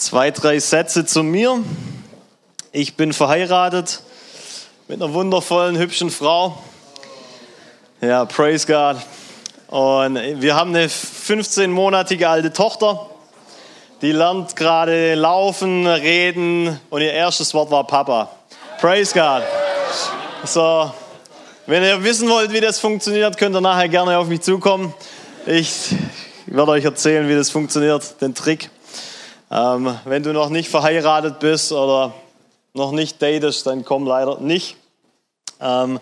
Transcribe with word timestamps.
Zwei, 0.00 0.30
drei 0.30 0.58
Sätze 0.60 1.04
zu 1.04 1.22
mir. 1.22 1.62
Ich 2.72 2.96
bin 2.96 3.12
verheiratet 3.12 4.00
mit 4.88 5.02
einer 5.02 5.12
wundervollen, 5.12 5.76
hübschen 5.76 6.10
Frau. 6.10 6.56
Ja, 8.00 8.24
praise 8.24 8.66
God. 8.66 8.96
Und 9.66 10.40
wir 10.40 10.54
haben 10.54 10.74
eine 10.74 10.86
15-monatige 10.86 12.24
alte 12.24 12.50
Tochter, 12.50 13.10
die 14.00 14.12
lernt 14.12 14.56
gerade 14.56 15.16
laufen, 15.16 15.86
reden 15.86 16.80
und 16.88 17.02
ihr 17.02 17.12
erstes 17.12 17.52
Wort 17.52 17.70
war 17.70 17.86
Papa. 17.86 18.30
Praise 18.80 19.12
God. 19.12 19.42
So, 20.44 20.90
wenn 21.66 21.82
ihr 21.82 22.02
wissen 22.02 22.30
wollt, 22.30 22.54
wie 22.54 22.62
das 22.62 22.78
funktioniert, 22.78 23.36
könnt 23.36 23.54
ihr 23.54 23.60
nachher 23.60 23.90
gerne 23.90 24.16
auf 24.16 24.28
mich 24.28 24.40
zukommen. 24.40 24.94
Ich 25.44 25.90
werde 26.46 26.70
euch 26.70 26.86
erzählen, 26.86 27.28
wie 27.28 27.34
das 27.34 27.50
funktioniert, 27.50 28.18
den 28.22 28.34
Trick. 28.34 28.70
Ähm, 29.52 29.98
wenn 30.04 30.22
du 30.22 30.32
noch 30.32 30.48
nicht 30.48 30.68
verheiratet 30.68 31.40
bist 31.40 31.72
oder 31.72 32.14
noch 32.72 32.92
nicht 32.92 33.20
datest, 33.20 33.66
dann 33.66 33.84
komm 33.84 34.06
leider 34.06 34.38
nicht. 34.38 34.76
Ähm, 35.60 35.98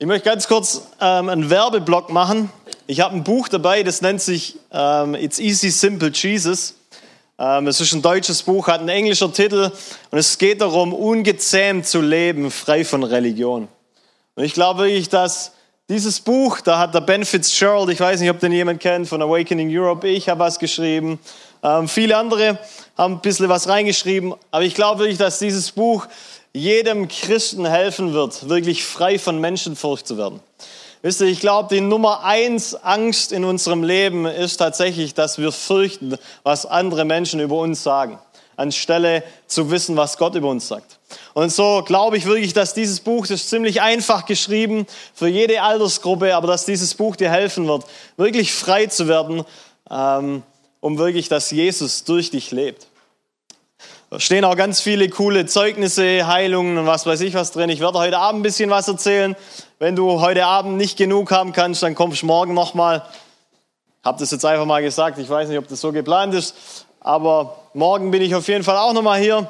ich 0.00 0.06
möchte 0.06 0.28
ganz 0.28 0.48
kurz 0.48 0.82
ähm, 1.00 1.28
einen 1.28 1.48
Werbeblock 1.48 2.10
machen. 2.10 2.50
Ich 2.88 3.00
habe 3.00 3.14
ein 3.14 3.22
Buch 3.22 3.46
dabei, 3.48 3.84
das 3.84 4.02
nennt 4.02 4.20
sich 4.20 4.56
ähm, 4.72 5.14
It's 5.14 5.38
Easy 5.38 5.70
Simple 5.70 6.10
Jesus. 6.12 6.74
Ähm, 7.38 7.68
es 7.68 7.80
ist 7.80 7.92
ein 7.92 8.02
deutsches 8.02 8.42
Buch, 8.42 8.66
hat 8.66 8.80
einen 8.80 8.88
englischen 8.88 9.32
Titel 9.32 9.70
und 10.10 10.18
es 10.18 10.36
geht 10.36 10.60
darum, 10.60 10.92
ungezähmt 10.92 11.86
zu 11.86 12.00
leben, 12.00 12.50
frei 12.50 12.84
von 12.84 13.04
Religion. 13.04 13.68
Und 14.34 14.42
ich 14.42 14.54
glaube 14.54 14.84
wirklich, 14.84 15.08
dass 15.08 15.52
dieses 15.88 16.20
Buch, 16.20 16.60
da 16.60 16.78
hat 16.78 16.94
der 16.94 17.00
Ben 17.00 17.24
Fitzgerald, 17.24 17.90
ich 17.90 18.00
weiß 18.00 18.20
nicht, 18.20 18.30
ob 18.30 18.40
den 18.40 18.50
jemand 18.50 18.80
kennt, 18.80 19.08
von 19.08 19.22
Awakening 19.22 19.68
Europe, 19.70 20.08
ich 20.08 20.28
habe 20.28 20.40
was 20.40 20.58
geschrieben, 20.58 21.20
ähm, 21.62 21.88
viele 21.88 22.16
andere 22.16 22.58
haben 22.96 23.14
ein 23.14 23.20
bisschen 23.20 23.48
was 23.48 23.68
reingeschrieben, 23.68 24.34
aber 24.50 24.64
ich 24.64 24.74
glaube 24.74 25.00
wirklich, 25.00 25.18
dass 25.18 25.38
dieses 25.38 25.70
Buch 25.72 26.06
jedem 26.52 27.08
Christen 27.08 27.64
helfen 27.64 28.12
wird, 28.12 28.48
wirklich 28.48 28.84
frei 28.84 29.18
von 29.18 29.40
Menschenfurcht 29.40 30.06
zu 30.06 30.18
werden. 30.18 30.40
Wisst 31.02 31.20
ihr, 31.20 31.26
ich 31.26 31.40
glaube, 31.40 31.74
die 31.74 31.80
Nummer 31.80 32.22
eins 32.24 32.74
Angst 32.74 33.32
in 33.32 33.44
unserem 33.44 33.82
Leben 33.82 34.26
ist 34.26 34.58
tatsächlich, 34.58 35.14
dass 35.14 35.38
wir 35.38 35.50
fürchten, 35.50 36.16
was 36.44 36.66
andere 36.66 37.04
Menschen 37.04 37.40
über 37.40 37.56
uns 37.56 37.82
sagen, 37.82 38.18
anstelle 38.56 39.24
zu 39.46 39.70
wissen, 39.70 39.96
was 39.96 40.16
Gott 40.16 40.34
über 40.34 40.48
uns 40.48 40.68
sagt. 40.68 40.98
Und 41.34 41.52
so 41.52 41.82
glaube 41.84 42.18
ich 42.18 42.26
wirklich, 42.26 42.52
dass 42.52 42.74
dieses 42.74 43.00
Buch, 43.00 43.26
das 43.26 43.40
ist 43.40 43.50
ziemlich 43.50 43.82
einfach 43.82 44.26
geschrieben 44.26 44.86
für 45.14 45.26
jede 45.28 45.62
Altersgruppe, 45.62 46.36
aber 46.36 46.46
dass 46.46 46.66
dieses 46.66 46.94
Buch 46.94 47.16
dir 47.16 47.30
helfen 47.30 47.66
wird, 47.66 47.84
wirklich 48.16 48.52
frei 48.52 48.86
zu 48.86 49.08
werden, 49.08 49.44
ähm, 49.90 50.42
um 50.82 50.98
wirklich, 50.98 51.28
dass 51.28 51.50
Jesus 51.52 52.02
durch 52.04 52.30
dich 52.30 52.50
lebt. 52.50 52.88
Da 54.10 54.18
stehen 54.20 54.44
auch 54.44 54.56
ganz 54.56 54.80
viele 54.80 55.08
coole 55.08 55.46
Zeugnisse, 55.46 56.26
Heilungen 56.26 56.76
und 56.76 56.86
was 56.86 57.06
weiß 57.06 57.20
ich 57.22 57.34
was 57.34 57.52
drin. 57.52 57.70
Ich 57.70 57.80
werde 57.80 57.98
heute 57.98 58.18
Abend 58.18 58.40
ein 58.40 58.42
bisschen 58.42 58.68
was 58.68 58.88
erzählen. 58.88 59.36
Wenn 59.78 59.96
du 59.96 60.20
heute 60.20 60.44
Abend 60.44 60.76
nicht 60.76 60.98
genug 60.98 61.30
haben 61.30 61.52
kannst, 61.52 61.84
dann 61.84 61.94
kommst 61.94 62.22
du 62.22 62.26
morgen 62.26 62.52
nochmal. 62.52 63.06
Hab 64.02 64.18
das 64.18 64.32
jetzt 64.32 64.44
einfach 64.44 64.66
mal 64.66 64.82
gesagt. 64.82 65.18
Ich 65.18 65.30
weiß 65.30 65.48
nicht, 65.48 65.56
ob 65.56 65.68
das 65.68 65.80
so 65.80 65.92
geplant 65.92 66.34
ist. 66.34 66.84
Aber 66.98 67.60
morgen 67.74 68.10
bin 68.10 68.20
ich 68.20 68.34
auf 68.34 68.48
jeden 68.48 68.64
Fall 68.64 68.76
auch 68.76 68.92
nochmal 68.92 69.20
hier. 69.20 69.48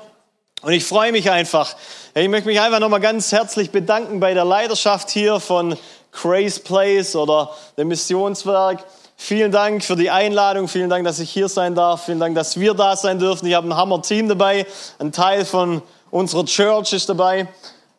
Und 0.61 0.73
ich 0.73 0.85
freue 0.85 1.13
mich 1.13 1.31
einfach. 1.31 1.75
Ich 2.15 2.29
möchte 2.29 2.47
mich 2.47 2.61
einfach 2.61 2.79
nochmal 2.79 3.01
ganz 3.01 3.33
herzlich 3.33 3.71
bedanken 3.71 4.21
bei 4.21 4.35
der 4.35 4.45
Leiterschaft 4.45 5.11
hier 5.11 5.41
von 5.41 5.79
Grace 6.13 6.61
Place 6.61 7.17
oder 7.17 7.57
dem 7.79 7.89
Missionswerk. 7.89 8.85
Vielen 9.25 9.53
Dank 9.53 9.85
für 9.85 9.95
die 9.95 10.11
Einladung, 10.11 10.67
vielen 10.67 10.91
Dank, 10.91 11.05
dass 11.05 11.21
ich 11.21 11.31
hier 11.31 11.49
sein 11.49 11.77
darf, 11.77 12.07
vielen 12.07 12.19
Dank, 12.19 12.35
dass 12.35 12.59
wir 12.59 12.75
da 12.75 12.97
sein 12.97 13.21
dürfen. 13.21 13.47
Ich 13.47 13.55
habe 13.55 13.69
ein 13.69 13.77
Hammer-Team 13.77 14.29
dabei, 14.29 14.67
ein 14.99 15.13
Teil 15.13 15.45
von 15.45 15.81
unserer 16.11 16.45
Church 16.45 16.93
ist 16.93 17.09
dabei. 17.09 17.47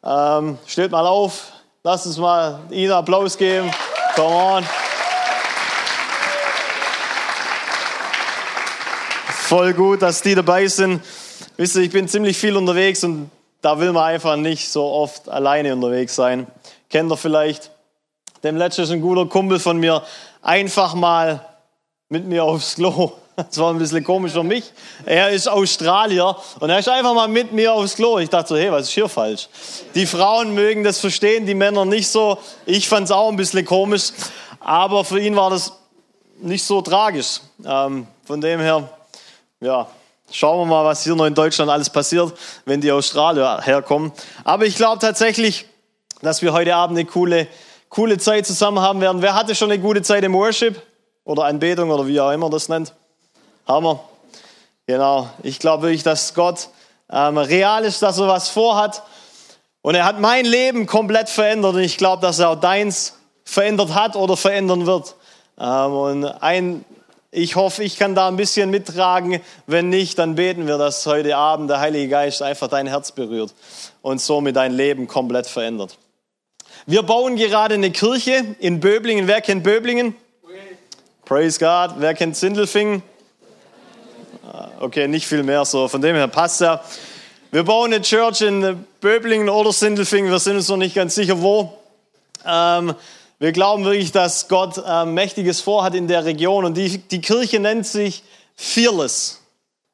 Ähm, 0.04 0.58
steht 0.68 0.92
mal 0.92 1.08
auf, 1.08 1.54
lasst 1.82 2.08
uns 2.08 2.18
mal 2.18 2.60
Ihnen 2.72 2.92
Applaus 2.92 3.38
geben. 3.38 3.72
Come 4.16 4.36
on. 4.36 4.66
Voll 9.30 9.74
gut, 9.74 10.02
dass 10.02 10.22
die 10.22 10.36
dabei 10.36 10.68
sind. 10.68 11.02
Wisst 11.56 11.78
ihr, 11.78 11.84
ich 11.84 11.92
bin 11.92 12.10
ziemlich 12.10 12.38
viel 12.38 12.58
unterwegs 12.58 13.02
und 13.06 13.32
da 13.62 13.80
will 13.80 13.94
man 13.94 14.04
einfach 14.04 14.36
nicht 14.36 14.68
so 14.68 14.84
oft 14.84 15.30
alleine 15.30 15.74
unterwegs 15.74 16.16
sein. 16.16 16.48
Kennt 16.90 17.10
ihr 17.10 17.16
vielleicht? 17.16 17.72
Dem 18.44 18.58
letzten 18.58 18.82
ist 18.82 18.92
ein 18.92 19.00
guter 19.00 19.26
Kumpel 19.26 19.58
von 19.58 19.78
mir 19.78 20.04
einfach 20.42 20.96
mal 20.96 21.46
mit 22.10 22.26
mir 22.26 22.44
aufs 22.44 22.76
Klo. 22.76 23.14
Das 23.38 23.58
war 23.58 23.72
ein 23.72 23.80
bisschen 23.80 24.04
komisch 24.04 24.34
für 24.34 24.44
mich. 24.44 24.72
Er 25.06 25.30
ist 25.30 25.48
Australier 25.48 26.36
und 26.60 26.70
er 26.70 26.78
ist 26.78 26.90
einfach 26.90 27.16
mal 27.16 27.28
mit 27.30 27.54
mir 27.54 27.74
aufs 27.74 27.96
Klo. 27.96 28.20
Ich 28.20 28.30
dachte 28.30 28.50
so, 28.50 28.56
hey, 28.58 28.70
was 28.72 28.84
ist 28.84 28.94
hier 28.94 29.08
falsch? 29.08 29.48
Die 29.96 30.06
Frauen 30.06 30.54
mögen 30.54 30.84
das 30.84 31.00
verstehen, 31.00 31.46
die 31.46 31.56
Männer 31.56 31.86
nicht 31.86 32.10
so. 32.10 32.38
Ich 32.66 32.88
fand 32.88 33.06
es 33.06 33.12
auch 33.12 33.30
ein 33.30 33.38
bisschen 33.38 33.66
komisch, 33.66 34.12
aber 34.60 35.06
für 35.06 35.20
ihn 35.20 35.36
war 35.36 35.50
das 35.50 35.72
nicht 36.40 36.66
so 36.66 36.82
tragisch. 36.82 37.40
Ähm, 37.66 38.08
von 38.26 38.42
dem 38.42 38.60
her, 38.60 38.90
ja, 39.62 39.88
schauen 40.30 40.68
wir 40.68 40.76
mal, 40.76 40.86
was 40.86 41.04
hier 41.04 41.16
noch 41.16 41.26
in 41.26 41.34
Deutschland 41.34 41.72
alles 41.72 41.90
passiert, 41.90 42.34
wenn 42.66 42.82
die 42.82 42.92
Australier 42.92 43.62
herkommen. 43.64 44.12
Aber 44.44 44.66
ich 44.66 44.76
glaube 44.76 45.00
tatsächlich, 45.00 45.66
dass 46.22 46.42
wir 46.42 46.52
heute 46.52 46.76
Abend 46.76 47.00
eine 47.00 47.08
coole 47.08 47.48
coole 47.94 48.18
Zeit 48.18 48.48
zusammen 48.48 48.80
haben 48.80 49.02
werden. 49.02 49.22
Wer 49.22 49.36
hatte 49.36 49.54
schon 49.54 49.72
eine 49.72 49.80
gute 49.80 50.02
Zeit 50.02 50.24
im 50.24 50.34
Worship 50.34 50.82
oder 51.26 51.44
Anbetung 51.46 51.92
oder 51.92 52.08
wie 52.08 52.20
auch 52.20 52.32
immer 52.32 52.50
das 52.50 52.68
nennt? 52.68 52.92
Hammer. 53.68 54.00
Genau. 54.88 55.30
Ich 55.44 55.60
glaube 55.60 55.84
wirklich, 55.84 56.02
dass 56.02 56.34
Gott 56.34 56.70
ähm, 57.12 57.38
real 57.38 57.86
ist, 57.86 58.02
dass 58.02 58.18
er 58.18 58.28
was 58.28 58.50
vorhat. 58.50 59.04
Und 59.84 59.94
er 59.94 60.06
hat 60.06 60.20
mein 60.20 60.46
Leben 60.46 60.88
komplett 60.88 61.30
verändert 61.30 61.76
und 61.76 61.82
ich 61.82 61.98
glaube, 61.98 62.22
dass 62.24 62.40
er 62.40 62.50
auch 62.50 62.60
deins 62.60 63.16
verändert 63.44 63.94
hat 63.94 64.16
oder 64.16 64.38
verändern 64.38 64.88
wird. 64.88 65.14
Ähm, 65.60 65.94
und 65.94 66.26
ein, 66.26 66.86
ich 67.30 67.56
hoffe, 67.56 67.84
ich 67.84 68.00
kann 68.00 68.16
da 68.16 68.28
ein 68.28 68.38
bisschen 68.38 68.72
mittragen. 68.72 69.40
Wenn 69.68 69.90
nicht, 69.90 70.18
dann 70.18 70.34
beten 70.34 70.66
wir, 70.66 70.80
dass 70.80 71.06
heute 71.06 71.38
Abend 71.38 71.70
der 71.70 71.80
Heilige 71.80 72.08
Geist 72.08 72.42
einfach 72.42 72.70
dein 72.70 72.88
Herz 72.88 73.12
berührt 73.12 73.54
und 74.02 74.20
somit 74.20 74.56
dein 74.56 74.72
Leben 74.72 75.08
komplett 75.08 75.46
verändert. 75.46 76.00
Wir 76.86 77.02
bauen 77.02 77.38
gerade 77.38 77.76
eine 77.76 77.92
Kirche 77.92 78.58
in 78.60 78.82
Böblingen. 78.82 79.26
Wer 79.26 79.40
kennt 79.40 79.64
Böblingen? 79.64 80.16
Praise 81.24 81.58
God. 81.58 81.96
Wer 82.00 82.14
kennt 82.14 82.36
Sindelfingen? 82.36 83.02
Ah, 84.46 84.68
okay, 84.82 85.08
nicht 85.08 85.26
viel 85.26 85.44
mehr 85.44 85.64
so. 85.64 85.88
Von 85.88 86.02
dem 86.02 86.14
her 86.18 86.28
passt 86.28 86.60
ja. 86.60 86.84
Wir 87.52 87.64
bauen 87.64 87.94
eine 87.94 88.02
Church 88.02 88.42
in 88.42 88.86
Böblingen 89.00 89.48
oder 89.48 89.72
Sindelfingen. 89.72 90.30
Wir 90.30 90.40
sind 90.40 90.58
uns 90.58 90.68
noch 90.68 90.76
nicht 90.76 90.96
ganz 90.96 91.16
sicher, 91.16 91.42
wo. 91.42 91.72
Ähm, 92.46 92.94
wir 93.40 93.54
glauben 93.54 93.86
wirklich, 93.86 94.12
dass 94.12 94.50
Gott 94.50 94.84
ähm, 94.86 95.14
Mächtiges 95.14 95.62
vorhat 95.62 95.96
in 95.96 96.10
der 96.10 96.26
Region. 96.26 96.66
Und 96.66 96.76
die, 96.76 96.98
die 96.98 97.22
Kirche 97.22 97.62
nennt 97.62 97.88
sich 97.88 98.24
Fearless. 98.58 99.42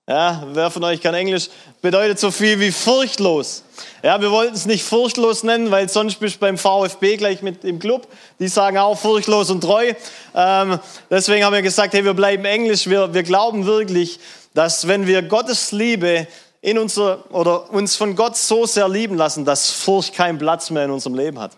Ja, 0.09 0.41
wer 0.53 0.71
von 0.71 0.83
euch 0.85 1.01
kann 1.01 1.13
Englisch? 1.13 1.49
Bedeutet 1.83 2.17
so 2.17 2.31
viel 2.31 2.59
wie 2.59 2.71
furchtlos. 2.71 3.63
Ja, 4.01 4.19
wir 4.19 4.31
wollten 4.31 4.55
es 4.55 4.65
nicht 4.65 4.83
furchtlos 4.83 5.43
nennen, 5.43 5.69
weil 5.69 5.87
sonst 5.87 6.15
bist 6.15 6.37
du 6.37 6.39
beim 6.39 6.57
VfB 6.57 7.17
gleich 7.17 7.43
mit 7.43 7.63
im 7.63 7.77
Club. 7.77 8.07
Die 8.39 8.47
sagen 8.47 8.79
auch 8.79 8.97
furchtlos 8.97 9.51
und 9.51 9.61
treu. 9.61 9.93
Ähm, 10.33 10.79
deswegen 11.11 11.45
haben 11.45 11.53
wir 11.53 11.61
gesagt, 11.61 11.93
hey, 11.93 12.03
wir 12.03 12.15
bleiben 12.15 12.43
Englisch. 12.43 12.89
Wir, 12.89 13.13
wir 13.13 13.21
glauben 13.21 13.67
wirklich, 13.67 14.19
dass 14.55 14.87
wenn 14.87 15.05
wir 15.05 15.21
Gottes 15.21 15.71
Liebe 15.73 16.25
in 16.61 16.79
unser, 16.79 17.31
oder 17.31 17.71
uns 17.71 17.95
von 17.95 18.15
Gott 18.15 18.35
so 18.35 18.65
sehr 18.65 18.89
lieben 18.89 19.15
lassen, 19.15 19.45
dass 19.45 19.69
Furcht 19.69 20.15
keinen 20.15 20.39
Platz 20.39 20.71
mehr 20.71 20.85
in 20.85 20.91
unserem 20.91 21.13
Leben 21.13 21.39
hat. 21.39 21.51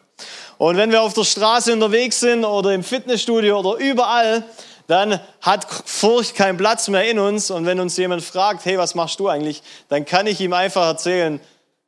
Und 0.57 0.75
wenn 0.75 0.91
wir 0.91 1.01
auf 1.03 1.13
der 1.13 1.23
Straße 1.23 1.71
unterwegs 1.71 2.19
sind 2.19 2.43
oder 2.43 2.73
im 2.73 2.83
Fitnessstudio 2.83 3.59
oder 3.59 3.77
überall, 3.77 4.43
dann 4.91 5.19
hat 5.41 5.65
Furcht 5.85 6.35
keinen 6.35 6.57
Platz 6.57 6.87
mehr 6.89 7.09
in 7.09 7.17
uns. 7.17 7.49
Und 7.49 7.65
wenn 7.65 7.79
uns 7.79 7.97
jemand 7.97 8.23
fragt, 8.23 8.65
hey, 8.65 8.77
was 8.77 8.93
machst 8.93 9.19
du 9.19 9.29
eigentlich, 9.29 9.63
dann 9.89 10.05
kann 10.05 10.27
ich 10.27 10.41
ihm 10.41 10.53
einfach 10.53 10.85
erzählen, 10.85 11.39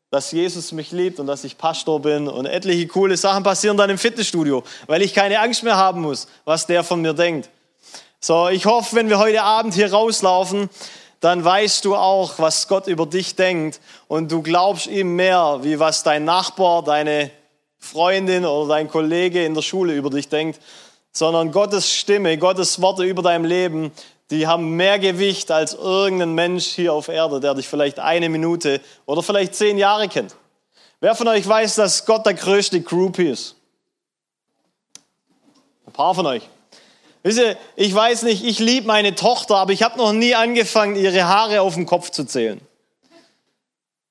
dass 0.10 0.32
Jesus 0.32 0.72
mich 0.72 0.92
liebt 0.92 1.20
und 1.20 1.28
dass 1.28 1.44
ich 1.44 1.58
Pastor 1.58 2.00
bin 2.00 2.28
und 2.28 2.46
etliche 2.46 2.88
coole 2.88 3.18
Sachen 3.18 3.44
passieren 3.44 3.78
dann 3.78 3.90
im 3.90 3.98
Fitnessstudio, 3.98 4.64
weil 4.86 5.02
ich 5.02 5.14
keine 5.14 5.40
Angst 5.40 5.64
mehr 5.64 5.76
haben 5.76 6.02
muss, 6.02 6.28
was 6.46 6.68
der 6.68 6.84
von 6.84 7.02
mir 7.02 7.14
denkt. 7.14 7.50
So, 8.20 8.48
ich 8.48 8.66
hoffe, 8.66 8.96
wenn 8.96 9.10
wir 9.10 9.20
heute 9.20 9.44
Abend 9.44 9.74
hier 9.74 9.92
rauslaufen, 9.92 10.70
dann 11.20 11.44
weißt 11.44 11.84
du 11.86 11.96
auch, 11.96 12.38
was 12.38 12.68
Gott 12.68 12.88
über 12.88 13.06
dich 13.06 13.36
denkt 13.36 13.80
und 14.08 14.32
du 14.32 14.44
glaubst 14.44 14.88
ihm 14.88 15.16
mehr, 15.16 15.60
wie 15.64 15.80
was 15.80 16.04
dein 16.04 16.26
Nachbar, 16.26 16.84
deine 16.84 17.32
Freundin 17.80 18.46
oder 18.46 18.76
dein 18.76 18.90
Kollege 18.90 19.44
in 19.44 19.56
der 19.56 19.62
Schule 19.62 19.94
über 19.94 20.10
dich 20.10 20.30
denkt, 20.30 20.62
sondern 21.14 21.52
Gottes 21.52 21.92
Stimme, 21.94 22.38
Gottes 22.38 22.82
Worte 22.82 23.04
über 23.04 23.22
dein 23.22 23.46
Leben, 23.46 23.92
die 24.32 24.48
haben 24.48 24.72
mehr 24.72 24.98
Gewicht 24.98 25.52
als 25.52 25.76
irgendein 25.76 26.34
Mensch 26.34 26.66
hier 26.66 26.94
auf 26.94 27.08
Erde, 27.08 27.40
der 27.40 27.54
dich 27.54 27.68
vielleicht 27.68 28.00
eine 28.00 28.30
Minute 28.30 28.82
oder 29.06 29.22
vielleicht 29.22 29.54
zehn 29.54 29.78
Jahre 29.78 30.10
kennt. 30.10 30.36
Wer 31.00 31.16
von 31.16 31.28
euch 31.28 31.48
weiß, 31.48 31.76
dass 31.76 32.06
Gott 32.06 32.26
der 32.26 32.34
größte 32.34 32.82
Groupie 32.82 33.30
ist? 33.30 33.56
Ein 35.86 35.94
paar 35.94 36.16
von 36.16 36.26
euch. 36.26 36.50
Wisst 37.22 37.40
ihr, 37.40 37.58
ich 37.76 37.94
weiß 37.94 38.24
nicht, 38.24 38.44
ich 38.44 38.60
liebe 38.60 38.88
meine 38.88 39.14
Tochter, 39.14 39.58
aber 39.58 39.72
ich 39.72 39.84
habe 39.84 39.98
noch 39.98 40.12
nie 40.12 40.34
angefangen, 40.34 40.96
ihre 40.96 41.26
Haare 41.26 41.62
auf 41.62 41.76
dem 41.76 41.86
Kopf 41.86 42.10
zu 42.10 42.26
zählen. 42.26 42.60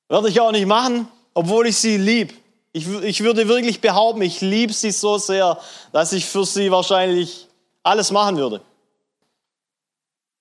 Würde 0.08 0.28
ich 0.28 0.40
auch 0.40 0.52
nicht 0.52 0.66
machen, 0.66 1.08
obwohl 1.34 1.66
ich 1.66 1.76
sie 1.76 1.96
lieb. 1.96 2.34
Ich, 2.72 2.88
ich 2.88 3.22
würde 3.22 3.48
wirklich 3.48 3.80
behaupten, 3.80 4.22
ich 4.22 4.40
liebe 4.40 4.72
sie 4.72 4.92
so 4.92 5.18
sehr, 5.18 5.60
dass 5.92 6.12
ich 6.12 6.24
für 6.24 6.46
sie 6.46 6.70
wahrscheinlich 6.70 7.48
alles 7.82 8.10
machen 8.10 8.36
würde. 8.36 8.62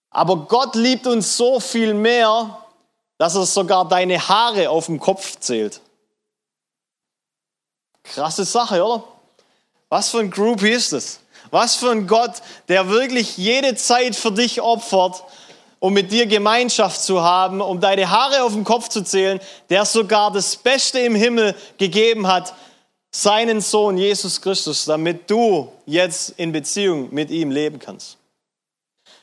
Aber 0.10 0.38
Gott 0.38 0.76
liebt 0.76 1.08
uns 1.08 1.36
so 1.38 1.60
viel 1.60 1.94
mehr, 1.94 2.58
dass 3.18 3.36
er 3.36 3.46
sogar 3.46 3.88
deine 3.88 4.28
Haare 4.28 4.70
auf 4.70 4.86
dem 4.86 5.00
Kopf 5.00 5.40
zählt. 5.40 5.82
Krasse 8.04 8.46
Sache, 8.46 8.84
oder? 8.84 9.04
Was 9.90 10.10
für 10.10 10.20
ein 10.20 10.32
Groupie 10.32 10.72
ist 10.72 10.94
das? 10.94 11.20
Was 11.50 11.76
für 11.76 11.92
ein 11.92 12.08
Gott, 12.08 12.42
der 12.70 12.90
wirklich 12.90 13.38
jede 13.38 13.76
Zeit 13.76 14.16
für 14.16 14.32
dich 14.32 14.62
opfert, 14.62 15.24
um 15.82 15.94
mit 15.94 16.12
dir 16.12 16.28
Gemeinschaft 16.28 17.02
zu 17.02 17.24
haben, 17.24 17.60
um 17.60 17.80
deine 17.80 18.12
Haare 18.12 18.44
auf 18.44 18.54
dem 18.54 18.64
Kopf 18.64 18.88
zu 18.90 19.04
zählen, 19.04 19.40
der 19.72 19.84
sogar 19.84 20.32
das 20.32 20.56
Beste 20.56 21.00
im 21.00 21.16
Himmel 21.16 21.56
gegeben 21.80 22.28
hat, 22.28 22.54
seinen 23.10 23.62
Sohn 23.62 23.98
Jesus 23.98 24.42
Christus, 24.42 24.86
damit 24.86 25.30
du 25.30 25.72
jetzt 25.88 26.36
in 26.38 26.52
Beziehung 26.52 27.10
mit 27.12 27.32
ihm 27.32 27.50
leben 27.50 27.80
kannst. 27.80 28.18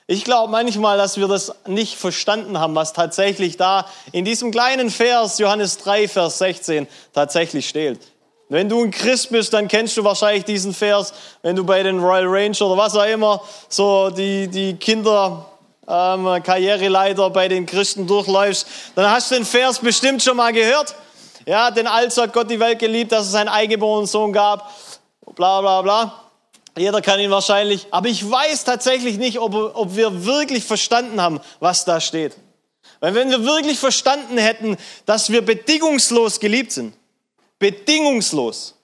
Ich 0.09 0.25
glaube 0.25 0.51
manchmal, 0.51 0.99
dass 0.99 1.17
wir 1.17 1.29
das 1.29 1.55
nicht 1.67 1.95
verstanden 1.95 2.59
haben, 2.59 2.75
was 2.75 2.93
tatsächlich 2.93 3.57
da 3.57 3.87
in 4.11 4.25
diesem 4.25 4.51
kleinen 4.51 4.91
Vers, 4.91 5.39
Johannes 5.39 5.79
3, 5.79 6.09
Vers 6.09 6.39
16, 6.39 6.89
tatsächlich 7.13 7.69
steht. 7.69 8.01
Wenn 8.49 8.69
du 8.69 8.83
ein 8.83 8.91
Christ 8.91 9.31
bist, 9.31 9.53
dann 9.53 9.69
kennst 9.69 9.97
du 9.97 10.03
wahrscheinlich 10.03 10.45
diesen 10.45 10.75
Vers. 10.75 11.13
Wenn 11.43 11.55
du 11.55 11.63
bei 11.63 11.85
den 11.85 12.01
Royal 12.01 12.27
Ranger 12.27 12.63
oder 12.63 12.77
was 12.79 12.97
auch 12.97 13.07
immer 13.07 13.43
so 13.69 14.11
die, 14.11 14.49
die 14.49 14.75
Kinder 14.75 15.47
ähm, 15.89 16.43
Karriereleiter 16.43 17.31
bei 17.31 17.49
den 17.49 17.67
Christen 17.67 18.07
durchläufst, 18.07 18.67
dann 18.95 19.11
hast 19.11 19.31
du 19.31 19.37
den 19.37 19.45
Vers 19.45 19.79
bestimmt 19.79 20.23
schon 20.23 20.37
mal 20.37 20.53
gehört. 20.53 20.95
Ja, 21.47 21.71
denn 21.71 21.87
also 21.87 22.23
hat 22.23 22.35
Gott 22.35 22.51
die 22.51 22.61
Welt 22.61 22.79
geliebt, 22.79 23.11
dass 23.13 23.27
es 23.27 23.35
einen 23.35 23.49
eingeborenen 23.49 24.07
Sohn 24.07 24.33
gab. 24.33 24.71
Bla 25.35 25.61
bla 25.61 25.83
bla. 25.83 26.23
Jeder 26.77 27.01
kann 27.01 27.19
ihn 27.21 27.31
wahrscheinlich. 27.31 27.87
Aber 27.91 28.09
ich 28.09 28.29
weiß 28.29 28.65
tatsächlich 28.65 29.17
nicht, 29.17 29.39
ob, 29.39 29.55
ob 29.55 29.97
wir 29.97 30.27
wirklich 30.27 30.65
verstanden 30.65 31.21
haben, 31.21 31.41
was 31.59 31.85
da 31.85 32.01
steht. 32.01 32.37
Weil 33.01 33.15
wenn 33.15 33.31
wir 33.31 33.45
wirklich 33.45 33.79
verstanden 33.79 34.39
hätten, 34.39 34.77
dass 35.07 35.31
wir 35.31 35.43
bedingungslos 35.43 36.41
geliebt 36.41 36.73
sind, 36.73 36.95
bedingungslos, 37.59 38.75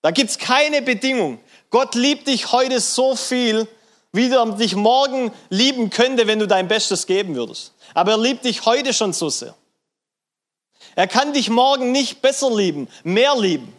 da 0.00 0.10
gibt's 0.10 0.38
keine 0.38 0.82
Bedingung. 0.82 1.38
Gott 1.70 1.94
liebt 1.94 2.26
dich 2.26 2.52
heute 2.52 2.80
so 2.80 3.14
viel, 3.14 3.68
wie 4.12 4.30
er 4.30 4.46
dich 4.52 4.76
morgen 4.76 5.32
lieben 5.48 5.90
könnte, 5.90 6.26
wenn 6.26 6.38
du 6.38 6.46
dein 6.46 6.68
Bestes 6.68 7.06
geben 7.06 7.34
würdest. 7.34 7.72
Aber 7.94 8.12
er 8.12 8.18
liebt 8.18 8.44
dich 8.44 8.64
heute 8.66 8.92
schon 8.92 9.12
so 9.12 9.30
sehr. 9.30 9.54
Er 10.94 11.08
kann 11.08 11.32
dich 11.32 11.48
morgen 11.48 11.92
nicht 11.92 12.20
besser 12.20 12.54
lieben, 12.54 12.88
mehr 13.02 13.34
lieben. 13.36 13.74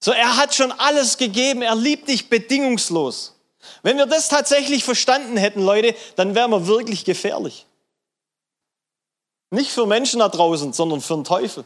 So, 0.00 0.12
er 0.12 0.36
hat 0.36 0.54
schon 0.54 0.72
alles 0.72 1.18
gegeben. 1.18 1.62
Er 1.62 1.74
liebt 1.74 2.08
dich 2.08 2.30
bedingungslos. 2.30 3.34
Wenn 3.82 3.98
wir 3.98 4.06
das 4.06 4.28
tatsächlich 4.28 4.84
verstanden 4.84 5.36
hätten, 5.36 5.62
Leute, 5.62 5.94
dann 6.14 6.34
wären 6.34 6.50
wir 6.50 6.66
wirklich 6.66 7.04
gefährlich. 7.04 7.66
Nicht 9.50 9.70
für 9.70 9.86
Menschen 9.86 10.20
da 10.20 10.28
draußen, 10.28 10.72
sondern 10.72 11.00
für 11.00 11.14
den 11.14 11.24
Teufel. 11.24 11.64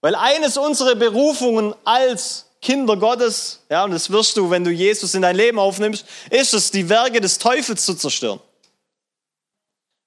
Weil 0.00 0.14
eines 0.14 0.56
unserer 0.56 0.94
Berufungen 0.94 1.74
als 1.84 2.46
Kinder 2.60 2.96
Gottes, 2.96 3.60
ja, 3.70 3.84
und 3.84 3.92
das 3.92 4.10
wirst 4.10 4.36
du, 4.36 4.50
wenn 4.50 4.64
du 4.64 4.70
Jesus 4.70 5.14
in 5.14 5.22
dein 5.22 5.36
Leben 5.36 5.58
aufnimmst, 5.58 6.04
ist 6.30 6.54
es, 6.54 6.70
die 6.70 6.88
Werke 6.88 7.20
des 7.20 7.38
Teufels 7.38 7.84
zu 7.84 7.94
zerstören. 7.94 8.40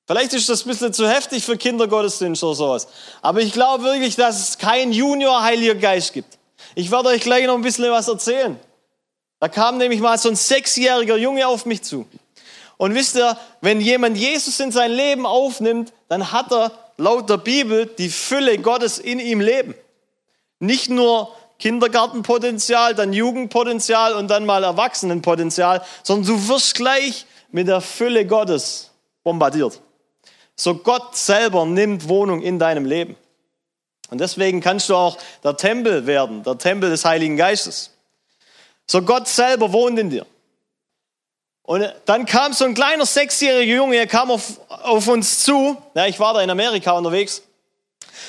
Vielleicht 0.06 0.33
ist 0.33 0.50
das 0.50 0.65
ein 0.65 0.69
bisschen 0.69 0.94
zu 0.94 1.07
heftig 1.09 1.45
für 1.45 1.56
Kindergottesdienst 1.56 2.44
oder 2.44 2.56
sowas. 2.56 2.88
Aber 3.21 3.39
ich 3.39 3.53
glaube 3.53 3.86
wirklich, 3.86 4.18
dass 4.18 4.50
es 4.50 4.57
keinen 4.57 4.92
Junior-Heiliger 4.92 5.75
Geist 5.75 6.12
gibt. 6.12 6.38
Ich 6.75 6.92
werde 6.92 7.09
euch 7.09 7.21
gleich 7.21 7.45
noch 7.45 7.56
ein 7.56 7.62
bisschen 7.62 7.89
was 7.92 8.09
erzählen. 8.09 8.59
Da 9.39 9.47
kam 9.47 9.77
nämlich 9.77 10.01
mal 10.01 10.18
so 10.18 10.27
ein 10.30 10.36
sechsjähriger 10.36 11.15
Junge 11.15 11.47
auf 11.47 11.65
mich 11.65 11.83
zu. 11.83 12.06
Und 12.77 12.94
wisst 12.94 13.15
ihr, 13.15 13.38
wenn 13.62 13.80
jemand 13.80 14.18
Jesus 14.18 14.59
in 14.59 14.71
sein 14.71 14.92
Leben 14.92 15.25
aufnimmt, 15.25 15.94
dann 16.09 16.31
hat 16.31 16.51
er 16.51 16.71
laut 16.97 17.30
der 17.30 17.38
Bibel 17.38 17.86
die 17.86 18.09
Fülle 18.09 18.57
Gottes 18.57 19.00
in 19.00 19.19
ihm 19.19 19.39
leben. 19.39 19.75
Nicht 20.59 20.89
nur 20.89 21.33
Kindergartenpotenzial, 21.61 22.95
dann 22.95 23.13
Jugendpotenzial 23.13 24.13
und 24.13 24.27
dann 24.27 24.45
mal 24.45 24.63
Erwachsenenpotenzial, 24.63 25.81
sondern 26.03 26.35
du 26.35 26.47
wirst 26.49 26.75
gleich 26.75 27.25
mit 27.51 27.67
der 27.67 27.79
Fülle 27.79 28.25
Gottes 28.25 28.91
bombardiert. 29.23 29.79
So 30.55 30.75
Gott 30.75 31.15
selber 31.15 31.65
nimmt 31.65 32.09
Wohnung 32.09 32.41
in 32.41 32.59
deinem 32.59 32.85
Leben. 32.85 33.15
Und 34.09 34.19
deswegen 34.19 34.59
kannst 34.59 34.89
du 34.89 34.95
auch 34.95 35.17
der 35.43 35.55
Tempel 35.55 36.05
werden, 36.05 36.43
der 36.43 36.57
Tempel 36.57 36.89
des 36.89 37.05
Heiligen 37.05 37.37
Geistes. 37.37 37.91
So 38.85 39.01
Gott 39.03 39.27
selber 39.27 39.71
wohnt 39.71 39.97
in 39.97 40.09
dir. 40.09 40.25
Und 41.63 41.93
dann 42.05 42.25
kam 42.25 42.51
so 42.51 42.65
ein 42.65 42.73
kleiner 42.73 43.05
sechsjähriger 43.05 43.75
Junge, 43.75 43.95
er 43.95 44.07
kam 44.07 44.29
auf, 44.31 44.59
auf 44.67 45.07
uns 45.07 45.43
zu. 45.43 45.77
Ja, 45.93 46.07
ich 46.07 46.19
war 46.19 46.33
da 46.33 46.41
in 46.41 46.49
Amerika 46.49 46.91
unterwegs. 46.91 47.43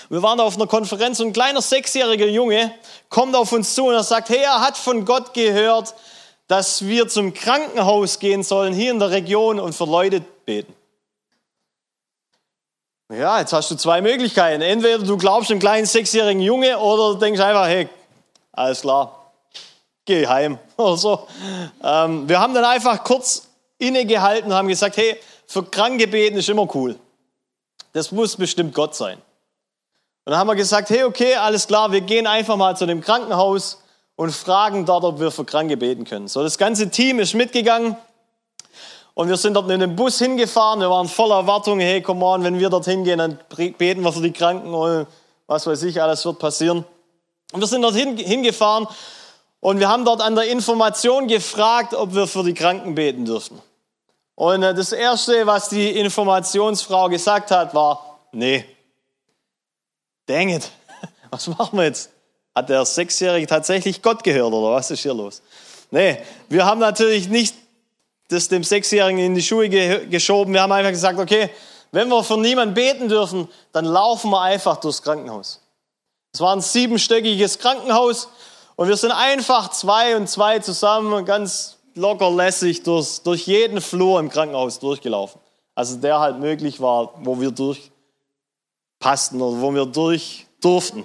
Wir 0.09 0.23
waren 0.23 0.41
auf 0.41 0.57
einer 0.57 0.67
Konferenz 0.67 1.21
und 1.21 1.29
ein 1.29 1.33
kleiner 1.33 1.63
sechsjähriger 1.63 2.27
Junge 2.27 2.73
kommt 3.09 3.35
auf 3.35 3.53
uns 3.53 3.75
zu 3.75 3.87
und 3.87 3.95
er 3.95 4.05
sagt, 4.05 4.29
hey, 4.29 4.43
er 4.43 4.61
hat 4.61 4.77
von 4.77 5.05
Gott 5.05 5.35
gehört, 5.35 5.95
dass 6.49 6.85
wir 6.85 7.09
zum 7.09 7.33
Krankenhaus 7.33 8.19
gehen 8.19 8.43
sollen, 8.43 8.75
hier 8.75 8.91
in 8.91 8.99
der 8.99 9.11
Region 9.11 9.59
und 9.59 9.75
für 9.75 9.87
Leute 9.87 10.23
beten. 10.45 10.75
Ja, 13.13 13.41
jetzt 13.41 13.53
hast 13.53 13.71
du 13.71 13.75
zwei 13.75 14.01
Möglichkeiten. 14.01 14.63
Entweder 14.63 14.99
du 14.99 15.19
glaubst 15.19 15.51
einem 15.51 15.61
kleinen 15.61 15.87
sechsjährigen 15.87 16.41
Junge 16.41 16.79
oder 16.79 17.19
denkst 17.19 17.41
einfach, 17.41 17.67
hey, 17.67 17.89
alles 18.53 18.81
klar, 18.81 19.33
geh 20.05 20.27
heim 20.27 20.59
oder 20.77 20.97
so. 20.97 21.27
Ähm, 21.83 22.29
wir 22.29 22.41
haben 22.41 22.55
dann 22.55 22.65
einfach 22.65 23.05
kurz 23.05 23.49
innegehalten 23.79 24.51
und 24.51 24.57
haben 24.57 24.69
gesagt, 24.69 24.97
hey, 24.97 25.19
für 25.47 25.63
Kranke 25.63 26.07
beten 26.07 26.39
ist 26.39 26.49
immer 26.49 26.67
cool. 26.75 26.97
Das 27.93 28.13
muss 28.13 28.37
bestimmt 28.37 28.75
Gott 28.75 28.95
sein. 28.95 29.21
Und 30.25 30.31
dann 30.31 30.39
haben 30.39 30.47
wir 30.47 30.55
gesagt, 30.55 30.91
hey, 30.91 31.03
okay, 31.03 31.35
alles 31.35 31.67
klar, 31.67 31.91
wir 31.91 32.01
gehen 32.01 32.29
einfach 32.29 32.57
mal 32.57 32.77
zu 32.77 32.87
dem 32.87 33.01
Krankenhaus 33.01 33.83
und 34.15 34.31
fragen 34.31 34.87
dort, 34.87 35.03
ob 35.03 35.19
wir 35.19 35.33
für 35.33 35.45
Kranke 35.45 35.77
beten 35.77 36.05
können. 36.05 36.29
So, 36.29 36.45
das 36.45 36.59
ganze 36.59 36.91
Team 36.91 37.19
ist 37.19 37.35
mitgegangen 37.35 37.97
und 39.15 39.29
wir 39.29 39.37
sind 39.37 39.55
dort 39.55 39.69
in 39.71 39.81
den 39.81 39.97
Bus 39.97 40.19
hingefahren. 40.19 40.79
Wir 40.79 40.91
waren 40.91 41.09
voller 41.09 41.37
Erwartung, 41.37 41.81
hey, 41.81 42.01
come 42.03 42.25
on, 42.25 42.45
wenn 42.45 42.59
wir 42.59 42.71
dort 42.71 42.85
hingehen, 42.85 43.19
dann 43.19 43.39
beten 43.57 44.03
wir 44.03 44.13
für 44.13 44.23
die 44.23 44.33
Kranken 44.33 44.73
und 44.73 45.09
was 45.49 45.67
weiß 45.67 45.83
ich, 45.83 46.01
alles 46.01 46.25
wird 46.25 46.39
passieren. 46.39 46.85
Und 47.53 47.61
wir 47.61 47.67
sind 47.67 47.83
dort 47.83 47.97
hingefahren 47.97 48.87
und 49.59 49.81
wir 49.81 49.89
haben 49.89 50.05
dort 50.05 50.21
an 50.21 50.37
der 50.37 50.45
Information 50.45 51.27
gefragt, 51.27 51.95
ob 51.95 52.15
wir 52.15 52.29
für 52.29 52.45
die 52.45 52.55
Kranken 52.55 52.95
beten 52.95 53.25
dürfen. 53.25 53.61
Und 54.37 54.63
äh, 54.63 54.73
das 54.73 54.93
Erste, 54.93 55.47
was 55.47 55.69
die 55.69 55.91
Informationsfrau 55.91 57.09
gesagt 57.09 57.51
hat, 57.51 57.75
war, 57.75 58.21
nee, 58.33 58.65
dang 60.27 60.51
it, 60.51 60.71
was 61.31 61.47
machen 61.49 61.79
wir 61.79 61.85
jetzt? 61.85 62.11
Hat 62.55 62.69
der 62.69 62.85
Sechsjährige 62.85 63.47
tatsächlich 63.47 64.03
Gott 64.03 64.23
gehört 64.23 64.53
oder 64.53 64.73
was 64.73 64.91
ist 64.91 65.01
hier 65.01 65.15
los? 65.15 65.43
Nee, 65.91 66.19
wir 66.49 66.65
haben 66.65 66.81
natürlich 66.81 67.29
nicht 67.29 67.55
das 68.29 68.49
dem 68.49 68.65
Sechsjährigen 68.65 69.19
in 69.19 69.35
die 69.35 69.43
Schuhe 69.43 69.69
ge 69.69 70.07
geschoben. 70.07 70.53
Wir 70.53 70.63
haben 70.63 70.73
einfach 70.73 70.91
gesagt, 70.91 71.19
okay, 71.19 71.51
wenn 71.93 72.09
wir 72.09 72.25
für 72.25 72.39
niemanden 72.39 72.75
beten 72.75 73.09
dürfen, 73.09 73.49
dann 73.73 73.85
laufen 73.85 74.31
wir 74.31 74.41
einfach 74.41 74.79
durchs 74.79 75.03
Krankenhaus. 75.03 75.61
Es 76.33 76.41
war 76.41 76.57
ein 76.57 76.63
siebenstöckiges 76.63 77.59
Krankenhaus 77.59 78.29
und 78.77 78.89
wir 78.89 78.97
sind 78.97 79.13
einfach 79.13 79.71
zwei 79.71 80.17
und 80.17 80.29
zwei 80.29 80.59
zusammen 80.59 81.27
ganz 81.27 81.77
locker 81.95 82.31
lässig 82.31 82.83
durch, 82.83 83.21
durch 83.23 83.47
jeden 83.47 83.83
Flur 83.83 84.19
im 84.19 84.31
Krankenhaus 84.31 84.79
durchgelaufen. 84.79 85.41
Also 85.75 85.97
der 85.97 86.19
halt 86.19 86.39
möglich 86.39 86.81
war, 86.81 87.13
wo 87.19 87.39
wir 87.41 87.51
durch 87.51 87.92
passten 89.03 89.43
oder 89.43 89.61
wo 89.61 89.75
wir 89.75 89.85
durch 89.85 90.47
durften. 90.63 91.05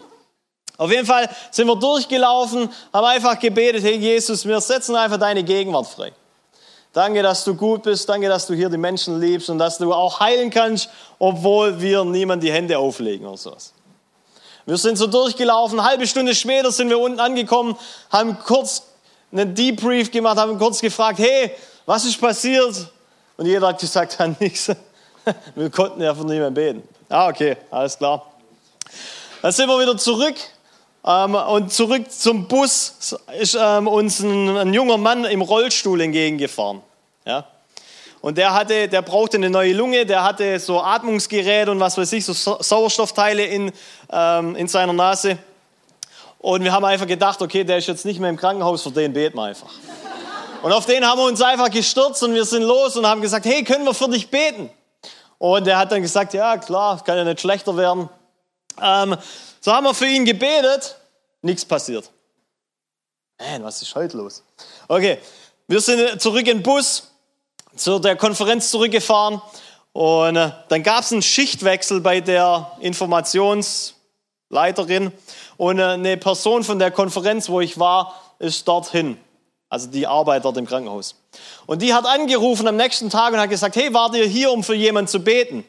Auf 0.78 0.92
jeden 0.92 1.08
Fall 1.08 1.28
sind 1.52 1.68
wir 1.68 1.76
durchgelaufen, 1.76 2.70
haben 2.94 3.06
einfach 3.06 3.40
gebetet, 3.40 3.84
hey 3.84 3.98
Jesus, 3.98 4.46
wir 4.46 4.62
setzen 4.62 4.96
einfach 4.96 5.18
deine 5.18 5.44
Gegenwart 5.44 5.88
frei. 5.88 6.14
Danke, 6.94 7.22
dass 7.24 7.44
du 7.44 7.56
gut 7.56 7.84
bist, 7.84 8.08
danke, 8.08 8.30
dass 8.30 8.46
du 8.48 8.54
hier 8.54 8.70
die 8.70 8.78
Menschen 8.78 9.20
liebst 9.20 9.50
und 9.50 9.58
dass 9.58 9.80
du 9.80 9.92
auch 9.92 10.20
heilen 10.20 10.50
kannst, 10.50 10.90
obwohl 11.20 11.82
wir 11.82 12.06
niemand 12.06 12.44
die 12.44 12.52
Hände 12.52 12.78
auflegen 12.78 13.28
oder 13.28 13.38
sowas. 13.38 13.74
Wir 14.66 14.78
sind 14.78 14.98
so 14.98 15.08
durchgelaufen, 15.08 15.84
halbe 15.84 16.06
Stunde 16.06 16.36
später 16.36 16.72
sind 16.72 16.90
wir 16.90 17.00
unten 17.00 17.20
angekommen, 17.20 17.76
haben 18.12 18.38
kurz 18.40 18.84
einen 19.32 19.56
Debrief 19.56 20.12
gemacht, 20.12 20.38
haben 20.38 20.58
kurz 20.58 20.80
gefragt, 20.80 21.20
hey, 21.20 21.52
was 21.86 22.06
ist 22.06 22.20
passiert? 22.22 22.92
Und 23.38 23.46
jeder 23.46 23.68
hat 23.68 23.80
gesagt, 23.80 24.18
ja, 24.20 24.28
nichts. 24.40 24.72
Wir 25.56 25.70
konnten 25.70 26.02
ja 26.02 26.14
von 26.14 26.28
niemandem 26.28 26.54
beten. 26.54 26.97
Ah, 27.10 27.30
okay, 27.30 27.58
alles 27.72 27.98
klar. 27.98 28.26
Dann 29.42 29.52
sind 29.52 29.68
wir 29.68 29.80
wieder 29.80 29.98
zurück 29.98 30.36
Ähm, 31.08 31.36
und 31.36 31.72
zurück 31.72 32.12
zum 32.12 32.50
Bus 32.50 33.16
ist 33.40 33.58
ähm, 33.58 33.88
uns 33.88 34.20
ein, 34.20 34.58
ein, 34.58 34.74
junger 34.74 34.98
Mann 34.98 35.24
im 35.24 35.42
Rollstuhl 35.42 36.02
entgegengefahren. 36.02 36.82
Ja? 37.26 37.46
Und 38.20 38.38
der 38.38 38.54
hatte, 38.54 38.90
der 38.90 39.02
brauchte 39.04 39.38
eine 39.38 39.50
neue 39.50 39.72
Lunge, 39.72 40.06
der 40.06 40.26
hatte 40.26 40.60
so 40.60 40.82
Atmungsgerät 40.82 41.70
und 41.70 41.80
was 41.80 41.98
weiß 41.98 42.12
ich, 42.12 42.26
so 42.26 42.34
Sauerstoffteile 42.34 43.46
in, 43.46 43.72
ähm, 44.12 44.58
in 44.58 44.68
seiner 44.68 44.92
Nase. 44.92 45.38
Und 46.40 46.66
wir 46.66 46.74
haben 46.74 46.84
einfach 46.84 47.08
gedacht, 47.08 47.42
okay, 47.42 47.64
der 47.64 47.78
ist 47.78 47.88
jetzt 47.88 48.04
nicht 48.04 48.20
mehr 48.20 48.30
im 48.30 48.38
Krankenhaus, 48.38 48.84
für 48.84 48.92
den 48.92 49.14
beten 49.14 49.38
wir 49.38 49.44
einfach. 49.44 49.72
Und 50.62 50.74
auf 50.74 50.88
den 50.88 51.06
haben 51.06 51.20
wir 51.20 51.26
uns 51.26 51.42
einfach 51.42 51.72
gestürzt 51.72 52.22
und 52.24 52.34
wir 52.34 52.44
sind 52.44 52.64
los 52.64 52.98
und 52.98 53.08
haben 53.08 53.22
gesagt, 53.22 53.46
hey, 53.46 53.64
können 53.64 53.86
wir 53.86 53.94
für 53.94 54.10
dich 54.10 54.30
beten? 54.30 54.70
Und 55.38 55.68
er 55.68 55.78
hat 55.78 55.92
dann 55.92 56.02
gesagt, 56.02 56.34
ja 56.34 56.58
klar, 56.58 57.04
kann 57.04 57.18
ja 57.18 57.24
nicht 57.24 57.42
schlechter 57.42 57.78
werden. 57.78 58.10
Ähm, 58.82 59.16
so 59.62 59.72
haben 59.72 59.84
wir 59.86 59.94
für 59.94 60.08
ihn 60.08 60.26
gebetet, 60.26 60.98
nichts 61.42 61.64
passiert. 61.66 62.10
Man, 63.40 63.64
was 63.64 63.82
ist 63.82 63.96
heute 63.96 64.18
los? 64.18 64.44
Okay, 64.88 65.20
wir 65.68 65.82
sind 65.82 66.22
zurück 66.22 66.48
in 66.48 66.58
den 66.58 66.64
Bus, 66.64 67.12
zu 67.76 68.00
der 68.00 68.16
Konferenz 68.16 68.72
zurückgefahren 68.72 69.42
und 69.94 70.36
äh, 70.36 70.52
dann 70.70 70.84
gab 70.84 71.02
es 71.02 71.12
einen 71.12 71.22
Schichtwechsel 71.22 72.02
bei 72.02 72.22
der 72.22 72.72
Informationsleiterin 72.80 75.12
und 75.58 75.80
äh, 75.80 75.84
eine 75.84 76.18
Person 76.18 76.64
von 76.64 76.80
der 76.80 76.90
Konferenz, 76.92 77.50
wo 77.50 77.62
ich 77.62 77.78
war, 77.78 78.20
ist 78.40 78.68
dorthin. 78.68 79.20
Also 79.70 79.88
die 79.88 80.08
Arbeit 80.08 80.46
dort 80.46 80.58
im 80.58 80.66
Krankenhaus. 80.66 81.16
Und 81.66 81.82
die 81.82 81.94
hat 81.94 82.06
angerufen 82.06 82.68
am 82.68 82.78
nächsten 82.78 83.10
Tag 83.10 83.34
und 83.34 83.40
hat 83.40 83.50
gesagt, 83.50 83.76
hey, 83.76 83.94
wart 83.94 84.16
ihr 84.16 84.26
hier, 84.26 84.52
um 84.52 84.64
für 84.64 84.76
jemanden 84.76 85.10
zu 85.10 85.20
beten? 85.20 85.66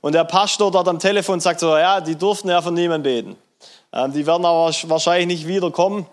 Und 0.00 0.14
der 0.14 0.24
Pastor 0.24 0.70
dort 0.70 0.88
am 0.88 0.98
Telefon 0.98 1.40
sagt 1.40 1.60
so, 1.60 1.76
ja, 1.76 2.00
die 2.00 2.16
durften 2.16 2.48
ja 2.48 2.62
für 2.62 2.72
niemanden 2.72 3.02
beten. 3.02 3.36
Ähm, 3.92 4.12
die 4.12 4.26
werden 4.26 4.44
aber 4.44 4.70
wahrscheinlich 4.84 5.26
nicht 5.26 5.46
wiederkommen. 5.46 6.06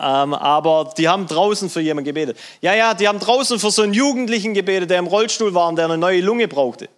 Ähm, 0.00 0.34
aber 0.34 0.92
die 0.96 1.08
haben 1.08 1.26
draußen 1.26 1.70
für 1.70 1.80
jemanden 1.80 2.06
gebetet. 2.06 2.36
Ja, 2.60 2.74
ja, 2.74 2.94
die 2.94 3.06
haben 3.06 3.20
draußen 3.20 3.58
für 3.58 3.70
so 3.70 3.82
einen 3.82 3.94
Jugendlichen 3.94 4.54
gebetet, 4.54 4.90
der 4.90 4.98
im 4.98 5.06
Rollstuhl 5.06 5.54
war 5.54 5.68
und 5.68 5.76
der 5.76 5.84
eine 5.84 5.98
neue 5.98 6.20
Lunge 6.20 6.48
brauchte. 6.48 6.88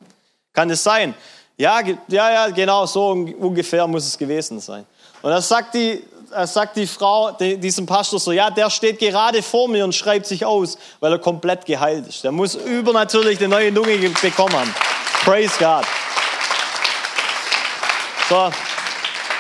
Kann 0.53 0.69
das 0.69 0.83
sein? 0.83 1.15
Ja, 1.59 1.81
ja, 1.81 1.97
ja, 2.09 2.49
genau, 2.49 2.87
so 2.87 3.09
ungefähr 3.11 3.87
muss 3.87 4.07
es 4.07 4.17
gewesen 4.17 4.61
sein. 4.61 4.87
Und 5.23 5.31
das 5.31 5.49
sagt 5.49 5.75
die, 5.75 6.03
sagt 6.45 6.77
die 6.77 6.87
Frau 6.87 7.31
diesem 7.33 7.87
Pastor 7.87 8.19
so, 8.19 8.33
ja, 8.33 8.51
der 8.51 8.71
steht 8.71 8.99
gerade 8.99 9.43
vor 9.43 9.69
mir 9.69 9.85
und 9.85 9.95
schreibt 9.95 10.27
sich 10.27 10.45
aus, 10.45 10.77
weil 11.01 11.13
er 11.13 11.19
komplett 11.19 11.65
geheilt 11.65 12.07
ist. 12.07 12.25
Der 12.25 12.33
muss 12.33 12.55
übernatürlich 12.55 13.39
eine 13.39 13.49
neue 13.49 13.71
Lunge 13.71 13.97
bekommen 13.97 14.55
haben. 14.55 14.75
Praise 15.25 15.53
God. 15.59 15.85
So, 18.29 18.51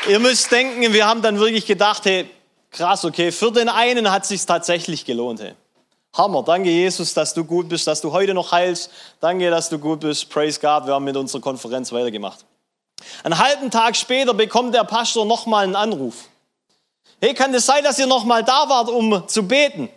ihr 0.09 0.19
müsst 0.21 0.51
denken, 0.53 0.93
wir 0.93 1.07
haben 1.07 1.23
dann 1.23 1.39
wirklich 1.39 1.67
gedacht, 1.67 2.05
hey, 2.05 2.31
krass, 2.71 3.05
okay, 3.05 3.33
für 3.33 3.51
den 3.51 3.69
einen 3.69 4.11
hat 4.11 4.25
sich 4.27 4.47
tatsächlich 4.47 5.05
gelohnt. 5.05 5.41
Hey. 5.41 5.55
Hammer, 6.17 6.43
danke 6.43 6.71
Jesus, 6.71 7.13
dass 7.13 7.35
du 7.35 7.45
gut 7.45 7.69
bist, 7.69 7.87
dass 7.87 8.01
du 8.01 8.13
heute 8.13 8.33
noch 8.33 8.53
heilst. 8.53 8.91
Danke, 9.21 9.51
dass 9.51 9.69
du 9.69 9.79
gut 9.79 10.01
bist. 10.01 10.31
Praise 10.31 10.59
God, 10.61 10.87
wir 10.87 10.95
haben 10.95 11.05
mit 11.05 11.17
unserer 11.17 11.43
Konferenz 11.43 11.93
weitergemacht. 11.93 12.45
Einen 13.23 13.39
halben 13.39 13.71
Tag 13.71 13.97
später 13.97 14.33
bekommt 14.33 14.75
der 14.75 14.85
Pastor 14.85 15.25
nochmal 15.27 15.65
einen 15.65 15.77
Anruf. 15.77 16.29
Hey, 17.21 17.33
kann 17.33 17.55
es 17.55 17.65
sein, 17.65 17.83
dass 17.83 17.99
ihr 17.99 18.07
nochmal 18.07 18.45
da 18.45 18.69
wart, 18.69 18.89
um 18.89 19.27
zu 19.27 19.49
beten? 19.49 19.89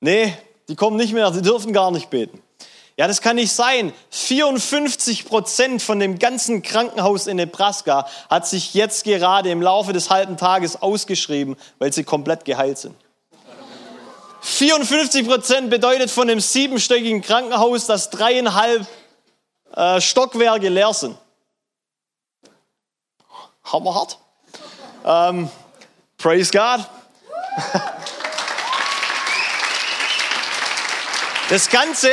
Nee, 0.00 0.34
die 0.68 0.76
kommen 0.76 0.96
nicht 0.96 1.12
mehr, 1.12 1.30
die 1.30 1.42
dürfen 1.42 1.72
gar 1.72 1.90
nicht 1.90 2.10
beten. 2.10 2.42
Ja, 2.96 3.08
das 3.08 3.22
kann 3.22 3.36
nicht 3.36 3.52
sein. 3.52 3.94
54 4.10 5.24
Prozent 5.24 5.80
von 5.80 5.98
dem 5.98 6.18
ganzen 6.18 6.60
Krankenhaus 6.60 7.26
in 7.26 7.38
Nebraska 7.38 8.06
hat 8.28 8.46
sich 8.46 8.74
jetzt 8.74 9.04
gerade 9.04 9.50
im 9.50 9.62
Laufe 9.62 9.94
des 9.94 10.10
halben 10.10 10.36
Tages 10.36 10.82
ausgeschrieben, 10.82 11.56
weil 11.78 11.92
sie 11.94 12.04
komplett 12.04 12.44
geheilt 12.44 12.76
sind. 12.76 12.94
54 14.42 15.26
Prozent 15.26 15.70
bedeutet 15.70 16.10
von 16.10 16.28
dem 16.28 16.40
siebenstöckigen 16.40 17.22
Krankenhaus, 17.22 17.86
dass 17.86 18.10
dreieinhalb 18.10 18.86
äh, 19.74 20.00
Stockwerke 20.02 20.68
leer 20.68 20.92
sind. 20.92 21.16
Hammerhart. 23.64 24.18
Ähm, 25.06 25.50
praise 26.20 26.50
God. 26.50 26.86
Das 31.48 31.68
Ganze, 31.68 32.10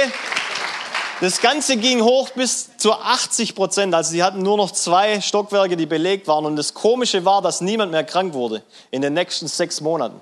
das 1.21 1.39
Ganze 1.39 1.77
ging 1.77 2.01
hoch 2.01 2.29
bis 2.31 2.75
zu 2.77 2.93
80 2.93 3.53
Prozent. 3.53 3.93
Also 3.93 4.11
sie 4.11 4.23
hatten 4.23 4.41
nur 4.41 4.57
noch 4.57 4.71
zwei 4.71 5.21
Stockwerke, 5.21 5.77
die 5.77 5.85
belegt 5.85 6.27
waren. 6.27 6.45
Und 6.45 6.55
das 6.55 6.73
Komische 6.73 7.23
war, 7.23 7.43
dass 7.43 7.61
niemand 7.61 7.91
mehr 7.91 8.03
krank 8.03 8.33
wurde 8.33 8.63
in 8.89 9.03
den 9.03 9.13
nächsten 9.13 9.47
sechs 9.47 9.79
Monaten. 9.79 10.19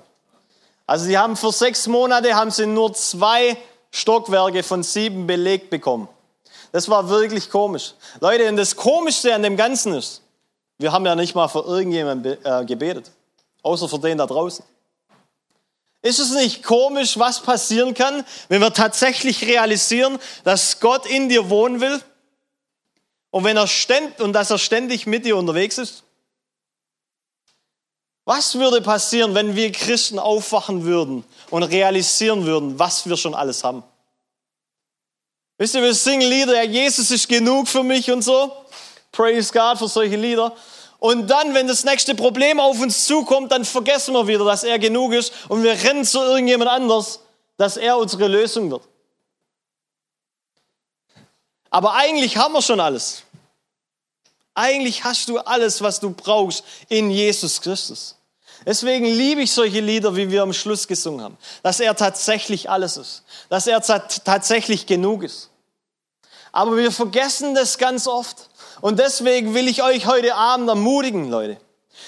Also 0.86 1.06
sie 1.06 1.16
haben 1.16 1.36
für 1.36 1.50
sechs 1.50 1.86
Monate 1.86 2.34
haben 2.34 2.50
sie 2.50 2.66
nur 2.66 2.92
zwei 2.92 3.56
Stockwerke 3.90 4.62
von 4.62 4.82
sieben 4.82 5.26
belegt 5.26 5.70
bekommen. 5.70 6.08
Das 6.72 6.88
war 6.90 7.08
wirklich 7.08 7.48
komisch. 7.48 7.94
Leute, 8.20 8.48
und 8.48 8.56
das 8.56 8.76
Komischste 8.76 9.34
an 9.34 9.42
dem 9.42 9.56
Ganzen 9.56 9.94
ist, 9.94 10.20
wir 10.78 10.92
haben 10.92 11.06
ja 11.06 11.14
nicht 11.14 11.34
mal 11.34 11.48
für 11.48 11.60
irgendjemanden 11.60 12.36
äh, 12.44 12.64
gebetet, 12.66 13.10
außer 13.66 13.88
für 13.88 13.98
den 13.98 14.18
da 14.18 14.26
draußen. 14.26 14.64
Ist 16.02 16.20
es 16.20 16.30
nicht 16.30 16.62
komisch, 16.62 17.18
was 17.18 17.40
passieren 17.40 17.92
kann, 17.92 18.24
wenn 18.48 18.60
wir 18.60 18.72
tatsächlich 18.72 19.42
realisieren, 19.42 20.18
dass 20.44 20.78
Gott 20.78 21.04
in 21.04 21.28
dir 21.28 21.50
wohnen 21.50 21.80
will 21.80 22.00
und 23.30 23.42
wenn 23.42 23.56
er 23.56 23.66
ständig 23.66 24.20
und 24.20 24.32
dass 24.32 24.50
er 24.50 24.58
ständig 24.58 25.06
mit 25.06 25.26
dir 25.26 25.36
unterwegs 25.36 25.78
ist? 25.78 26.04
Was 28.24 28.56
würde 28.56 28.80
passieren, 28.80 29.34
wenn 29.34 29.56
wir 29.56 29.70
Christen 29.72 30.18
aufwachen 30.18 30.84
würden 30.84 31.24
und 31.50 31.62
realisieren 31.64 32.44
würden, 32.46 32.78
was 32.78 33.08
wir 33.08 33.16
schon 33.16 33.34
alles 33.34 33.64
haben? 33.64 33.82
Wisst 35.58 35.74
ihr, 35.74 35.82
wir 35.82 35.94
singen 35.94 36.28
Lieder, 36.28 36.54
ja, 36.54 36.70
Jesus 36.70 37.10
ist 37.10 37.28
genug 37.28 37.66
für 37.66 37.82
mich 37.82 38.10
und 38.10 38.22
so. 38.22 38.52
Praise 39.10 39.52
God 39.52 39.78
für 39.78 39.88
solche 39.88 40.16
Lieder. 40.16 40.54
Und 40.98 41.28
dann, 41.28 41.54
wenn 41.54 41.66
das 41.66 41.84
nächste 41.84 42.14
Problem 42.14 42.58
auf 42.58 42.80
uns 42.80 43.04
zukommt, 43.04 43.52
dann 43.52 43.64
vergessen 43.64 44.14
wir 44.14 44.26
wieder, 44.26 44.44
dass 44.44 44.64
er 44.64 44.78
genug 44.78 45.12
ist 45.12 45.32
und 45.48 45.62
wir 45.62 45.72
rennen 45.72 46.04
zu 46.04 46.20
irgendjemand 46.20 46.70
anders, 46.70 47.20
dass 47.56 47.76
er 47.76 47.98
unsere 47.98 48.28
Lösung 48.28 48.70
wird. 48.70 48.82
Aber 51.70 51.94
eigentlich 51.94 52.36
haben 52.36 52.54
wir 52.54 52.62
schon 52.62 52.80
alles. 52.80 53.22
Eigentlich 54.54 55.04
hast 55.04 55.28
du 55.28 55.38
alles, 55.38 55.82
was 55.82 56.00
du 56.00 56.10
brauchst 56.10 56.64
in 56.88 57.10
Jesus 57.10 57.60
Christus. 57.60 58.16
Deswegen 58.64 59.04
liebe 59.04 59.42
ich 59.42 59.52
solche 59.52 59.80
Lieder, 59.80 60.16
wie 60.16 60.30
wir 60.30 60.42
am 60.42 60.54
Schluss 60.54 60.88
gesungen 60.88 61.22
haben. 61.22 61.36
Dass 61.62 61.78
er 61.78 61.94
tatsächlich 61.94 62.70
alles 62.70 62.96
ist. 62.96 63.22
Dass 63.50 63.66
er 63.66 63.82
tatsächlich 63.82 64.86
genug 64.86 65.24
ist. 65.24 65.50
Aber 66.52 66.76
wir 66.76 66.90
vergessen 66.90 67.54
das 67.54 67.76
ganz 67.76 68.06
oft. 68.06 68.48
Und 68.80 68.98
deswegen 68.98 69.54
will 69.54 69.68
ich 69.68 69.82
euch 69.82 70.06
heute 70.06 70.34
Abend 70.34 70.68
ermutigen, 70.68 71.30
Leute. 71.30 71.58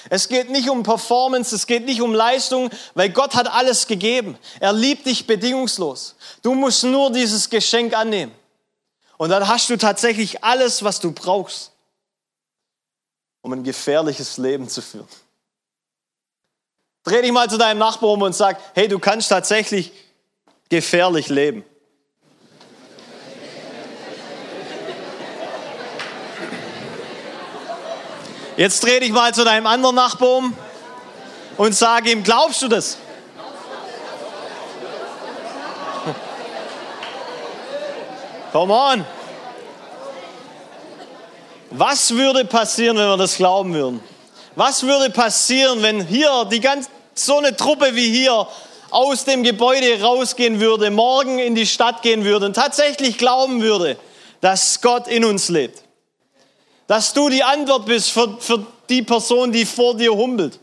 Es 0.09 0.27
geht 0.27 0.49
nicht 0.49 0.69
um 0.69 0.83
Performance, 0.83 1.55
es 1.55 1.67
geht 1.67 1.85
nicht 1.85 2.01
um 2.01 2.13
Leistung, 2.13 2.69
weil 2.93 3.09
Gott 3.09 3.35
hat 3.35 3.47
alles 3.47 3.87
gegeben. 3.87 4.37
Er 4.59 4.71
liebt 4.71 5.05
dich 5.05 5.25
bedingungslos. 5.27 6.15
Du 6.41 6.53
musst 6.53 6.83
nur 6.83 7.11
dieses 7.11 7.49
Geschenk 7.49 7.95
annehmen. 7.95 8.33
Und 9.17 9.29
dann 9.29 9.47
hast 9.47 9.69
du 9.69 9.77
tatsächlich 9.77 10.43
alles, 10.43 10.83
was 10.83 10.99
du 10.99 11.11
brauchst, 11.11 11.71
um 13.41 13.51
ein 13.51 13.63
gefährliches 13.63 14.37
Leben 14.37 14.69
zu 14.69 14.81
führen. 14.81 15.07
Dreh 17.03 17.21
dich 17.21 17.31
mal 17.31 17.49
zu 17.49 17.57
deinem 17.57 17.79
Nachbarn 17.79 18.13
um 18.13 18.21
und 18.21 18.33
sag, 18.33 18.59
hey, 18.75 18.87
du 18.87 18.99
kannst 18.99 19.29
tatsächlich 19.29 19.91
gefährlich 20.69 21.29
leben. 21.29 21.65
Jetzt 28.59 28.83
dreh 28.83 28.99
dich 28.99 29.13
mal 29.13 29.33
zu 29.33 29.45
deinem 29.45 29.65
anderen 29.67 29.95
Nachbarn 29.95 30.53
und 31.55 31.73
sag 31.73 32.05
ihm, 32.05 32.23
glaubst 32.23 32.61
du 32.61 32.67
das? 32.67 32.97
Come 38.51 38.73
on. 38.73 39.05
Was 41.71 42.13
würde 42.13 42.43
passieren, 42.43 42.97
wenn 42.97 43.07
wir 43.07 43.15
das 43.15 43.37
glauben 43.37 43.73
würden? 43.73 44.03
Was 44.57 44.83
würde 44.83 45.09
passieren, 45.09 45.81
wenn 45.81 46.05
hier 46.05 46.43
die 46.51 46.59
ganze, 46.59 46.89
so 47.13 47.37
eine 47.37 47.55
Truppe 47.55 47.95
wie 47.95 48.11
hier 48.11 48.45
aus 48.89 49.23
dem 49.23 49.43
Gebäude 49.43 50.01
rausgehen 50.01 50.59
würde, 50.59 50.91
morgen 50.91 51.39
in 51.39 51.55
die 51.55 51.65
Stadt 51.65 52.01
gehen 52.01 52.25
würde 52.25 52.47
und 52.47 52.55
tatsächlich 52.55 53.17
glauben 53.17 53.61
würde, 53.61 53.95
dass 54.41 54.81
Gott 54.81 55.07
in 55.07 55.23
uns 55.23 55.47
lebt? 55.47 55.81
Dass 56.89 57.13
du 57.13 57.29
die 57.29 57.43
Antwort 57.43 57.85
bist 57.85 58.09
für, 58.09 58.35
für 58.39 58.65
die 58.89 59.03
Person, 59.03 59.51
die 59.51 59.67
vor 59.67 59.95
dir 59.95 60.11
humpelt, 60.11 60.59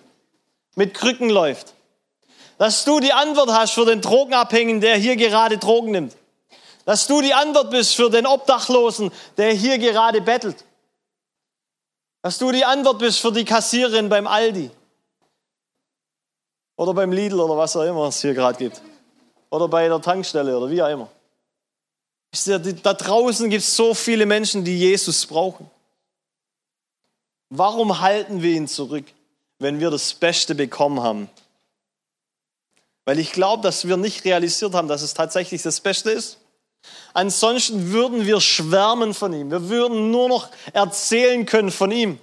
mit 0.75 0.93
Krücken 0.93 1.31
läuft. 1.31 1.73
Dass 2.59 2.85
du 2.85 2.99
die 2.99 3.13
Antwort 3.13 3.51
hast 3.51 3.75
für 3.75 3.85
den 3.85 4.01
Drogenabhängigen, 4.01 4.81
der 4.81 4.97
hier 4.97 5.15
gerade 5.15 5.57
Drogen 5.57 5.93
nimmt. 5.93 6.17
Dass 6.85 7.07
du 7.07 7.21
die 7.21 7.33
Antwort 7.33 7.71
bist 7.71 7.95
für 7.95 8.11
den 8.11 8.27
Obdachlosen, 8.27 9.13
der 9.37 9.53
hier 9.53 9.79
gerade 9.79 10.21
bettelt. 10.21 10.65
Dass 12.23 12.39
du 12.39 12.51
die 12.51 12.65
Antwort 12.65 12.99
bist 12.99 13.21
für 13.21 13.31
die 13.31 13.45
Kassiererin 13.45 14.09
beim 14.09 14.27
Aldi. 14.27 14.73
Oder 16.75 16.93
beim 16.93 17.13
Lidl 17.13 17.39
oder 17.39 17.57
was 17.57 17.77
auch 17.77 17.85
immer 17.85 18.09
es 18.09 18.21
hier 18.21 18.35
gerade 18.35 18.59
gibt. 18.59 18.83
Oder 19.51 19.69
bei 19.69 19.87
der 19.87 20.03
Tankstelle 20.03 20.59
oder 20.59 20.69
wie 20.73 20.83
auch 20.83 20.89
immer. 20.89 21.09
Da 22.83 22.95
draußen 22.95 23.49
gibt 23.49 23.63
es 23.63 23.77
so 23.77 23.95
viele 23.95 24.27
Menschen, 24.27 24.65
die 24.65 24.77
Jesus 24.77 25.25
brauchen. 25.25 25.71
Warum 27.51 28.01
halten 28.01 28.43
wir 28.43 28.53
ihn 28.53 28.69
zurück, 28.69 29.05
wenn 29.59 29.81
wir 29.81 29.91
das 29.91 30.15
Beste 30.15 30.55
bekommen 30.55 31.03
haben? 31.03 31.31
Weil 33.05 33.21
ich 33.21 33.33
glaube, 33.33 33.63
dass 33.63 33.87
wir 33.87 33.97
nicht 33.97 34.25
realisiert 34.25 34.75
haben, 34.75 34.89
dass 34.89 35.03
es 35.03 35.15
tatsächlich 35.15 35.63
das 35.63 35.81
Beste 35.81 36.11
ist. 36.11 36.39
Ansonsten 37.15 37.93
würden 37.93 38.27
wir 38.27 38.41
schwärmen 38.41 39.15
von 39.15 39.33
ihm. 39.33 39.51
Wir 39.51 39.69
würden 39.69 40.11
nur 40.11 40.29
noch 40.29 40.49
erzählen 40.73 41.47
können 41.47 41.71
von 41.71 41.91
ihm. 41.91 42.19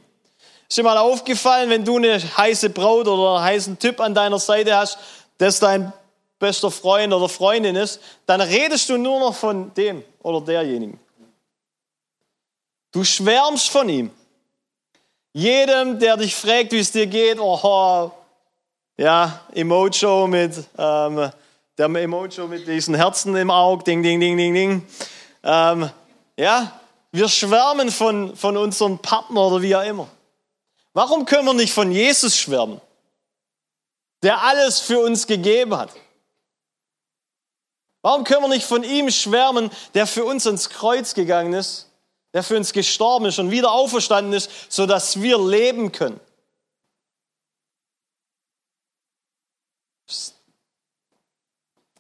Ist 0.68 0.78
dir 0.78 0.84
mal 0.84 0.98
aufgefallen, 0.98 1.70
wenn 1.70 1.86
du 1.86 1.98
eine 1.98 2.20
heiße 2.20 2.70
Braut 2.70 3.08
oder 3.08 3.38
einen 3.38 3.46
heißen 3.46 3.80
Typ 3.80 4.00
an 4.00 4.14
deiner 4.14 4.40
Seite 4.40 4.76
hast, 4.76 4.98
das 5.38 5.60
dein 5.60 5.94
bester 6.40 6.72
Freund 6.72 7.14
oder 7.14 7.30
Freundin 7.30 7.76
ist, 7.76 8.02
dann 8.26 8.42
redest 8.42 8.90
du 8.90 8.98
nur 8.98 9.20
noch 9.20 9.36
von 9.36 9.74
dem 9.76 10.04
oder 10.22 10.42
derjenigen. 10.42 11.00
Du 12.92 13.04
schwärmst 13.04 13.70
von 13.70 13.88
ihm. 13.88 14.12
Jedem, 15.34 15.98
der 15.98 16.16
dich 16.18 16.36
fragt, 16.36 16.72
wie 16.74 16.80
es 16.80 16.92
dir 16.92 17.08
geht, 17.08 17.40
oh, 17.40 18.12
ja, 18.98 19.42
Emojo 19.54 20.28
mit, 20.28 20.56
ähm, 20.78 21.32
der 21.76 21.86
Emojo 21.86 22.48
mit 22.48 22.68
diesen 22.68 22.94
Herzen 22.94 23.36
im 23.36 23.50
Auge, 23.50 23.84
ding, 23.84 24.04
ding, 24.04 24.20
ding, 24.20 24.38
ding, 24.38 24.54
ding. 24.54 24.88
Ähm, 25.44 25.90
ja, 26.38 26.80
wir 27.12 27.28
schwärmen 27.28 27.90
von, 27.90 28.36
von 28.36 28.58
unserem 28.58 29.00
Partner 29.00 29.48
oder 29.48 29.64
wie 29.64 29.76
auch 29.76 29.84
immer. 29.84 30.08
Warum 30.94 31.26
können 31.26 31.46
wir 31.46 31.56
nicht 31.56 31.74
von 31.74 31.92
Jesus 31.92 32.38
schwärmen, 32.38 32.80
der 34.22 34.44
alles 34.44 34.80
für 34.80 35.00
uns 35.00 35.26
gegeben 35.26 35.76
hat? 35.76 35.90
Warum 38.04 38.24
können 38.24 38.44
wir 38.44 38.50
nicht 38.50 38.68
von 38.68 38.84
ihm 38.84 39.10
schwärmen, 39.10 39.72
der 39.96 40.06
für 40.06 40.26
uns 40.26 40.46
ins 40.46 40.70
Kreuz 40.70 41.16
gegangen 41.16 41.54
ist, 41.54 41.90
der 42.34 42.44
für 42.44 42.58
uns 42.58 42.74
gestorben 42.74 43.26
ist 43.26 43.40
und 43.40 43.52
wieder 43.52 43.72
auferstanden 43.72 44.34
ist, 44.34 44.50
sodass 44.70 45.22
wir 45.22 45.38
leben 45.38 45.92
können? 45.92 46.20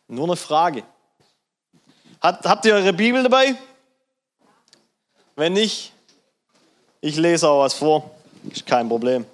Nur 0.08 0.26
eine 0.26 0.36
Frage. 0.36 0.84
Hat, 2.22 2.46
habt 2.46 2.66
ihr 2.66 2.76
eure 2.76 2.94
Bibel 2.94 3.24
dabei? 3.24 3.56
Wenn 5.36 5.54
nicht, 5.54 5.92
ich 7.02 7.16
lese 7.16 7.50
auch 7.50 7.62
was 7.62 7.74
vor. 7.74 8.12
Ist 8.50 8.66
kein 8.66 8.88
Problem. 8.88 9.26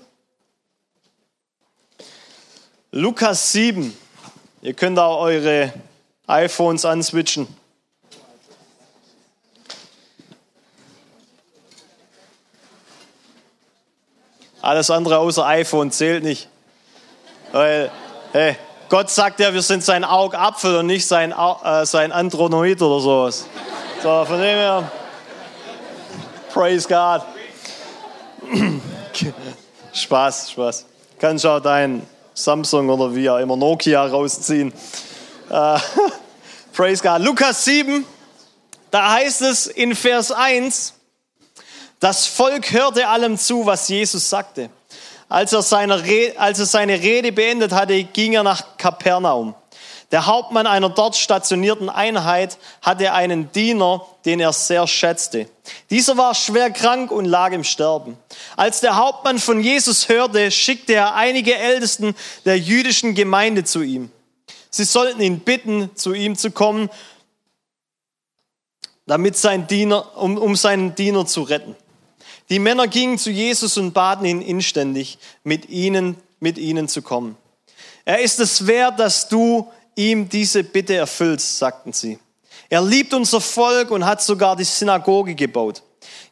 Lukas 2.91 3.51
7. 3.51 3.95
Ihr 4.61 4.73
könnt 4.73 4.97
auch 4.99 5.21
eure 5.21 5.73
iPhones 6.27 6.85
answitchen. 6.85 7.47
Alles 14.61 14.89
andere 14.89 15.17
außer 15.17 15.45
iPhone 15.45 15.91
zählt 15.91 16.23
nicht. 16.23 16.49
Weil, 17.51 17.91
hey, 18.33 18.57
Gott 18.89 19.09
sagt 19.09 19.39
ja, 19.39 19.53
wir 19.53 19.61
sind 19.61 19.83
sein 19.83 20.03
Augapfel 20.03 20.77
und 20.77 20.87
nicht 20.87 21.07
sein, 21.07 21.31
äh, 21.31 21.85
sein 21.85 22.11
Andronoid 22.11 22.81
oder 22.81 22.99
sowas. 22.99 23.45
So, 24.03 24.25
von 24.25 24.37
dem 24.37 24.57
her, 24.57 24.91
praise 26.51 26.87
God. 26.87 27.21
Spaß, 29.93 30.51
Spaß. 30.51 30.85
Kannst 31.19 31.45
auch 31.45 31.59
dein 31.59 32.05
Samsung 32.33 32.89
oder 32.89 33.13
wie 33.13 33.29
auch 33.29 33.37
immer 33.37 33.55
Nokia 33.55 34.05
rausziehen. 34.05 34.73
Äh, 35.49 35.79
praise 36.73 37.03
God. 37.03 37.21
Lukas 37.21 37.65
7, 37.65 38.05
da 38.91 39.13
heißt 39.13 39.41
es 39.41 39.67
in 39.67 39.95
Vers 39.95 40.31
1, 40.31 40.93
das 41.99 42.27
Volk 42.27 42.71
hörte 42.71 43.07
allem 43.07 43.37
zu, 43.37 43.65
was 43.65 43.89
Jesus 43.89 44.29
sagte. 44.29 44.69
Als 45.27 45.53
er, 45.53 45.61
seine 45.61 46.03
Rede, 46.03 47.31
beendet 47.31 47.71
hatte, 47.71 48.03
ging 48.03 48.33
er 48.33 48.43
nach 48.43 48.77
Kapernaum. 48.77 49.53
Der 50.11 50.25
Hauptmann 50.25 50.65
einer 50.65 50.89
dort 50.89 51.15
stationierten 51.15 51.87
Einheit 51.87 52.57
hatte 52.81 53.13
einen 53.13 53.51
Diener, 53.51 54.07
den 54.25 54.39
er 54.39 54.53
sehr 54.53 54.87
schätzte. 54.87 55.47
Dieser 55.91 56.17
war 56.17 56.33
schwer 56.33 56.71
krank 56.71 57.11
und 57.11 57.25
lag 57.25 57.51
im 57.51 57.63
Sterben. 57.63 58.17
Als 58.55 58.79
der 58.79 58.95
Hauptmann 58.95 59.37
von 59.37 59.61
Jesus 59.61 60.09
hörte, 60.09 60.49
schickte 60.49 60.93
er 60.93 61.13
einige 61.13 61.55
Ältesten 61.55 62.15
der 62.45 62.57
jüdischen 62.57 63.13
Gemeinde 63.13 63.65
zu 63.65 63.83
ihm. 63.83 64.11
Sie 64.71 64.83
sollten 64.83 65.21
ihn 65.21 65.41
bitten, 65.41 65.95
zu 65.95 66.13
ihm 66.13 66.35
zu 66.35 66.49
kommen, 66.49 66.89
damit 69.05 69.37
sein 69.37 69.67
Diener, 69.67 70.17
um, 70.17 70.37
um 70.37 70.55
seinen 70.55 70.95
Diener 70.95 71.27
zu 71.27 71.43
retten. 71.43 71.75
Die 72.49 72.59
Männer 72.59 72.87
gingen 72.87 73.17
zu 73.17 73.29
Jesus 73.29 73.77
und 73.77 73.93
baten 73.93 74.25
ihn 74.25 74.41
inständig, 74.41 75.19
mit 75.43 75.69
ihnen, 75.69 76.15
mit 76.39 76.57
ihnen 76.57 76.87
zu 76.87 77.01
kommen. 77.01 77.37
Er 78.05 78.21
ist 78.21 78.39
es 78.39 78.65
wert, 78.65 78.99
dass 78.99 79.29
du 79.29 79.71
ihm 79.95 80.29
diese 80.29 80.63
Bitte 80.63 80.95
erfüllst, 80.95 81.59
sagten 81.59 81.93
sie. 81.93 82.17
Er 82.69 82.81
liebt 82.81 83.13
unser 83.13 83.41
Volk 83.41 83.91
und 83.91 84.05
hat 84.05 84.21
sogar 84.21 84.55
die 84.55 84.63
Synagoge 84.63 85.35
gebaut. 85.35 85.83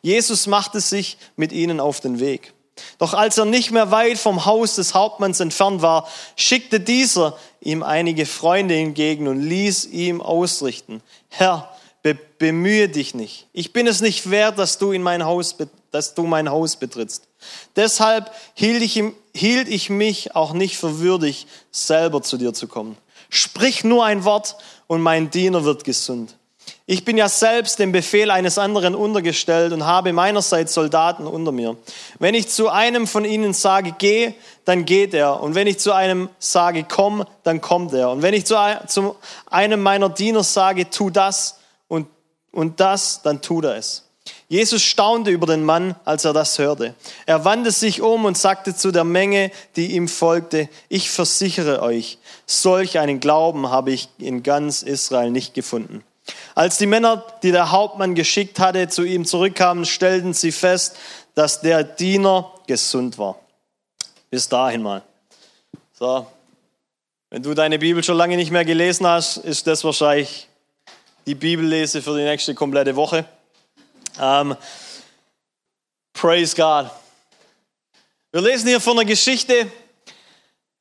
Jesus 0.02 0.48
machte 0.48 0.80
sich 0.80 1.18
mit 1.36 1.52
ihnen 1.52 1.80
auf 1.80 2.00
den 2.00 2.20
Weg. 2.20 2.54
Doch 3.00 3.14
als 3.14 3.38
er 3.38 3.46
nicht 3.46 3.72
mehr 3.72 3.92
weit 3.92 4.18
vom 4.18 4.46
Haus 4.46 4.76
des 4.76 4.94
Hauptmanns 4.94 5.40
entfernt 5.40 5.82
war, 5.82 6.08
schickte 6.36 6.80
dieser 6.80 7.38
ihm 7.60 7.84
einige 7.84 8.26
Freunde 8.26 8.76
entgegen 8.76 9.28
und 9.28 9.42
ließ 9.42 9.86
ihm 9.86 10.22
ausrichten, 10.22 11.02
Herr, 11.30 11.72
be 12.14 12.18
bemühe 12.40 12.88
dich 12.88 13.16
nicht. 13.16 13.48
Ich 13.52 13.74
bin 13.74 13.88
es 13.88 14.00
nicht 14.00 14.30
wert, 14.30 14.60
dass 14.60 14.78
du 14.78 14.92
in 14.92 15.02
mein 15.02 15.26
Haus 15.26 15.56
dass 15.92 16.14
du 16.14 16.28
mein 16.28 16.50
Haus 16.50 16.76
betrittst. 16.76 17.28
Deshalb 17.76 18.32
hielt 18.54 18.84
ich, 18.84 19.02
hielt 19.34 19.68
ich 19.68 19.90
mich 19.90 20.36
auch 20.36 20.54
nicht 20.54 20.78
für 20.78 21.00
würdig, 21.00 21.48
selber 21.72 22.22
zu 22.22 22.38
dir 22.38 22.54
zu 22.54 22.68
kommen. 22.68 22.98
Sprich 23.30 23.84
nur 23.84 24.06
ein 24.06 24.24
Wort 24.24 24.58
und 24.86 25.02
mein 25.02 25.32
Diener 25.32 25.64
wird 25.64 25.84
gesund. 25.84 26.36
Ich 26.86 27.04
bin 27.04 27.18
ja 27.18 27.30
selbst 27.30 27.80
dem 27.80 27.92
Befehl 27.92 28.30
eines 28.30 28.58
anderen 28.58 28.94
untergestellt 28.94 29.74
und 29.74 29.86
habe 29.86 30.14
meinerseits 30.14 30.74
Soldaten 30.74 31.26
unter 31.26 31.52
mir. 31.52 31.78
Wenn 32.20 32.36
ich 32.36 32.48
zu 32.50 32.70
einem 32.70 33.08
von 33.08 33.26
ihnen 33.26 33.54
sage, 33.54 33.96
geh, 33.98 34.34
dann 34.66 34.86
geht 34.86 35.14
er. 35.14 35.42
Und 35.42 35.56
wenn 35.56 35.68
ich 35.68 35.80
zu 35.80 35.94
einem 35.94 36.30
sage, 36.40 36.86
komm, 36.88 37.26
dann 37.44 37.62
kommt 37.62 37.94
er. 37.94 38.12
Und 38.12 38.22
wenn 38.22 38.34
ich 38.34 38.46
zu 38.46 39.16
einem 39.50 39.82
meiner 39.82 40.10
Diener 40.10 40.44
sage, 40.44 40.90
tu 40.90 41.10
das 41.10 41.58
und, 42.58 42.80
das, 42.80 43.22
dann 43.22 43.44
tut 43.44 43.66
er 43.66 43.76
es. 43.76 44.04
Jesus 44.50 44.82
staunte 44.82 45.30
über 45.30 45.46
den 45.46 45.64
Mann, 45.64 45.96
als 46.06 46.26
er 46.26 46.34
das 46.34 46.58
hörte. 46.58 46.96
Er 47.28 47.46
wandte 47.46 47.72
sich 47.72 48.02
um 48.02 48.26
und 48.26 48.36
sagte 48.36 48.76
zu 48.76 48.92
der 48.92 49.04
Menge, 49.04 49.52
die 49.76 49.92
ihm 49.92 50.08
folgte, 50.08 50.68
ich 50.90 51.12
versichere 51.12 51.84
euch, 51.84 52.18
solch 52.48 52.98
einen 52.98 53.20
Glauben 53.20 53.70
habe 53.70 53.92
ich 53.92 54.10
in 54.18 54.42
ganz 54.42 54.82
Israel 54.82 55.30
nicht 55.30 55.54
gefunden. 55.54 56.04
Als 56.56 56.80
die 56.80 56.88
Männer, 56.88 57.24
die 57.44 57.52
der 57.52 57.72
Hauptmann 57.72 58.16
geschickt 58.16 58.60
hatte, 58.60 58.88
zu 58.90 59.04
ihm 59.04 59.26
zurückkamen, 59.26 59.86
stellten 59.86 60.34
sie 60.34 60.52
fest, 60.52 60.98
dass 61.36 61.62
der 61.62 61.84
Diener 61.84 62.52
gesund 62.66 63.20
war. 63.20 63.38
Bis 64.32 64.50
dahin 64.50 64.82
mal. 64.82 65.04
So. 65.94 66.26
Wenn 67.30 67.44
du 67.44 67.54
deine 67.54 67.78
Bibel 67.78 68.04
schon 68.04 68.18
lange 68.18 68.36
nicht 68.36 68.50
mehr 68.50 68.66
gelesen 68.66 69.06
hast, 69.06 69.38
ist 69.38 69.68
das 69.68 69.84
wahrscheinlich 69.84 70.47
die 71.28 71.36
Bibellese 71.36 72.02
für 72.02 72.18
die 72.18 72.24
nächste 72.24 72.56
komplette 72.56 72.96
Woche. 72.96 73.26
Um, 74.18 74.56
praise 76.14 76.56
God. 76.56 76.90
Wir 78.32 78.42
lesen 78.42 78.70
hier 78.70 78.80
von 78.80 78.98
einer 78.98 79.06
Geschichte. 79.06 79.70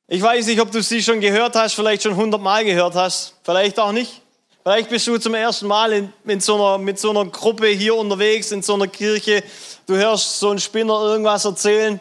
Ich 0.07 0.21
weiß 0.21 0.47
nicht, 0.47 0.61
ob 0.61 0.71
du 0.71 0.81
sie 0.81 1.03
schon 1.03 1.19
gehört 1.19 1.55
hast, 1.55 1.73
vielleicht 1.73 2.03
schon 2.03 2.15
hundertmal 2.15 2.63
gehört 2.63 2.95
hast, 2.95 3.33
vielleicht 3.43 3.77
auch 3.77 3.91
nicht. 3.91 4.21
Vielleicht 4.63 4.89
bist 4.89 5.05
du 5.07 5.17
zum 5.17 5.33
ersten 5.33 5.67
Mal 5.67 5.91
in, 5.91 6.13
in 6.25 6.39
so 6.39 6.55
einer, 6.55 6.77
mit 6.77 6.97
so 6.97 7.09
einer 7.09 7.25
Gruppe 7.25 7.67
hier 7.67 7.95
unterwegs, 7.95 8.51
in 8.53 8.61
so 8.61 8.75
einer 8.75 8.87
Kirche. 8.87 9.43
Du 9.85 9.95
hörst 9.95 10.39
so 10.39 10.49
einen 10.49 10.59
Spinner 10.59 11.01
irgendwas 11.01 11.43
erzählen. 11.43 11.99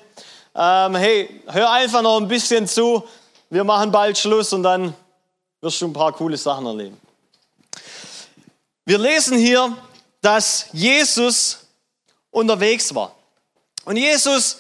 Ähm, 0.55 0.95
hey, 0.95 1.43
hör 1.49 1.73
einfach 1.73 2.03
noch 2.03 2.21
ein 2.21 2.29
bisschen 2.29 2.69
zu. 2.69 3.03
Wir 3.51 3.65
machen 3.65 3.91
bald 3.91 4.17
Schluss 4.17 4.53
und 4.53 4.63
dann 4.63 4.95
wirst 5.61 5.81
du 5.81 5.87
ein 5.87 5.93
paar 5.93 6.13
coole 6.13 6.37
Sachen 6.37 6.67
erleben. 6.67 7.06
Wir 8.87 8.99
lesen 8.99 9.37
hier 9.37 9.77
dass 10.27 10.67
Jesus 10.73 11.69
unterwegs 12.33 12.93
war. 12.93 13.15
Und 13.85 13.97
Jesus 13.97 14.59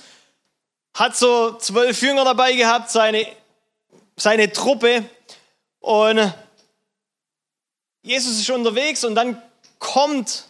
hat 0.94 1.16
so 1.16 1.54
zwölf 1.54 2.00
Jünger 2.02 2.24
dabei 2.24 2.52
gehabt, 2.52 2.88
seine, 2.88 3.26
seine 4.16 4.52
Truppe. 4.52 5.04
Und 5.80 6.32
Jesus 8.02 8.38
ist 8.38 8.48
unterwegs 8.48 9.02
und 9.02 9.16
dann 9.16 9.42
kommt 9.80 10.44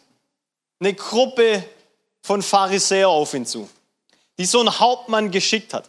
eine 0.81 0.93
Gruppe 0.93 1.65
von 2.23 2.43
Pharisäern 2.43 3.09
auf 3.09 3.33
ihn 3.33 3.47
zu, 3.47 3.71
die 4.39 4.45
so 4.45 4.61
einen 4.61 4.79
Hauptmann 4.79 5.31
geschickt 5.31 5.73
hat. 5.73 5.89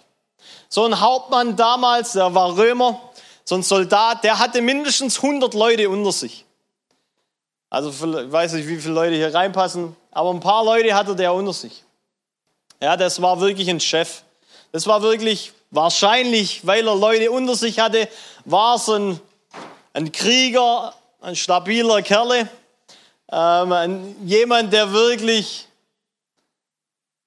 So 0.69 0.85
ein 0.85 1.01
Hauptmann 1.01 1.57
damals, 1.57 2.13
der 2.13 2.33
war 2.33 2.55
Römer, 2.57 3.11
so 3.43 3.55
ein 3.55 3.63
Soldat, 3.63 4.23
der 4.23 4.39
hatte 4.39 4.61
mindestens 4.61 5.17
100 5.17 5.53
Leute 5.53 5.89
unter 5.89 6.13
sich. 6.13 6.45
Also 7.69 7.89
ich 7.89 8.31
weiß 8.31 8.53
nicht, 8.53 8.67
wie 8.67 8.77
viele 8.77 8.93
Leute 8.93 9.15
hier 9.15 9.33
reinpassen, 9.33 9.95
aber 10.11 10.31
ein 10.31 10.39
paar 10.39 10.63
Leute 10.63 10.93
hatte 10.93 11.15
der 11.15 11.33
unter 11.33 11.53
sich. 11.53 11.83
Ja, 12.81 12.95
das 12.95 13.21
war 13.21 13.39
wirklich 13.41 13.69
ein 13.69 13.79
Chef. 13.79 14.21
Das 14.71 14.87
war 14.87 15.01
wirklich 15.01 15.51
wahrscheinlich, 15.71 16.65
weil 16.65 16.87
er 16.87 16.95
Leute 16.95 17.31
unter 17.31 17.55
sich 17.55 17.79
hatte, 17.79 18.07
war 18.45 18.75
es 18.75 18.87
ein, 18.89 19.19
ein 19.93 20.11
Krieger, 20.11 20.93
ein 21.21 21.35
stabiler 21.35 22.01
Kerle, 22.01 22.47
ähm, 23.31 23.71
ein, 23.71 24.15
jemand, 24.25 24.71
der 24.71 24.93
wirklich 24.93 25.67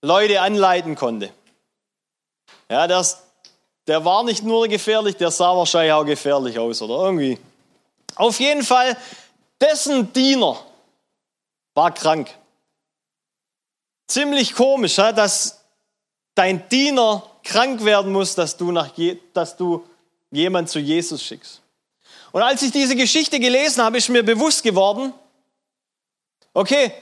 Leute 0.02 0.40
anleiten 0.40 0.94
konnte. 0.94 1.30
Ja, 2.70 2.86
das, 2.86 3.22
der 3.86 4.04
war 4.04 4.22
nicht 4.22 4.44
nur 4.44 4.68
gefährlich, 4.68 5.16
der 5.16 5.30
sah 5.30 5.54
wahrscheinlich 5.56 5.92
auch 5.92 6.04
gefährlich 6.04 6.58
aus 6.58 6.80
oder 6.80 7.04
irgendwie. 7.04 7.38
Auf 8.14 8.38
jeden 8.38 8.62
Fall, 8.62 8.96
dessen 9.60 10.12
Diener 10.12 10.58
war 11.74 11.92
krank. 11.92 12.30
Ziemlich 14.06 14.54
komisch, 14.54 14.96
dass 14.96 15.60
dein 16.34 16.68
Diener 16.68 17.22
krank 17.44 17.84
werden 17.84 18.12
muss, 18.12 18.34
dass 18.34 18.56
du, 18.56 18.72
nach 18.72 18.96
je, 18.96 19.18
dass 19.32 19.56
du 19.56 19.84
jemand 20.30 20.68
zu 20.68 20.78
Jesus 20.78 21.22
schickst. 21.22 21.60
Und 22.32 22.42
als 22.42 22.62
ich 22.62 22.70
diese 22.70 22.96
Geschichte 22.96 23.40
gelesen 23.40 23.82
habe, 23.82 23.98
ist 23.98 24.08
mir 24.08 24.22
bewusst 24.22 24.62
geworden, 24.62 25.12
okay, 26.54 26.92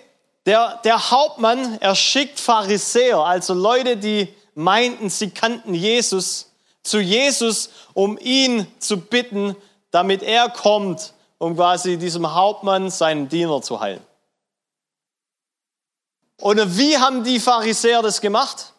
der, 0.47 0.81
der 0.85 1.11
Hauptmann, 1.11 1.79
er 1.81 1.94
schickt 1.94 2.40
Pharisäer, 2.40 3.18
also 3.18 3.53
Leute, 3.53 3.97
die 3.97 4.35
meinten, 4.55 5.11
sie 5.11 5.31
kannten 5.31 5.75
Jesus, 5.75 6.51
zu 6.83 7.01
Jesus, 7.01 7.71
um 7.92 8.18
ihn 8.18 8.66
zu 8.79 8.99
bitten, 8.99 9.55
damit 9.90 10.23
er 10.23 10.49
kommt, 10.49 11.12
um 11.38 11.55
quasi 11.55 11.96
diesem 11.96 12.35
Hauptmann 12.35 12.90
seinen 12.90 13.29
Diener 13.29 13.62
zu 13.62 13.81
heilen. 13.81 14.03
Und 16.40 16.77
wie 16.77 16.98
haben 16.98 17.24
die 17.24 17.40
Pharisäer 17.40 18.03
das 18.03 18.20
gemacht? 18.20 18.72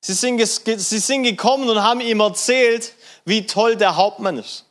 Sie 0.00 0.12
sind, 0.12 0.40
sie 0.40 0.98
sind 0.98 1.24
gekommen 1.24 1.68
und 1.68 1.82
haben 1.82 2.00
ihm 2.00 2.20
erzählt, 2.20 2.94
wie 3.24 3.46
toll 3.46 3.76
der 3.76 3.96
Hauptmann 3.96 4.38
ist. 4.38 4.64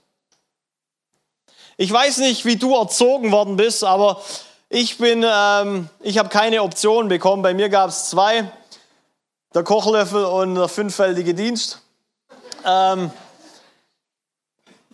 Ich 1.78 1.92
weiß 1.92 2.18
nicht, 2.20 2.44
wie 2.46 2.56
du 2.56 2.76
erzogen 2.76 3.32
worden 3.32 3.56
bist, 3.56 3.84
aber 3.84 4.22
ich 4.70 4.98
bin, 4.98 5.24
ähm, 5.26 5.90
ich 6.02 6.18
habe 6.18 6.30
keine 6.30 6.64
Option 6.64 7.08
bekommen. 7.08 7.44
Bei 7.44 7.54
mir 7.54 7.70
gab 7.70 7.90
es 7.90 8.10
zwei, 8.10 8.52
der 9.54 9.64
Kochlöffel 9.64 10.26
und 10.26 10.56
der 10.56 10.68
fünffältige 10.68 11.34
Dienst. 11.34 11.82
Ähm, 12.66 13.12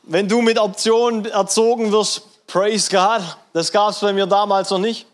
wenn 0.03 0.27
du 0.27 0.41
mit 0.41 0.59
Optionen 0.59 1.25
erzogen 1.25 1.91
wirst, 1.91 2.21
praise 2.47 2.89
God, 2.89 3.21
das 3.53 3.71
gab 3.71 3.91
es 3.91 3.99
bei 3.99 4.13
mir 4.13 4.25
damals 4.25 4.69
noch 4.69 4.79
nicht. 4.79 5.05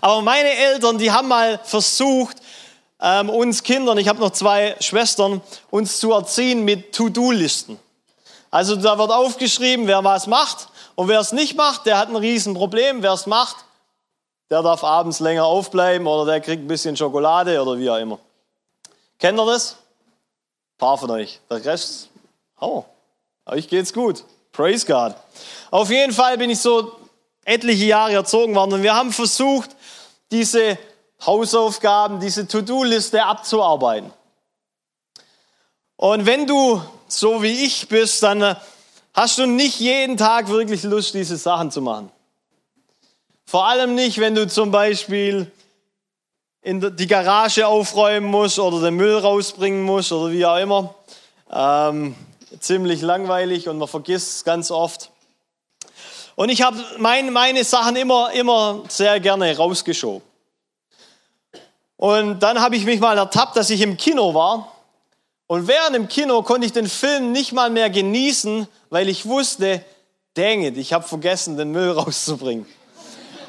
Aber 0.00 0.22
meine 0.22 0.50
Eltern, 0.50 0.98
die 0.98 1.12
haben 1.12 1.28
mal 1.28 1.60
versucht, 1.62 2.36
ähm, 3.00 3.30
uns 3.30 3.62
Kindern, 3.62 3.96
ich 3.98 4.08
habe 4.08 4.18
noch 4.18 4.30
zwei 4.30 4.74
Schwestern, 4.80 5.40
uns 5.70 6.00
zu 6.00 6.12
erziehen 6.12 6.64
mit 6.64 6.94
To-Do-Listen. 6.94 7.78
Also 8.50 8.76
da 8.76 8.98
wird 8.98 9.12
aufgeschrieben, 9.12 9.86
wer 9.86 10.02
was 10.02 10.26
macht 10.26 10.68
und 10.94 11.08
wer 11.08 11.20
es 11.20 11.32
nicht 11.32 11.56
macht, 11.56 11.86
der 11.86 11.98
hat 11.98 12.08
ein 12.08 12.16
Riesenproblem. 12.16 13.02
Wer 13.02 13.12
es 13.12 13.26
macht, 13.26 13.56
der 14.50 14.62
darf 14.62 14.82
abends 14.82 15.20
länger 15.20 15.44
aufbleiben 15.44 16.06
oder 16.06 16.24
der 16.24 16.40
kriegt 16.40 16.64
ein 16.64 16.66
bisschen 16.66 16.96
Schokolade 16.96 17.60
oder 17.62 17.78
wie 17.78 17.90
auch 17.90 17.98
immer. 17.98 18.18
Kennt 19.18 19.38
ihr 19.38 19.46
das? 19.46 19.72
Ein 19.72 20.78
paar 20.78 20.96
von 20.98 21.10
euch. 21.10 21.40
Der 21.50 21.64
Rest, 21.64 22.08
oh, 22.60 22.84
euch 23.48 23.68
geht's 23.68 23.92
gut. 23.92 24.24
Praise 24.52 24.86
God. 24.86 25.14
Auf 25.70 25.90
jeden 25.90 26.12
Fall 26.12 26.38
bin 26.38 26.50
ich 26.50 26.60
so 26.60 26.92
etliche 27.44 27.84
Jahre 27.84 28.12
erzogen 28.12 28.54
worden 28.54 28.74
und 28.74 28.82
wir 28.82 28.94
haben 28.94 29.12
versucht, 29.12 29.70
diese 30.30 30.78
Hausaufgaben, 31.24 32.20
diese 32.20 32.46
To-Do-Liste 32.46 33.24
abzuarbeiten. 33.24 34.12
Und 35.96 36.26
wenn 36.26 36.46
du 36.46 36.82
so 37.08 37.42
wie 37.42 37.64
ich 37.64 37.88
bist, 37.88 38.22
dann 38.22 38.42
äh, 38.42 38.54
hast 39.14 39.38
du 39.38 39.46
nicht 39.46 39.80
jeden 39.80 40.16
Tag 40.16 40.48
wirklich 40.48 40.82
Lust, 40.84 41.14
diese 41.14 41.36
Sachen 41.36 41.70
zu 41.70 41.80
machen. 41.80 42.12
Vor 43.46 43.66
allem 43.66 43.94
nicht, 43.94 44.18
wenn 44.18 44.34
du 44.34 44.46
zum 44.46 44.70
Beispiel 44.70 45.50
in 46.60 46.96
die 46.96 47.06
Garage 47.06 47.66
aufräumen 47.66 48.30
musst 48.30 48.58
oder 48.58 48.82
den 48.82 48.94
Müll 48.94 49.16
rausbringen 49.16 49.82
musst 49.82 50.12
oder 50.12 50.32
wie 50.32 50.44
auch 50.44 50.58
immer. 50.58 50.94
Ähm, 51.50 52.14
ziemlich 52.60 53.02
langweilig 53.02 53.68
und 53.68 53.78
man 53.78 53.88
vergisst 53.88 54.36
es 54.36 54.44
ganz 54.44 54.70
oft. 54.70 55.10
Und 56.36 56.50
ich 56.50 56.62
habe 56.62 56.78
mein, 56.98 57.32
meine 57.32 57.64
Sachen 57.64 57.96
immer, 57.96 58.32
immer 58.32 58.84
sehr 58.88 59.18
gerne 59.20 59.56
rausgeschoben. 59.56 60.22
Und 61.96 62.38
dann 62.40 62.60
habe 62.60 62.76
ich 62.76 62.84
mich 62.84 63.00
mal 63.00 63.18
ertappt, 63.18 63.56
dass 63.56 63.70
ich 63.70 63.80
im 63.80 63.96
Kino 63.96 64.34
war. 64.34 64.72
Und 65.48 65.66
während 65.66 65.96
im 65.96 66.08
Kino 66.08 66.42
konnte 66.42 66.66
ich 66.66 66.72
den 66.72 66.88
Film 66.88 67.32
nicht 67.32 67.52
mal 67.52 67.70
mehr 67.70 67.90
genießen, 67.90 68.68
weil 68.90 69.08
ich 69.08 69.26
wusste, 69.26 69.84
dang 70.34 70.62
it, 70.62 70.76
ich 70.76 70.92
habe 70.92 71.06
vergessen, 71.06 71.56
den 71.56 71.72
Müll 71.72 71.90
rauszubringen. 71.98 72.66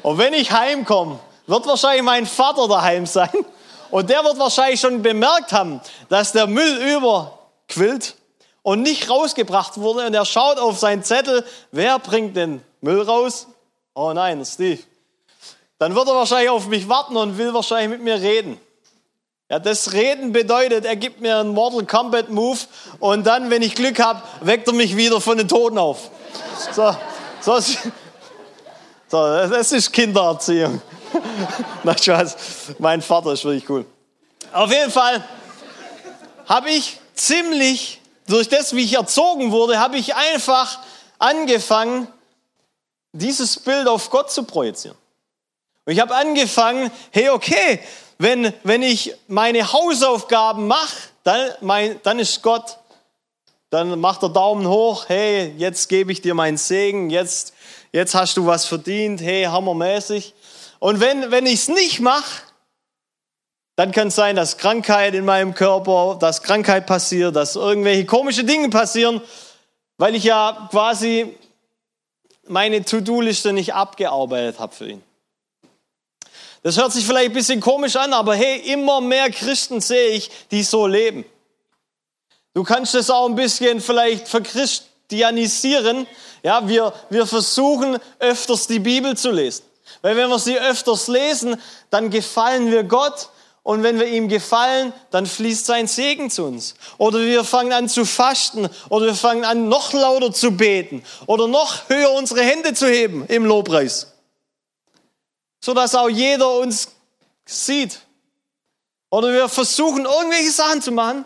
Und 0.02 0.18
wenn 0.18 0.32
ich 0.32 0.50
heimkomme, 0.50 1.20
wird 1.46 1.66
wahrscheinlich 1.66 2.02
mein 2.02 2.26
Vater 2.26 2.66
daheim 2.66 3.06
sein. 3.06 3.30
Und 3.90 4.10
der 4.10 4.24
wird 4.24 4.38
wahrscheinlich 4.38 4.80
schon 4.80 5.02
bemerkt 5.02 5.52
haben, 5.52 5.80
dass 6.08 6.32
der 6.32 6.46
Müll 6.46 6.96
überquillt 6.96 8.16
und 8.62 8.82
nicht 8.82 9.08
rausgebracht 9.08 9.78
wurde. 9.78 10.06
Und 10.06 10.14
er 10.14 10.24
schaut 10.24 10.58
auf 10.58 10.78
seinen 10.78 11.02
Zettel, 11.04 11.44
wer 11.72 11.98
bringt 11.98 12.36
den 12.36 12.62
Müll 12.80 13.02
raus? 13.02 13.46
Oh 13.94 14.12
nein, 14.12 14.44
Steve 14.44 14.80
dann 15.80 15.94
wird 15.94 16.08
er 16.08 16.14
wahrscheinlich 16.14 16.50
auf 16.50 16.66
mich 16.68 16.90
warten 16.90 17.16
und 17.16 17.38
will 17.38 17.54
wahrscheinlich 17.54 17.88
mit 17.88 18.02
mir 18.02 18.20
reden. 18.20 18.60
Ja, 19.48 19.58
das 19.58 19.94
Reden 19.94 20.30
bedeutet, 20.30 20.84
er 20.84 20.94
gibt 20.94 21.22
mir 21.22 21.38
einen 21.38 21.54
Mortal 21.54 21.86
Kombat 21.86 22.28
Move 22.28 22.58
und 23.00 23.26
dann, 23.26 23.48
wenn 23.48 23.62
ich 23.62 23.74
Glück 23.74 23.98
habe, 23.98 24.22
weckt 24.42 24.68
er 24.68 24.74
mich 24.74 24.94
wieder 24.94 25.22
von 25.22 25.38
den 25.38 25.48
Toten 25.48 25.78
auf. 25.78 26.10
So, 26.70 26.94
so, 27.40 27.58
so 29.08 29.26
das 29.48 29.72
ist 29.72 29.90
Kindererziehung. 29.90 30.82
Na 31.82 31.96
Spaß, 31.96 32.36
mein 32.78 33.00
Vater 33.00 33.32
ist 33.32 33.44
wirklich 33.44 33.68
cool. 33.70 33.86
Auf 34.52 34.70
jeden 34.70 34.90
Fall 34.90 35.24
habe 36.46 36.68
ich 36.68 37.00
ziemlich, 37.14 37.99
durch 38.30 38.48
das, 38.48 38.74
wie 38.74 38.84
ich 38.84 38.94
erzogen 38.94 39.50
wurde, 39.50 39.78
habe 39.78 39.98
ich 39.98 40.14
einfach 40.14 40.78
angefangen, 41.18 42.08
dieses 43.12 43.58
Bild 43.58 43.88
auf 43.88 44.10
Gott 44.10 44.30
zu 44.30 44.44
projizieren. 44.44 44.96
Und 45.84 45.92
ich 45.92 46.00
habe 46.00 46.14
angefangen, 46.14 46.90
hey, 47.10 47.30
okay, 47.30 47.80
wenn, 48.18 48.52
wenn 48.62 48.82
ich 48.82 49.14
meine 49.28 49.72
Hausaufgaben 49.72 50.66
mache, 50.66 50.96
dann, 51.24 51.50
mein, 51.60 52.00
dann 52.02 52.18
ist 52.18 52.42
Gott, 52.42 52.78
dann 53.70 53.98
macht 54.00 54.22
er 54.22 54.28
Daumen 54.28 54.66
hoch, 54.66 55.08
hey, 55.08 55.54
jetzt 55.56 55.88
gebe 55.88 56.12
ich 56.12 56.20
dir 56.20 56.34
meinen 56.34 56.56
Segen, 56.56 57.10
jetzt, 57.10 57.54
jetzt 57.92 58.14
hast 58.14 58.36
du 58.36 58.46
was 58.46 58.66
verdient, 58.66 59.20
hey, 59.20 59.44
hammermäßig. 59.44 60.34
Und 60.78 61.00
wenn, 61.00 61.30
wenn 61.30 61.46
ich 61.46 61.60
es 61.60 61.68
nicht 61.68 62.00
mache, 62.00 62.42
dann 63.76 63.92
kann 63.92 64.08
es 64.08 64.16
sein, 64.16 64.36
dass 64.36 64.58
Krankheit 64.58 65.14
in 65.14 65.24
meinem 65.24 65.54
Körper, 65.54 66.18
dass 66.20 66.42
Krankheit 66.42 66.86
passiert, 66.86 67.36
dass 67.36 67.56
irgendwelche 67.56 68.04
komische 68.04 68.44
Dinge 68.44 68.68
passieren, 68.68 69.20
weil 69.96 70.14
ich 70.14 70.24
ja 70.24 70.68
quasi 70.70 71.34
meine 72.46 72.84
To-Do-Liste 72.84 73.52
nicht 73.52 73.74
abgearbeitet 73.74 74.58
habe 74.58 74.74
für 74.74 74.88
ihn. 74.88 75.02
Das 76.62 76.76
hört 76.76 76.92
sich 76.92 77.06
vielleicht 77.06 77.30
ein 77.30 77.34
bisschen 77.34 77.60
komisch 77.60 77.96
an, 77.96 78.12
aber 78.12 78.34
hey, 78.34 78.58
immer 78.72 79.00
mehr 79.00 79.30
Christen 79.30 79.80
sehe 79.80 80.10
ich, 80.10 80.30
die 80.50 80.62
so 80.62 80.86
leben. 80.86 81.24
Du 82.52 82.64
kannst 82.64 82.94
es 82.94 83.08
auch 83.08 83.26
ein 83.26 83.34
bisschen 83.34 83.80
vielleicht 83.80 84.28
verchristianisieren. 84.28 86.06
Ja, 86.42 86.68
wir, 86.68 86.92
wir 87.08 87.26
versuchen 87.26 87.98
öfters 88.18 88.66
die 88.66 88.80
Bibel 88.80 89.16
zu 89.16 89.30
lesen. 89.30 89.64
Weil 90.02 90.16
wenn 90.16 90.28
wir 90.28 90.38
sie 90.38 90.58
öfters 90.58 91.08
lesen, 91.08 91.60
dann 91.90 92.10
gefallen 92.10 92.70
wir 92.70 92.84
Gott. 92.84 93.30
Und 93.62 93.82
wenn 93.82 93.98
wir 93.98 94.06
ihm 94.06 94.28
gefallen, 94.28 94.92
dann 95.10 95.26
fließt 95.26 95.66
sein 95.66 95.86
Segen 95.86 96.30
zu 96.30 96.44
uns. 96.44 96.74
Oder 96.98 97.20
wir 97.20 97.44
fangen 97.44 97.72
an 97.72 97.88
zu 97.88 98.04
fasten. 98.04 98.68
Oder 98.88 99.06
wir 99.06 99.14
fangen 99.14 99.44
an, 99.44 99.68
noch 99.68 99.92
lauter 99.92 100.32
zu 100.32 100.52
beten. 100.52 101.02
Oder 101.26 101.46
noch 101.46 101.88
höher 101.88 102.12
unsere 102.12 102.42
Hände 102.42 102.74
zu 102.74 102.88
heben 102.88 103.26
im 103.26 103.44
Lobpreis 103.44 104.10
so 105.60 105.74
dass 105.74 105.94
auch 105.94 106.08
jeder 106.08 106.58
uns 106.58 106.88
sieht. 107.44 108.00
Oder 109.10 109.32
wir 109.32 109.48
versuchen, 109.48 110.04
irgendwelche 110.04 110.50
Sachen 110.50 110.82
zu 110.82 110.92
machen, 110.92 111.24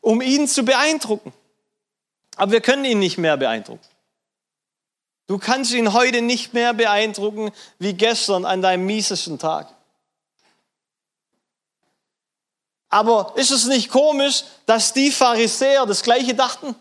um 0.00 0.20
ihn 0.20 0.48
zu 0.48 0.64
beeindrucken. 0.64 1.32
Aber 2.36 2.52
wir 2.52 2.60
können 2.60 2.84
ihn 2.84 2.98
nicht 2.98 3.18
mehr 3.18 3.36
beeindrucken. 3.36 3.86
Du 5.26 5.38
kannst 5.38 5.72
ihn 5.72 5.92
heute 5.92 6.22
nicht 6.22 6.54
mehr 6.54 6.72
beeindrucken 6.72 7.50
wie 7.78 7.94
gestern 7.94 8.44
an 8.44 8.62
deinem 8.62 8.86
miesesten 8.86 9.38
Tag. 9.38 9.72
Aber 12.88 13.32
ist 13.36 13.50
es 13.50 13.66
nicht 13.66 13.90
komisch, 13.90 14.44
dass 14.64 14.92
die 14.92 15.10
Pharisäer 15.10 15.86
das 15.86 16.02
Gleiche 16.02 16.34
dachten? 16.34 16.74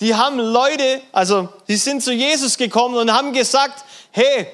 Die 0.00 0.14
haben 0.14 0.38
Leute, 0.38 1.00
also 1.12 1.48
die 1.68 1.76
sind 1.76 2.02
zu 2.02 2.12
Jesus 2.12 2.56
gekommen 2.56 2.96
und 2.96 3.12
haben 3.12 3.32
gesagt, 3.32 3.84
hey, 4.10 4.48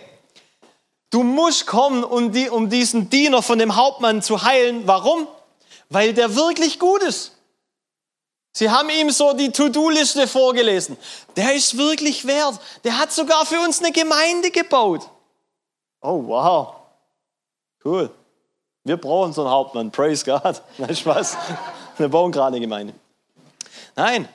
du 1.10 1.22
musst 1.22 1.66
kommen, 1.66 2.04
um, 2.04 2.32
die, 2.32 2.50
um 2.50 2.68
diesen 2.68 3.08
Diener 3.08 3.42
von 3.42 3.58
dem 3.58 3.74
Hauptmann 3.74 4.20
zu 4.20 4.42
heilen. 4.42 4.86
Warum? 4.86 5.26
Weil 5.88 6.12
der 6.12 6.36
wirklich 6.36 6.78
gut 6.78 7.02
ist. 7.02 7.32
Sie 8.52 8.70
haben 8.70 8.90
ihm 8.90 9.10
so 9.10 9.32
die 9.32 9.50
To-Do-Liste 9.50 10.26
vorgelesen. 10.26 10.98
Der 11.36 11.54
ist 11.54 11.78
wirklich 11.78 12.26
wert. 12.26 12.60
Der 12.84 12.98
hat 12.98 13.12
sogar 13.12 13.46
für 13.46 13.60
uns 13.60 13.78
eine 13.78 13.92
Gemeinde 13.92 14.50
gebaut. 14.50 15.08
Oh, 16.00 16.22
wow. 16.26 16.74
Cool. 17.84 18.10
Wir 18.88 18.96
brauchen 18.96 19.32
so 19.32 19.42
einen 19.42 19.50
Hauptmann. 19.50 19.92
Praise 19.92 20.24
God. 20.24 20.62
Nein, 20.78 20.96
Spaß. 20.96 21.36
Wir 21.96 22.08
bauen 22.08 22.32
gerade 22.32 22.56
eine 22.56 22.60
Gemeinde. 22.60 22.94
Nein. 23.94 24.28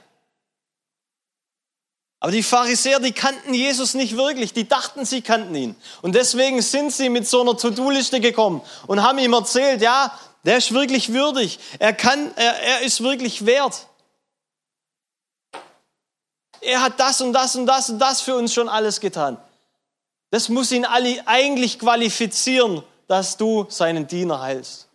Aber 2.22 2.32
die 2.32 2.44
Pharisäer, 2.44 3.02
die 3.02 3.12
kannten 3.12 3.54
Jesus 3.54 3.96
nicht 3.96 4.16
wirklich. 4.16 4.54
Die 4.54 4.68
dachten, 4.68 5.04
sie 5.04 5.22
kannten 5.22 5.54
ihn. 5.56 5.76
Und 6.02 6.16
deswegen 6.16 6.62
sind 6.62 6.94
sie 6.94 7.10
mit 7.10 7.28
so 7.28 7.42
einer 7.42 7.58
To-Do-Liste 7.58 8.22
gekommen 8.22 8.62
und 8.88 9.04
haben 9.04 9.18
ihm 9.20 9.34
erzählt, 9.34 9.82
ja, 9.82 10.18
der 10.46 10.58
ist 10.58 10.74
wirklich 10.74 11.12
würdig. 11.12 11.60
Er 11.80 11.92
kann, 11.92 12.32
er, 12.38 12.60
er 12.62 12.82
ist 12.82 13.04
wirklich 13.04 13.46
wert 13.46 13.88
er 16.64 16.82
hat 16.82 17.00
das 17.00 17.22
und 17.22 17.34
das 17.34 17.56
und 17.56 17.66
das 17.66 17.90
und 17.90 18.00
das 18.00 18.22
für 18.22 18.36
uns 18.36 18.54
schon 18.54 18.70
alles 18.70 19.00
getan. 19.00 19.38
Das 20.32 20.50
muss 20.50 20.72
ihn 20.72 20.86
eigentlich 20.86 21.80
qualifizieren, 21.80 22.84
dass 23.08 23.38
du 23.38 23.66
seinen 23.70 24.08
Diener 24.08 24.42
heilst. 24.42 24.88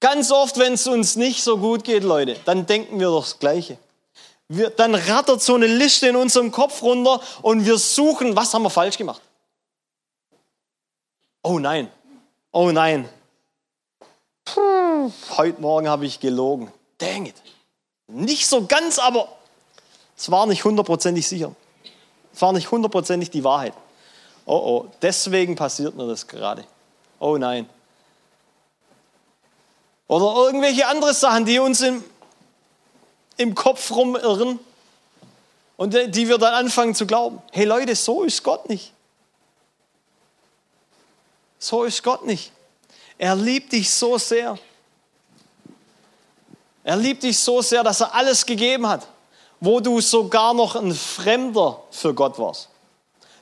Ganz 0.00 0.30
oft, 0.30 0.58
wenn 0.58 0.74
es 0.74 0.86
uns 0.86 1.16
nicht 1.16 1.42
so 1.42 1.56
gut 1.56 1.82
geht, 1.82 2.04
Leute, 2.04 2.36
dann 2.44 2.66
denken 2.66 3.00
wir 3.00 3.06
doch 3.06 3.22
das 3.22 3.38
Gleiche. 3.38 3.78
Wir, 4.48 4.68
dann 4.68 4.94
rattert 4.94 5.40
so 5.40 5.54
eine 5.54 5.66
Liste 5.66 6.08
in 6.08 6.16
unserem 6.16 6.52
Kopf 6.52 6.82
runter 6.82 7.20
und 7.40 7.64
wir 7.64 7.78
suchen, 7.78 8.36
was 8.36 8.52
haben 8.52 8.62
wir 8.62 8.70
falsch 8.70 8.98
gemacht? 8.98 9.22
Oh 11.42 11.58
nein, 11.58 11.90
oh 12.52 12.70
nein. 12.70 13.08
Puh, 14.44 15.10
heute 15.38 15.60
Morgen 15.60 15.88
habe 15.88 16.04
ich 16.04 16.20
gelogen. 16.20 16.70
Dang 16.98 17.26
it. 17.26 17.36
Nicht 18.06 18.46
so 18.46 18.66
ganz, 18.66 18.98
aber 18.98 19.28
es 20.16 20.30
war 20.30 20.46
nicht 20.46 20.64
hundertprozentig 20.64 21.26
sicher. 21.26 21.54
Es 22.32 22.42
war 22.42 22.52
nicht 22.52 22.70
hundertprozentig 22.70 23.30
die 23.30 23.44
Wahrheit. 23.44 23.72
Oh 24.46 24.56
oh, 24.56 24.90
deswegen 25.00 25.56
passiert 25.56 25.94
mir 25.94 26.06
das 26.06 26.26
gerade. 26.26 26.64
Oh 27.18 27.36
nein. 27.38 27.68
Oder 30.06 30.46
irgendwelche 30.46 30.86
andere 30.86 31.14
Sachen, 31.14 31.46
die 31.46 31.58
uns 31.58 31.80
im, 31.80 32.04
im 33.36 33.54
Kopf 33.54 33.90
rumirren 33.90 34.58
und 35.76 35.94
die 35.94 36.28
wir 36.28 36.38
dann 36.38 36.54
anfangen 36.54 36.94
zu 36.94 37.06
glauben. 37.06 37.40
Hey 37.52 37.64
Leute, 37.64 37.94
so 37.96 38.22
ist 38.22 38.42
Gott 38.42 38.68
nicht. 38.68 38.92
So 41.58 41.84
ist 41.84 42.02
Gott 42.02 42.26
nicht. 42.26 42.52
Er 43.16 43.34
liebt 43.34 43.72
dich 43.72 43.90
so 43.90 44.18
sehr. 44.18 44.58
Er 46.82 46.96
liebt 46.96 47.22
dich 47.22 47.38
so 47.38 47.62
sehr, 47.62 47.82
dass 47.82 48.02
er 48.02 48.14
alles 48.14 48.44
gegeben 48.44 48.86
hat, 48.86 49.06
wo 49.60 49.80
du 49.80 50.02
sogar 50.02 50.52
noch 50.52 50.76
ein 50.76 50.92
Fremder 50.92 51.82
für 51.90 52.12
Gott 52.12 52.38
warst. 52.38 52.68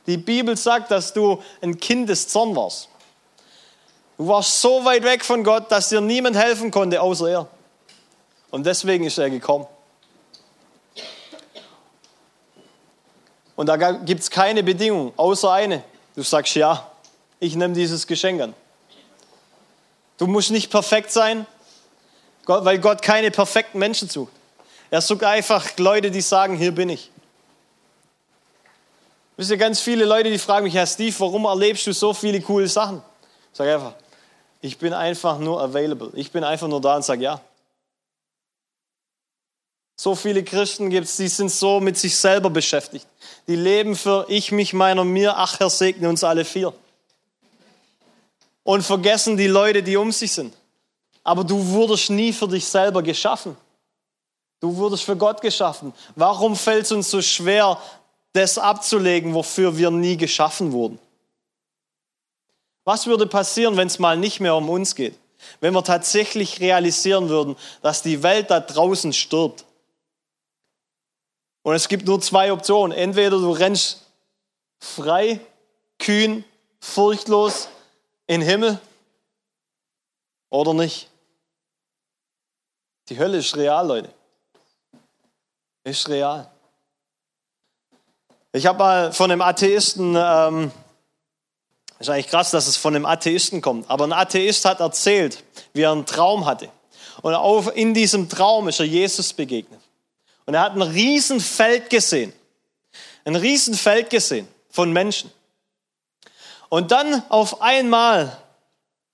Die 0.07 0.17
Bibel 0.17 0.57
sagt, 0.57 0.91
dass 0.91 1.12
du 1.12 1.41
ein 1.61 1.79
Kind 1.79 2.09
des 2.09 2.29
Zorn 2.29 2.57
warst. 2.57 2.88
Du 4.19 4.27
warst 4.27 4.61
so 4.61 4.85
weit 4.85 5.05
weg 5.05 5.25
von 5.25 5.45
Gott, 5.45 5.71
dass 5.71 5.88
dir 5.88 6.01
niemand 6.01 6.37
helfen 6.37 6.71
konnte, 6.71 7.01
außer 7.01 7.31
er. 7.31 7.49
Und 8.51 8.67
deswegen 8.67 9.05
ist 9.05 9.19
er 9.19 9.31
gekommen. 9.31 9.67
Und 13.55 13.67
da 13.67 13.77
gibt 13.77 14.23
es 14.23 14.31
keine 14.31 14.62
Bedingung, 14.62 15.12
außer 15.17 15.53
eine. 15.53 15.85
Du 16.17 16.23
sagst 16.23 16.55
ja, 16.57 16.91
ich 17.38 17.55
nehme 17.55 17.75
dieses 17.75 18.07
Geschenk 18.07 18.41
an. 18.41 18.55
Du 20.19 20.27
musst 20.27 20.51
nicht 20.51 20.71
perfekt 20.71 21.12
sein, 21.12 21.47
weil 22.47 22.79
Gott 22.81 23.03
keine 23.03 23.31
perfekten 23.31 23.79
Menschen 23.79 24.09
sucht. 24.09 24.33
Er 24.91 25.01
sucht 25.01 25.25
einfach 25.25 25.79
Leute, 25.79 26.11
die 26.11 26.21
sagen, 26.21 26.57
hier 26.57 26.73
bin 26.73 26.88
ich. 26.88 27.12
Wisst 29.42 29.50
ihr, 29.50 29.57
ganz 29.57 29.81
viele 29.81 30.05
Leute, 30.05 30.31
die 30.31 30.38
fragen 30.38 30.62
mich, 30.62 30.74
Herr 30.74 30.87
Steve, 30.87 31.12
warum 31.18 31.46
erlebst 31.46 31.85
du 31.88 31.92
so 31.92 32.14
viele 32.14 32.40
coole 32.40 32.68
Sachen? 32.68 33.02
Ich 33.50 33.59
sage 33.59 33.74
einfach, 33.74 33.94
ich 34.61 34.78
bin 34.78 34.92
einfach 34.92 35.37
nur 35.40 35.61
available. 35.61 36.12
Ich 36.14 36.31
bin 36.31 36.44
einfach 36.44 36.68
nur 36.68 36.81
da 36.81 36.94
und 36.94 37.05
sage 37.05 37.24
ja. 37.24 37.40
So 39.96 40.14
viele 40.14 40.44
Christen 40.44 40.90
gibt 40.90 41.09
es, 41.09 41.16
die 41.16 41.26
sind 41.26 41.50
so 41.50 41.81
mit 41.81 41.98
sich 41.98 42.16
selber 42.16 42.50
beschäftigt. 42.50 43.05
Die 43.48 43.57
leben 43.57 43.96
für 43.96 44.26
ich, 44.28 44.52
mich, 44.52 44.74
meiner, 44.74 45.02
mir, 45.02 45.37
ach 45.37 45.59
Herr, 45.59 45.70
segne 45.70 46.09
uns 46.09 46.22
alle 46.22 46.44
vier. 46.44 46.72
Und 48.62 48.83
vergessen 48.83 49.37
die 49.37 49.48
Leute, 49.48 49.83
die 49.83 49.96
um 49.96 50.12
sich 50.12 50.31
sind. 50.31 50.55
Aber 51.24 51.42
du 51.42 51.66
wurdest 51.66 52.11
nie 52.11 52.33
für 52.33 52.46
dich 52.46 52.64
selber 52.64 53.02
geschaffen. 53.02 53.57
Du 54.61 54.76
wurdest 54.76 55.02
für 55.02 55.16
Gott 55.16 55.40
geschaffen. 55.40 55.92
Warum 56.14 56.55
fällt 56.55 56.85
es 56.85 56.92
uns 56.92 57.11
so 57.11 57.20
schwer, 57.20 57.76
das 58.33 58.59
abzulegen, 58.59 59.35
wofür 59.35 59.77
wir 59.77 59.90
nie 59.90 60.16
geschaffen 60.16 60.73
wurden? 60.73 60.99
Was 62.85 63.07
würde 63.07 63.27
passieren, 63.27 63.77
wenn 63.77 63.87
es 63.87 63.99
mal 63.99 64.16
nicht 64.16 64.40
mehr 64.40 64.57
um 64.57 64.68
uns 64.68 64.95
geht? 64.95 65.18
Wenn 65.61 65.75
wir 65.75 65.85
tatsächlich 65.85 66.61
realisieren 66.61 67.29
würden, 67.29 67.57
dass 67.81 68.03
die 68.03 68.23
Welt 68.23 68.51
da 68.51 68.61
draußen 68.61 69.12
stirbt. 69.12 69.64
Und 71.62 71.75
es 71.75 71.88
gibt 71.88 72.07
nur 72.07 72.21
zwei 72.21 72.53
Optionen. 72.53 72.97
Entweder 72.97 73.38
du 73.38 73.51
rennst 73.51 74.07
frei, 74.79 75.40
kühn, 75.99 76.45
furchtlos 76.81 77.68
in 78.27 78.40
den 78.40 78.49
Himmel 78.49 78.81
oder 80.49 80.75
nicht. 80.75 81.09
Die 83.09 83.18
Hölle 83.18 83.38
ist 83.38 83.57
real, 83.57 83.87
Leute. 83.87 84.12
Ist 85.85 86.09
real. 86.09 86.52
Ich 88.55 88.67
habe 88.67 88.79
mal 88.79 89.12
von 89.15 89.31
einem 89.31 89.41
Atheisten, 89.41 90.15
ähm, 90.15 90.71
ist 91.99 92.11
eigentlich 92.11 92.29
krass, 92.29 92.51
dass 92.51 92.67
es 92.67 92.77
von 92.77 92.95
einem 92.95 93.07
Atheisten 93.07 93.62
kommt, 93.62 93.88
aber 93.88 94.05
ein 94.05 94.12
Atheist 94.12 94.67
hat 94.67 94.81
erzählt, 94.81 95.43
wie 95.73 95.81
er 95.81 95.93
einen 95.93 96.05
Traum 96.05 96.45
hatte. 96.45 96.69
Und 97.23 97.35
auf, 97.35 97.75
in 97.75 97.95
diesem 97.95 98.29
Traum 98.29 98.69
ist 98.69 98.79
er 98.79 98.85
Jesus 98.85 99.33
begegnet. 99.33 99.81
Und 100.45 100.53
er 100.53 100.61
hat 100.61 100.75
ein 100.75 100.83
Riesenfeld 100.83 101.88
gesehen. 101.88 102.35
Ein 103.25 103.37
Riesenfeld 103.37 104.11
gesehen 104.11 104.47
von 104.69 104.93
Menschen. 104.93 105.31
Und 106.69 106.91
dann 106.91 107.23
auf 107.31 107.62
einmal 107.62 108.37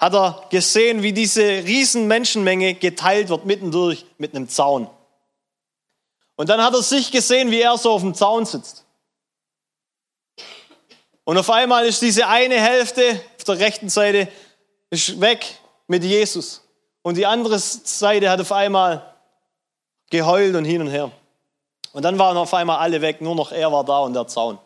hat 0.00 0.14
er 0.14 0.46
gesehen, 0.50 1.02
wie 1.02 1.12
diese 1.12 1.42
riesen 1.42 2.08
Menschenmenge 2.08 2.74
geteilt 2.74 3.28
wird 3.28 3.46
mittendurch 3.46 4.04
mit 4.16 4.34
einem 4.34 4.48
Zaun. 4.48 4.88
Und 6.34 6.48
dann 6.48 6.60
hat 6.60 6.74
er 6.74 6.82
sich 6.82 7.12
gesehen, 7.12 7.52
wie 7.52 7.60
er 7.60 7.78
so 7.78 7.92
auf 7.92 8.02
dem 8.02 8.14
Zaun 8.14 8.44
sitzt. 8.44 8.84
Und 11.28 11.36
auf 11.36 11.50
einmal 11.50 11.84
ist 11.84 12.00
diese 12.00 12.26
eine 12.26 12.58
Hälfte 12.58 13.20
auf 13.36 13.44
der 13.44 13.58
rechten 13.58 13.90
Seite 13.90 14.28
ist 14.88 15.20
weg 15.20 15.44
mit 15.86 16.02
Jesus. 16.02 16.62
Und 17.02 17.18
die 17.18 17.26
andere 17.26 17.58
Seite 17.58 18.30
hat 18.30 18.40
auf 18.40 18.50
einmal 18.50 19.14
geheult 20.08 20.56
und 20.56 20.64
hin 20.64 20.80
und 20.80 20.88
her. 20.88 21.10
Und 21.92 22.02
dann 22.02 22.18
waren 22.18 22.38
auf 22.38 22.54
einmal 22.54 22.78
alle 22.78 23.02
weg, 23.02 23.20
nur 23.20 23.34
noch 23.34 23.52
er 23.52 23.70
war 23.70 23.84
da 23.84 23.98
und 23.98 24.14
der 24.14 24.26
Zaun. 24.26 24.58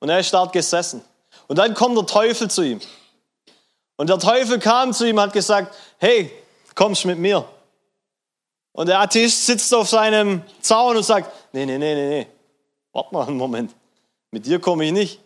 Und 0.00 0.08
er 0.08 0.18
ist 0.18 0.34
dort 0.34 0.52
gesessen. 0.52 1.00
Und 1.46 1.60
dann 1.60 1.74
kommt 1.74 1.96
der 1.96 2.06
Teufel 2.06 2.50
zu 2.50 2.62
ihm. 2.62 2.80
Und 3.94 4.10
der 4.10 4.18
Teufel 4.18 4.58
kam 4.58 4.92
zu 4.92 5.08
ihm 5.08 5.14
und 5.18 5.22
hat 5.22 5.32
gesagt, 5.32 5.76
hey, 5.98 6.32
kommst 6.74 7.04
mit 7.04 7.20
mir. 7.20 7.44
Und 8.72 8.88
der 8.88 8.98
Atheist 8.98 9.46
sitzt 9.46 9.72
auf 9.72 9.88
seinem 9.88 10.42
Zaun 10.60 10.96
und 10.96 11.04
sagt, 11.04 11.30
nee, 11.52 11.64
nee, 11.64 11.78
nee, 11.78 11.94
nee, 11.94 12.08
nee, 12.08 12.26
warte 12.92 13.14
mal 13.14 13.28
einen 13.28 13.36
Moment, 13.36 13.72
mit 14.32 14.44
dir 14.44 14.58
komme 14.58 14.86
ich 14.86 14.92
nicht. 14.92 15.22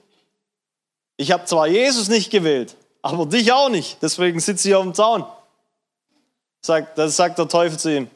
Ich 1.16 1.32
habe 1.32 1.44
zwar 1.44 1.66
Jesus 1.66 2.08
nicht 2.08 2.30
gewählt, 2.30 2.76
aber 3.02 3.26
dich 3.26 3.52
auch 3.52 3.68
nicht, 3.68 3.98
deswegen 4.02 4.40
sitze 4.40 4.68
ich 4.68 4.74
auf 4.74 4.82
dem 4.82 4.94
Zaun. 4.94 5.24
Sagt, 6.60 6.98
das 6.98 7.16
sagt 7.16 7.38
der 7.38 7.48
Teufel 7.48 7.78
zu 7.78 7.94
ihm, 7.94 8.10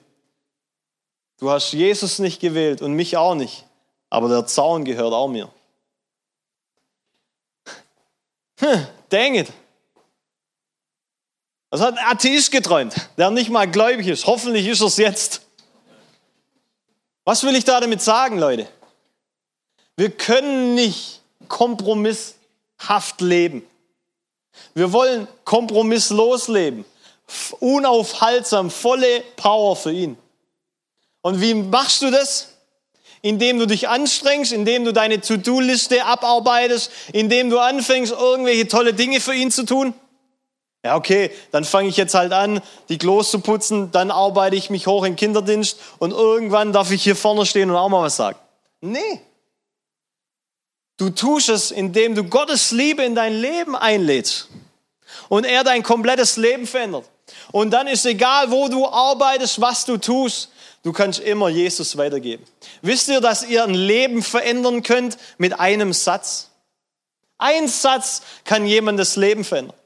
du 1.39 1.51
hast 1.51 1.73
Jesus 1.73 2.19
nicht 2.19 2.41
gewählt 2.41 2.83
und 2.83 2.93
mich 2.95 3.17
auch 3.17 3.35
nicht, 3.35 3.65
aber 4.11 4.29
der 4.29 4.47
Zaun 4.47 4.85
gehört 4.85 5.13
auch 5.13 5.29
mir. 5.29 5.49
Hm, 8.61 8.87
dang 9.09 9.37
it. 9.37 9.51
Das 11.71 11.81
hat 11.81 11.97
ein 11.97 12.05
Atheist 12.05 12.51
geträumt, 12.51 12.95
der 13.17 13.31
nicht 13.31 13.49
mal 13.49 13.71
gläubig 13.71 14.07
ist. 14.09 14.27
Hoffentlich 14.27 14.67
ist 14.67 14.81
er 14.81 14.89
es 14.89 14.97
jetzt. 14.99 15.41
Was 17.25 17.45
will 17.45 17.55
ich 17.55 17.65
da 17.65 17.81
damit 17.81 18.03
sagen, 18.03 18.39
Leute? 18.39 18.69
Wir 19.97 20.11
können 20.11 20.75
nicht 20.75 21.23
kompromisshaft 22.81 23.21
leben. 23.21 23.63
Wir 24.75 24.93
wollen 24.93 25.29
kompromisslos 25.45 26.49
leben, 26.49 26.85
unaufhaltsam, 27.61 28.71
volle 28.71 29.23
Power 29.37 29.77
für 29.77 29.93
ihn. 29.93 30.17
Und 31.23 31.41
wie 31.41 31.55
machst 31.55 32.03
du 32.03 32.11
das? 32.11 32.49
Indem 33.23 33.59
du 33.59 33.67
dich 33.67 33.89
anstrengst, 33.89 34.53
indem 34.53 34.85
du 34.85 34.93
deine 34.93 35.21
To-Do-Liste 35.21 36.05
abarbeitest, 36.05 36.91
indem 37.13 37.51
du 37.51 37.59
anfängst, 37.59 38.13
irgendwelche 38.13 38.67
tolle 38.67 38.95
Dinge 38.95 39.21
für 39.21 39.35
ihn 39.35 39.51
zu 39.51 39.65
tun. 39.65 39.93
Ja, 40.83 40.97
okay, 40.97 41.31
dann 41.51 41.65
fange 41.65 41.91
ich 41.91 41.99
jetzt 41.99 42.15
halt 42.15 42.33
an, 42.33 42.63
die 42.89 42.97
Klos 42.97 43.31
zu 43.31 43.41
putzen, 43.41 43.93
dann 43.93 44.11
arbeite 44.11 44.57
ich 44.57 44.71
mich 44.71 44.87
hoch 44.87 45.05
in 45.05 45.17
Kinderdienst 45.17 45.79
und 45.99 46.13
irgendwann 46.13 46.73
darf 46.73 46.91
ich 46.91 47.03
hier 47.03 47.17
vorne 47.17 47.45
stehen 47.45 47.71
und 47.71 47.77
auch 47.77 47.91
mal 47.91 48.03
was 48.03 48.17
sagen. 48.17 48.39
Nee. 48.81 49.21
Du 51.01 51.09
tust 51.09 51.49
es, 51.49 51.71
indem 51.71 52.15
du 52.15 52.25
Gottes 52.25 52.73
Liebe 52.73 53.03
in 53.03 53.15
dein 53.15 53.33
Leben 53.33 53.75
einlädst 53.75 54.49
und 55.31 55.47
er 55.47 55.65
dein 55.65 55.83
komplettes 55.83 56.37
Leben 56.37 56.67
verändert. 56.67 57.07
Und 57.53 57.71
dann 57.71 57.87
ist 57.87 58.05
egal, 58.05 58.51
wo 58.51 58.69
du 58.69 58.87
arbeitest, 58.87 59.63
was 59.63 59.87
du 59.87 59.97
tust, 59.97 60.51
du 60.83 60.93
kannst 60.93 61.21
immer 61.21 61.49
Jesus 61.49 61.97
weitergeben. 61.97 62.45
Wisst 62.83 63.09
ihr, 63.09 63.23
dass 63.23 63.49
ihr 63.49 63.65
ein 63.65 63.73
Leben 63.73 64.23
verändern 64.23 64.83
könnt 64.83 65.17
mit 65.39 65.59
einem 65.59 65.95
Satz? 65.95 66.51
Ein 67.39 67.67
Satz 67.67 68.21
kann 68.45 68.67
jemandes 68.67 69.17
Leben 69.17 69.43
verändern. 69.43 69.79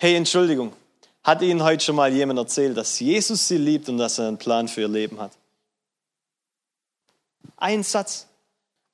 Hey, 0.00 0.16
Entschuldigung, 0.16 0.72
hat 1.22 1.40
Ihnen 1.40 1.62
heute 1.62 1.84
schon 1.84 1.94
mal 1.94 2.12
jemand 2.12 2.40
erzählt, 2.40 2.76
dass 2.76 2.98
Jesus 2.98 3.46
Sie 3.46 3.58
liebt 3.58 3.88
und 3.88 3.98
dass 3.98 4.18
er 4.18 4.26
einen 4.26 4.38
Plan 4.38 4.66
für 4.66 4.80
Ihr 4.80 4.88
Leben 4.88 5.20
hat? 5.20 5.30
Ein 7.56 7.84
Satz. 7.84 8.27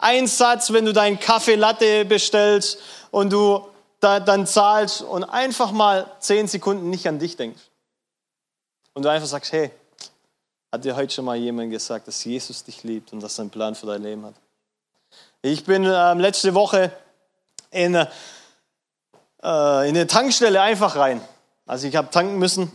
Ein 0.05 0.27
Satz, 0.27 0.71
wenn 0.71 0.85
du 0.85 0.93
deinen 0.93 1.19
Kaffee 1.19 1.55
Latte 1.55 2.05
bestellst 2.05 2.79
und 3.11 3.33
du 3.33 3.67
da, 4.01 4.21
dann 4.21 4.47
zahlst 4.47 5.01
und 5.01 5.25
einfach 5.25 5.73
mal 5.73 6.11
zehn 6.21 6.47
Sekunden 6.47 6.91
nicht 6.91 7.09
an 7.09 7.19
dich 7.19 7.39
denkst. 7.39 7.63
Und 8.93 9.03
du 9.03 9.09
einfach 9.09 9.27
sagst, 9.27 9.51
hey, 9.53 9.71
hat 10.71 10.85
dir 10.85 10.95
heute 10.95 11.15
schon 11.15 11.25
mal 11.25 11.37
jemand 11.37 11.71
gesagt, 11.71 12.07
dass 12.07 12.23
Jesus 12.23 12.65
dich 12.65 12.83
liebt 12.83 13.15
und 13.15 13.23
dass 13.23 13.39
er 13.39 13.45
einen 13.45 13.51
Plan 13.51 13.75
für 13.75 13.87
dein 13.87 14.03
Leben 14.03 14.27
hat? 14.27 14.35
Ich 15.41 15.65
bin 15.65 15.85
äh, 15.85 16.13
letzte 16.13 16.53
Woche 16.53 16.93
in, 17.71 17.95
äh, 17.95 18.05
in 19.43 19.97
eine 19.97 20.07
Tankstelle 20.07 20.61
einfach 20.61 20.97
rein. 20.97 21.27
Also 21.65 21.87
ich 21.87 21.97
habe 21.97 22.11
tanken 22.11 22.39
müssen, 22.39 22.71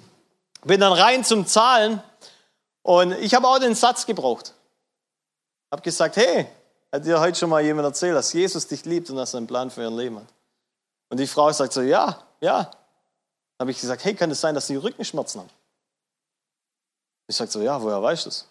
bin 0.63 0.79
dann 0.79 0.93
rein 0.93 1.23
zum 1.23 1.45
Zahlen 1.45 2.01
und 2.81 3.11
ich 3.19 3.35
habe 3.35 3.47
auch 3.47 3.59
den 3.59 3.75
Satz 3.75 4.07
gebraucht. 4.07 4.55
Habe 5.71 5.83
gesagt, 5.83 6.15
hey, 6.15 6.47
hat 6.91 7.05
dir 7.05 7.19
heute 7.19 7.37
schon 7.37 7.49
mal 7.49 7.61
jemand 7.61 7.85
erzählt, 7.85 8.15
dass 8.15 8.33
Jesus 8.33 8.67
dich 8.67 8.85
liebt 8.85 9.09
und 9.09 9.17
dass 9.17 9.33
er 9.33 9.37
einen 9.37 9.47
Plan 9.47 9.69
für 9.69 9.81
ihr 9.81 9.91
Leben 9.91 10.17
hat? 10.17 10.27
Und 11.09 11.19
die 11.19 11.27
Frau 11.27 11.51
sagt 11.51 11.73
so, 11.73 11.81
ja, 11.81 12.19
ja. 12.39 12.63
Dann 12.63 13.65
habe 13.65 13.71
ich 13.71 13.79
gesagt, 13.79 14.03
hey, 14.05 14.15
kann 14.15 14.31
es 14.31 14.41
sein, 14.41 14.55
dass 14.55 14.67
Sie 14.67 14.75
Rückenschmerzen 14.75 15.41
haben? 15.41 15.49
Ich 17.27 17.35
sage 17.35 17.51
so, 17.51 17.61
ja, 17.61 17.81
woher 17.81 18.01
weißt 18.01 18.25
du 18.25 18.29
das? 18.29 18.47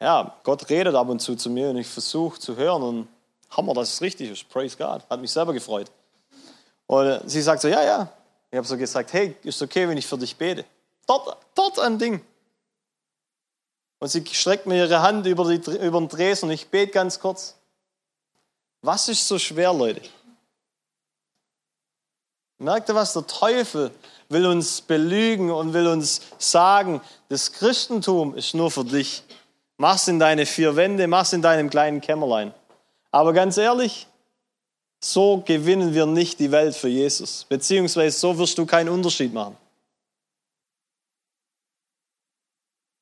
Ja, 0.00 0.36
Gott 0.42 0.68
redet 0.68 0.94
ab 0.94 1.08
und 1.08 1.20
zu 1.20 1.36
zu 1.36 1.50
mir 1.50 1.70
und 1.70 1.76
ich 1.76 1.86
versuche 1.86 2.38
zu 2.38 2.56
hören 2.56 2.82
und 2.82 3.08
Hammer, 3.50 3.74
dass 3.74 3.94
es 3.94 4.00
richtig 4.00 4.30
ist. 4.30 4.48
Praise 4.48 4.76
God. 4.76 5.08
Hat 5.08 5.20
mich 5.20 5.30
selber 5.30 5.52
gefreut. 5.52 5.90
Und 6.86 7.28
sie 7.28 7.40
sagt 7.40 7.62
so, 7.62 7.68
ja, 7.68 7.82
ja. 7.82 8.08
Ich 8.50 8.56
habe 8.56 8.66
so 8.66 8.76
gesagt, 8.76 9.12
hey, 9.12 9.36
ist 9.42 9.60
okay, 9.62 9.88
wenn 9.88 9.96
ich 9.96 10.06
für 10.06 10.18
dich 10.18 10.36
bete? 10.36 10.64
Dort, 11.06 11.36
dort 11.54 11.78
ein 11.78 11.98
Ding. 11.98 12.24
Und 13.98 14.08
sie 14.08 14.24
streckt 14.30 14.66
mir 14.66 14.76
ihre 14.76 15.02
Hand 15.02 15.26
über, 15.26 15.48
die, 15.48 15.70
über 15.78 15.98
den 15.98 16.08
Dresen 16.08 16.48
und 16.48 16.54
ich 16.54 16.68
bete 16.68 16.92
ganz 16.92 17.18
kurz. 17.18 17.56
Was 18.82 19.08
ist 19.08 19.26
so 19.26 19.38
schwer, 19.38 19.72
Leute? 19.72 20.02
Merkt 22.58 22.88
ihr 22.88 22.94
was? 22.94 23.12
Der 23.12 23.26
Teufel 23.26 23.90
will 24.28 24.46
uns 24.46 24.80
belügen 24.80 25.50
und 25.50 25.72
will 25.72 25.86
uns 25.86 26.20
sagen, 26.38 27.00
das 27.28 27.52
Christentum 27.52 28.34
ist 28.34 28.54
nur 28.54 28.70
für 28.70 28.84
dich. 28.84 29.22
Mach's 29.76 30.08
in 30.08 30.18
deine 30.18 30.46
vier 30.46 30.76
Wände, 30.76 31.06
mach's 31.06 31.32
in 31.32 31.42
deinem 31.42 31.68
kleinen 31.68 32.00
Kämmerlein. 32.00 32.54
Aber 33.10 33.32
ganz 33.32 33.56
ehrlich, 33.58 34.06
so 35.00 35.42
gewinnen 35.44 35.94
wir 35.94 36.06
nicht 36.06 36.38
die 36.38 36.50
Welt 36.50 36.74
für 36.74 36.88
Jesus. 36.88 37.44
Beziehungsweise 37.48 38.18
so 38.18 38.38
wirst 38.38 38.56
du 38.58 38.66
keinen 38.66 38.88
Unterschied 38.88 39.32
machen. 39.32 39.56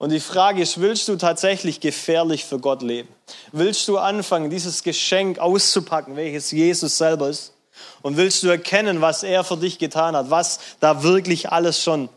Und 0.05 0.11
die 0.11 0.21
Frage 0.21 0.61
ist, 0.61 0.83
willst 0.83 1.09
du 1.09 1.17
tatsächlich 1.17 1.81
gefährlich 1.81 2.45
für 2.45 2.59
Gott 2.59 2.83
leben? 2.83 3.09
Willst 3.53 3.89
du 3.89 3.97
anfangen, 3.97 4.51
dieses 4.51 4.83
Geschenk 4.83 5.39
auszupacken, 5.39 6.15
welches 6.15 6.51
Jesus 6.51 6.99
selber 6.99 7.31
ist? 7.31 7.55
Und 8.03 8.19
willst 8.19 8.43
du 8.43 8.49
erkennen, 8.49 9.01
was 9.01 9.23
er 9.23 9.45
für 9.45 9.57
dich 9.57 9.79
getan 9.79 10.15
hat, 10.15 10.29
was 10.29 10.61
da 10.79 11.03
wirklich 11.03 11.51
alles 11.51 11.83
schon 11.83 12.11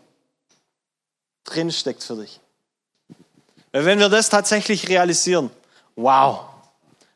drinsteckt 1.46 2.04
für 2.04 2.18
dich? 2.18 2.42
Wenn 3.72 4.00
wir 4.00 4.10
das 4.10 4.28
tatsächlich 4.28 4.90
realisieren, 4.90 5.50
wow, 5.96 6.42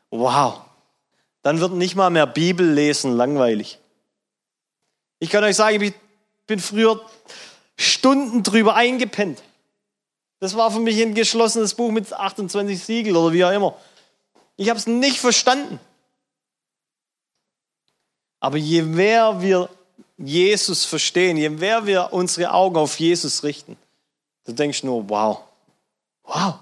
wow, 0.08 0.62
dann 1.42 1.60
wird 1.60 1.72
nicht 1.72 1.96
mal 1.96 2.08
mehr 2.08 2.26
Bibel 2.26 2.66
lesen 2.66 3.14
langweilig. 3.14 3.78
Ich 5.18 5.28
kann 5.28 5.44
euch 5.44 5.56
sagen, 5.56 5.82
ich 5.82 5.92
bin 6.46 6.60
früher 6.60 6.98
Stunden 7.76 8.42
drüber 8.42 8.74
eingepennt. 8.74 9.42
Das 10.42 10.56
war 10.56 10.72
für 10.72 10.80
mich 10.80 11.00
ein 11.00 11.14
geschlossenes 11.14 11.72
Buch 11.72 11.92
mit 11.92 12.12
28 12.12 12.82
Siegel 12.82 13.16
oder 13.16 13.32
wie 13.32 13.44
auch 13.44 13.52
immer. 13.52 13.76
Ich 14.56 14.68
habe 14.70 14.76
es 14.76 14.88
nicht 14.88 15.20
verstanden. 15.20 15.78
Aber 18.40 18.56
je 18.56 18.82
mehr 18.82 19.40
wir 19.40 19.68
Jesus 20.18 20.84
verstehen, 20.84 21.36
je 21.36 21.48
mehr 21.48 21.86
wir 21.86 22.12
unsere 22.12 22.50
Augen 22.50 22.76
auf 22.76 22.98
Jesus 22.98 23.44
richten, 23.44 23.76
du 24.44 24.52
denkst 24.52 24.82
nur, 24.82 25.08
wow, 25.08 25.42
wow. 26.24 26.54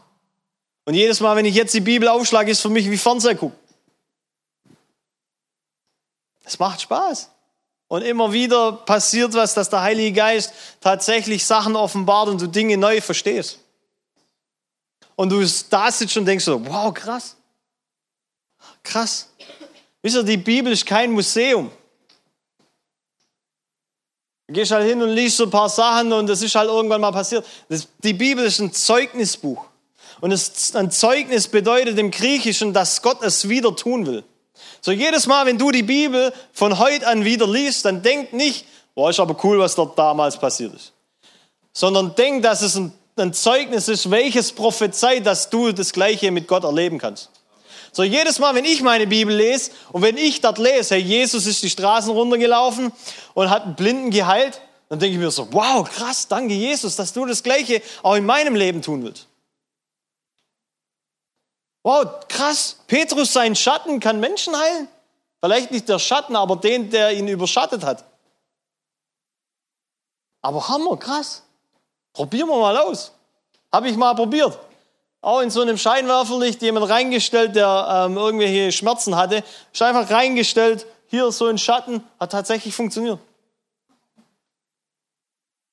Und 0.85 0.93
jedes 0.93 1.21
Mal, 1.21 1.35
wenn 1.37 1.47
ich 1.47 1.55
jetzt 1.55 1.73
die 1.73 1.81
Bibel 1.81 2.07
aufschlage, 2.07 2.51
ist 2.51 2.61
für 2.61 2.69
mich 2.69 2.90
wie 2.90 2.99
Fernseher 2.99 3.35
gucken. 3.35 3.59
Es 6.45 6.59
macht 6.59 6.83
Spaß. 6.83 7.31
Und 7.88 8.03
immer 8.03 8.31
wieder 8.31 8.73
passiert 8.73 9.33
was, 9.33 9.55
dass 9.55 9.71
der 9.71 9.81
Heilige 9.81 10.12
Geist 10.12 10.53
tatsächlich 10.83 11.47
Sachen 11.47 11.77
offenbart 11.77 12.29
und 12.29 12.43
du 12.43 12.47
Dinge 12.47 12.77
neu 12.77 13.01
verstehst. 13.01 13.60
Und 15.20 15.28
du 15.28 15.46
da 15.68 15.92
sitzt 15.92 16.16
und 16.16 16.24
denkst 16.24 16.46
so, 16.46 16.66
wow, 16.66 16.94
krass. 16.94 17.37
Krass. 18.83 19.28
Wisst 20.00 20.16
ihr, 20.16 20.22
die 20.22 20.38
Bibel 20.38 20.72
ist 20.72 20.87
kein 20.87 21.12
Museum. 21.12 21.70
Du 24.46 24.54
gehst 24.54 24.70
halt 24.70 24.88
hin 24.88 25.02
und 25.02 25.11
liest 25.11 25.37
so 25.37 25.44
ein 25.44 25.50
paar 25.50 25.68
Sachen 25.68 26.11
und 26.14 26.26
das 26.26 26.40
ist 26.40 26.54
halt 26.54 26.70
irgendwann 26.70 27.02
mal 27.02 27.12
passiert. 27.12 27.44
Das, 27.68 27.87
die 28.02 28.14
Bibel 28.14 28.46
ist 28.46 28.61
ein 28.61 28.72
Zeugnisbuch. 28.72 29.62
Und 30.22 30.33
es, 30.33 30.74
ein 30.74 30.90
Zeugnis 30.90 31.48
bedeutet 31.48 31.98
im 31.98 32.11
Griechischen, 32.11 32.72
dass 32.72 33.02
Gott 33.02 33.22
es 33.22 33.46
wieder 33.46 33.76
tun 33.76 34.06
will. 34.06 34.24
So 34.80 34.90
jedes 34.90 35.26
Mal, 35.26 35.44
wenn 35.44 35.59
du 35.59 35.70
die 35.70 35.83
Bibel 35.83 36.33
von 36.54 36.78
heute 36.78 37.06
an 37.06 37.26
wieder 37.26 37.46
liest, 37.46 37.85
dann 37.85 38.00
denk 38.00 38.33
nicht, 38.33 38.64
boah, 38.94 39.11
ist 39.11 39.20
aber 39.20 39.37
cool, 39.44 39.59
was 39.59 39.74
dort 39.74 39.98
damals 39.98 40.40
passiert 40.40 40.72
ist. 40.72 40.94
Sondern 41.74 42.14
denk, 42.14 42.42
dass 42.42 42.62
es 42.62 42.76
ein, 42.76 42.90
ein 43.20 43.33
Zeugnis 43.33 43.88
ist, 43.88 44.11
welches 44.11 44.52
prophezeit, 44.52 45.26
dass 45.26 45.50
du 45.50 45.72
das 45.72 45.92
Gleiche 45.92 46.30
mit 46.30 46.48
Gott 46.48 46.64
erleben 46.64 46.98
kannst. 46.98 47.30
So 47.92 48.02
jedes 48.02 48.38
Mal, 48.38 48.54
wenn 48.54 48.64
ich 48.64 48.83
meine 48.83 49.06
Bibel 49.06 49.35
lese 49.35 49.72
und 49.92 50.02
wenn 50.02 50.16
ich 50.16 50.40
dort 50.40 50.59
lese, 50.59 50.94
hey, 50.94 51.02
Jesus 51.02 51.46
ist 51.46 51.62
die 51.62 51.70
Straßen 51.70 52.11
runtergelaufen 52.12 52.92
und 53.35 53.50
hat 53.50 53.64
einen 53.64 53.74
Blinden 53.74 54.11
geheilt, 54.11 54.61
dann 54.88 54.98
denke 54.98 55.14
ich 55.14 55.20
mir 55.20 55.30
so, 55.30 55.52
wow, 55.52 55.88
krass, 55.88 56.28
danke 56.28 56.54
Jesus, 56.54 56.96
dass 56.96 57.12
du 57.12 57.26
das 57.26 57.42
Gleiche 57.42 57.83
auch 58.02 58.14
in 58.14 58.26
meinem 58.26 58.54
Leben 58.54 58.83
tun 58.83 59.04
willst. 59.04 59.26
Wow, 61.83 62.26
krass, 62.28 62.76
Petrus, 62.87 63.33
sein 63.33 63.56
Schatten 63.56 64.00
kann 64.00 64.20
Menschen 64.20 64.56
heilen. 64.56 64.88
Vielleicht 65.42 65.70
nicht 65.70 65.88
der 65.88 65.98
Schatten, 65.98 66.37
aber 66.37 66.56
den, 66.56 66.90
der 66.90 67.12
ihn 67.12 67.26
überschattet 67.26 67.85
hat. 67.85 68.04
Aber 70.42 70.68
Hammer, 70.68 70.96
krass. 70.96 71.42
Probieren 72.12 72.49
wir 72.49 72.59
mal 72.59 72.77
aus. 72.77 73.12
Habe 73.73 73.88
ich 73.88 73.96
mal 73.96 74.15
probiert 74.15 74.58
auch 75.23 75.40
in 75.40 75.50
so 75.50 75.61
einem 75.61 75.77
Scheinwerferlicht 75.77 76.63
jemand 76.63 76.88
reingestellt, 76.88 77.54
der 77.54 78.06
ähm, 78.06 78.17
irgendwelche 78.17 78.73
Schmerzen 78.73 79.17
hatte. 79.17 79.44
Ist 79.73 79.83
einfach 79.83 80.11
reingestellt, 80.11 80.87
hier 81.08 81.31
so 81.31 81.46
ein 81.46 81.58
Schatten, 81.58 82.02
hat 82.19 82.33
tatsächlich 82.33 82.75
funktioniert. 82.75 83.19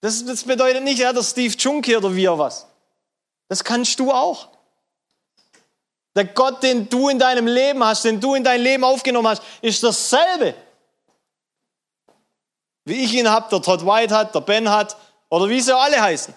Das, 0.01 0.23
das 0.25 0.43
bedeutet 0.43 0.83
nicht, 0.83 0.99
ja, 0.99 1.13
der 1.13 1.23
Steve 1.23 1.55
Junke 1.57 1.97
oder 1.97 2.13
wie 2.15 2.27
auch 2.27 2.37
was. 2.37 2.67
Das 3.47 3.63
kannst 3.63 3.99
du 3.99 4.11
auch. 4.11 4.49
Der 6.15 6.25
Gott, 6.25 6.61
den 6.63 6.89
du 6.89 7.09
in 7.09 7.19
deinem 7.19 7.47
Leben 7.47 7.83
hast, 7.83 8.03
den 8.03 8.19
du 8.19 8.35
in 8.35 8.43
dein 8.43 8.61
Leben 8.61 8.83
aufgenommen 8.83 9.27
hast, 9.27 9.43
ist 9.61 9.83
dasselbe. 9.83 10.55
Wie 12.85 13.03
ich 13.03 13.13
ihn 13.13 13.29
habe, 13.29 13.47
der 13.49 13.61
Todd 13.61 13.85
White 13.85 14.15
hat, 14.15 14.33
der 14.33 14.41
Ben 14.41 14.69
hat 14.69 14.97
oder 15.29 15.49
wie 15.49 15.61
sie 15.61 15.75
alle 15.75 16.01
heißen. 16.01 16.33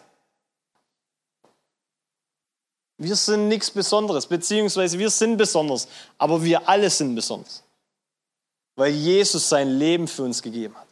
Wir 2.98 3.16
sind 3.16 3.48
nichts 3.48 3.70
Besonderes, 3.70 4.26
beziehungsweise 4.26 4.98
wir 4.98 5.08
sind 5.08 5.38
besonders, 5.38 5.88
aber 6.18 6.44
wir 6.44 6.68
alle 6.68 6.90
sind 6.90 7.14
besonders, 7.14 7.62
weil 8.76 8.92
Jesus 8.92 9.48
sein 9.48 9.70
Leben 9.70 10.06
für 10.06 10.22
uns 10.24 10.42
gegeben 10.42 10.76
hat. 10.76 10.86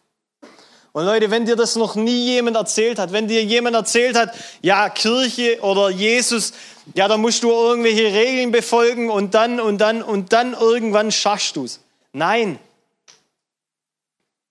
Und 0.93 1.05
Leute, 1.05 1.31
wenn 1.31 1.45
dir 1.45 1.55
das 1.55 1.77
noch 1.77 1.97
nie 1.97 2.25
jemand 2.25 2.57
erzählt 2.57 2.99
hat, 2.99 3.13
wenn 3.13 3.29
dir 3.29 3.45
jemand 3.45 3.77
erzählt 3.77 4.17
hat, 4.17 4.35
ja, 4.63 4.89
Kirche 4.89 5.61
oder 5.61 5.91
Jesus, 5.91 6.55
ja, 6.95 7.09
da 7.09 7.19
musst 7.19 7.43
du 7.43 7.51
irgendwelche 7.51 8.13
Regeln 8.13 8.53
befolgen 8.53 9.11
und 9.11 9.35
dann 9.35 9.61
und 9.61 9.79
dann 9.79 10.03
und 10.03 10.33
dann 10.33 10.55
irgendwann 10.55 11.13
schaffst 11.13 11.57
du 11.57 11.65
es. 11.65 11.81
Nein. 12.13 12.59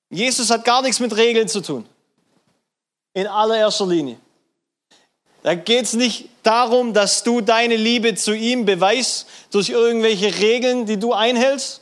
Jesus 0.10 0.50
hat 0.52 0.64
gar 0.64 0.84
nichts 0.84 1.00
mit 1.00 1.16
Regeln 1.18 1.48
zu 1.48 1.62
tun. 1.62 1.86
In 3.18 3.26
allererster 3.26 3.88
Linie. 3.88 4.18
Da 5.42 5.56
geht 5.56 5.86
es 5.86 5.94
nicht 5.94 6.30
darum, 6.44 6.94
dass 6.94 7.24
du 7.24 7.42
deine 7.42 7.76
Liebe 7.76 8.14
zu 8.14 8.32
ihm 8.36 8.64
beweist 8.64 9.26
durch 9.50 9.70
irgendwelche 9.70 10.38
Regeln, 10.38 10.86
die 10.86 11.00
du 11.00 11.14
einhältst, 11.14 11.82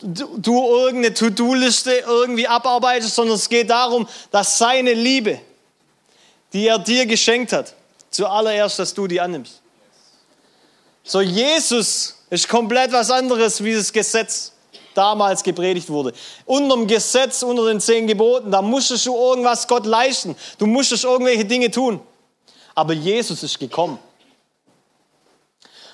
du 0.00 0.66
irgendeine 0.66 1.14
To-Do-Liste 1.14 1.92
irgendwie 1.92 2.48
abarbeitest, 2.48 3.14
sondern 3.14 3.36
es 3.36 3.48
geht 3.48 3.70
darum, 3.70 4.08
dass 4.32 4.58
seine 4.58 4.94
Liebe, 4.94 5.38
die 6.52 6.66
er 6.66 6.80
dir 6.80 7.06
geschenkt 7.06 7.52
hat, 7.52 7.72
zuallererst, 8.10 8.76
dass 8.80 8.92
du 8.94 9.06
die 9.06 9.20
annimmst. 9.20 9.62
So, 11.04 11.20
Jesus 11.20 12.16
ist 12.30 12.48
komplett 12.48 12.90
was 12.90 13.12
anderes 13.12 13.62
wie 13.62 13.74
das 13.74 13.92
Gesetz 13.92 14.53
damals 14.94 15.42
gepredigt 15.42 15.90
wurde. 15.90 16.12
Unter 16.46 16.76
dem 16.76 16.86
Gesetz, 16.86 17.42
unter 17.42 17.66
den 17.66 17.80
zehn 17.80 18.06
Geboten, 18.06 18.50
da 18.50 18.62
musstest 18.62 19.06
du 19.06 19.16
irgendwas 19.16 19.68
Gott 19.68 19.86
leisten. 19.86 20.36
Du 20.58 20.66
musstest 20.66 21.04
irgendwelche 21.04 21.44
Dinge 21.44 21.70
tun. 21.70 22.00
Aber 22.74 22.92
Jesus 22.92 23.42
ist 23.42 23.58
gekommen. 23.58 23.98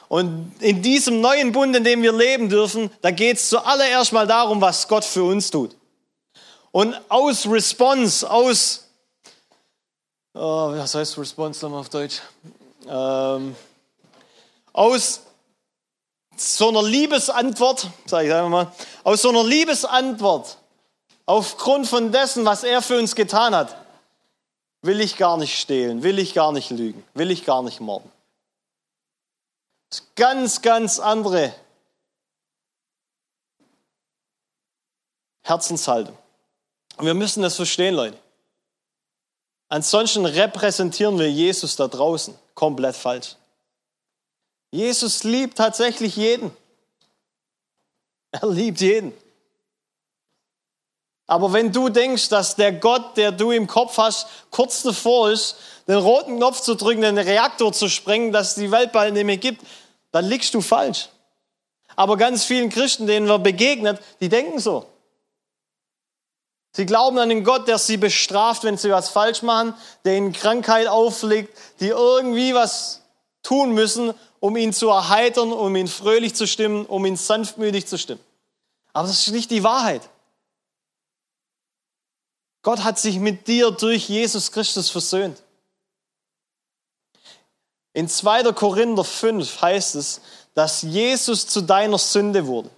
Und 0.09 0.53
in 0.61 0.83
diesem 0.83 1.21
neuen 1.21 1.53
Bund, 1.53 1.77
in 1.77 1.85
dem 1.85 2.03
wir 2.03 2.13
leben 2.13 2.49
dürfen, 2.49 2.91
da 3.01 3.13
geht 3.13 3.37
es 3.37 3.49
zuallererst 3.49 4.13
mal 4.13 4.27
darum, 4.27 4.61
was 4.61 4.89
Gott 4.89 5.05
für 5.05 5.23
uns 5.23 5.51
tut. 5.51 5.77
Und 6.73 7.01
aus 7.09 7.47
Response, 7.47 8.29
aus, 8.29 8.89
oh, 10.35 10.73
was 10.73 10.95
heißt 10.95 11.17
Response 11.17 11.65
nochmal 11.65 11.81
auf 11.81 11.89
Deutsch? 11.89 12.21
Ähm, 12.89 13.55
aus 14.73 15.21
so 16.41 16.69
einer 16.69 16.83
Liebesantwort, 16.83 17.89
sage 18.07 18.29
ich 18.29 18.35
einfach 18.35 18.49
mal, 18.49 18.73
aus 19.05 19.23
so 19.23 19.29
einer 19.29 19.45
Liebesantwort, 19.45 20.57
aufgrund 21.27 21.87
von 21.87 22.13
dessen, 22.13 22.45
was 22.45 22.65
er 22.65 22.81
für 22.81 22.99
uns 22.99 23.15
getan 23.15 23.55
hat, 23.55 23.77
will 24.83 25.01
ich 25.01 25.17
gar 25.17 25.37
nicht 25.37 25.59
stehlen, 25.59 26.03
will 26.03 26.19
ich 26.19 26.33
gar 26.33 26.53
nicht 26.53 26.71
lügen, 26.71 27.05
will 27.13 27.31
ich 27.31 27.45
gar 27.45 27.63
nicht 27.63 27.81
morden. 27.81 28.11
Das 29.91 30.01
ist 30.01 30.17
ganz, 30.17 30.63
ganz 30.63 30.99
andere 30.99 31.53
Herzenshaltung. 35.43 36.17
Und 36.97 37.07
wir 37.07 37.15
müssen 37.15 37.43
das 37.43 37.57
verstehen, 37.57 37.95
Leute. 37.95 38.17
Ansonsten 39.69 40.25
repräsentieren 40.25 41.19
wir 41.19 41.31
Jesus 41.31 41.77
da 41.77 41.87
draußen 41.87 42.37
komplett 42.55 42.97
falsch. 42.97 43.37
Jesus 44.71 45.25
liebt 45.25 45.59
tatsächlich 45.59 46.17
jeden. 46.17 46.53
Er 48.31 48.49
liebt 48.49 48.81
jeden. 48.81 49.13
Aber 51.27 51.53
wenn 51.53 51.73
du 51.73 51.89
denkst, 51.89 52.29
dass 52.29 52.57
der 52.57 52.73
Gott, 52.73 53.17
der 53.17 53.31
du 53.33 53.53
im 53.53 53.67
Kopf 53.67 53.99
hast, 53.99 54.27
kurz 54.51 54.83
davor 54.83 55.31
ist, 55.31 55.57
den 55.87 55.99
roten 55.99 56.37
Knopf 56.37 56.61
zu 56.61 56.75
drücken, 56.75 57.03
den 57.03 57.19
Reaktor 57.19 57.73
zu 57.73 57.89
sprengen, 57.89 58.33
dass 58.33 58.57
die 58.57 58.71
Welt 58.71 58.93
bald 58.93 59.15
nicht 59.15 59.25
mehr 59.25 59.37
gibt, 59.37 59.65
dann 60.11 60.25
liegst 60.25 60.55
du 60.55 60.61
falsch. 60.61 61.09
Aber 61.97 62.17
ganz 62.17 62.45
vielen 62.45 62.69
Christen, 62.69 63.07
denen 63.07 63.29
wir 63.29 63.39
begegnet, 63.39 64.01
die 64.21 64.29
denken 64.29 64.59
so. 64.59 64.87
Sie 66.73 66.87
glauben 66.87 67.19
an 67.19 67.29
den 67.29 67.45
Gott, 67.45 67.67
der 67.67 67.79
sie 67.79 67.97
bestraft, 67.97 68.65
wenn 68.65 68.77
sie 68.77 68.91
was 68.91 69.09
falsch 69.09 69.43
machen, 69.43 69.75
der 70.05 70.17
ihnen 70.17 70.33
Krankheit 70.33 70.87
auflegt, 70.87 71.57
die 71.81 71.89
irgendwie 71.89 72.55
was 72.55 73.03
tun 73.43 73.73
müssen, 73.73 74.15
um 74.41 74.57
ihn 74.57 74.73
zu 74.73 74.89
erheitern, 74.89 75.53
um 75.53 75.77
ihn 75.77 75.87
fröhlich 75.87 76.35
zu 76.35 76.47
stimmen, 76.47 76.87
um 76.87 77.05
ihn 77.05 77.17
sanftmütig 77.17 77.87
zu 77.87 77.99
stimmen. 77.99 78.25
Aber 78.93 79.07
das 79.07 79.27
ist 79.27 79.33
nicht 79.33 79.51
die 79.51 79.63
Wahrheit. 79.63 80.09
Gott 82.63 82.83
hat 82.83 82.99
sich 82.99 83.19
mit 83.19 83.47
dir 83.47 83.71
durch 83.71 84.09
Jesus 84.09 84.51
Christus 84.51 84.91
versöhnt. 84.91 85.43
In 87.93 88.09
2. 88.09 88.53
Korinther 88.53 89.05
5 89.05 89.63
heißt 89.63 89.95
es, 89.97 90.21
dass 90.55 90.83
Jesus 90.83 91.47
zu 91.47 91.61
deiner 91.61 91.99
Sünde 91.99 92.47
wurde, 92.47 92.71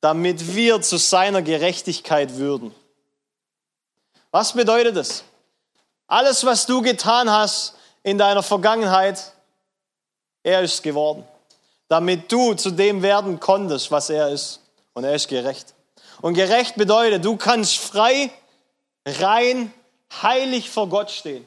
damit 0.00 0.54
wir 0.54 0.80
zu 0.82 0.96
seiner 0.96 1.42
Gerechtigkeit 1.42 2.36
würden. 2.36 2.74
Was 4.30 4.52
bedeutet 4.52 4.96
das? 4.96 5.24
Alles, 6.06 6.44
was 6.44 6.66
du 6.66 6.82
getan 6.82 7.30
hast 7.30 7.74
in 8.02 8.18
deiner 8.18 8.42
Vergangenheit, 8.42 9.32
er 10.46 10.62
ist 10.62 10.84
geworden, 10.84 11.24
damit 11.88 12.30
du 12.30 12.54
zu 12.54 12.70
dem 12.70 13.02
werden 13.02 13.40
konntest, 13.40 13.90
was 13.90 14.10
er 14.10 14.28
ist. 14.28 14.60
Und 14.94 15.02
er 15.02 15.12
ist 15.14 15.26
gerecht. 15.26 15.74
Und 16.22 16.34
gerecht 16.34 16.76
bedeutet, 16.76 17.24
du 17.24 17.36
kannst 17.36 17.78
frei, 17.78 18.30
rein, 19.04 19.74
heilig 20.22 20.70
vor 20.70 20.88
Gott 20.88 21.10
stehen. 21.10 21.44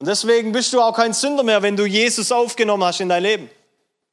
Und 0.00 0.08
deswegen 0.08 0.50
bist 0.50 0.72
du 0.72 0.80
auch 0.80 0.94
kein 0.94 1.12
Sünder 1.12 1.44
mehr, 1.44 1.62
wenn 1.62 1.76
du 1.76 1.86
Jesus 1.86 2.32
aufgenommen 2.32 2.82
hast 2.82 3.00
in 3.00 3.08
dein 3.08 3.22
Leben. 3.22 3.48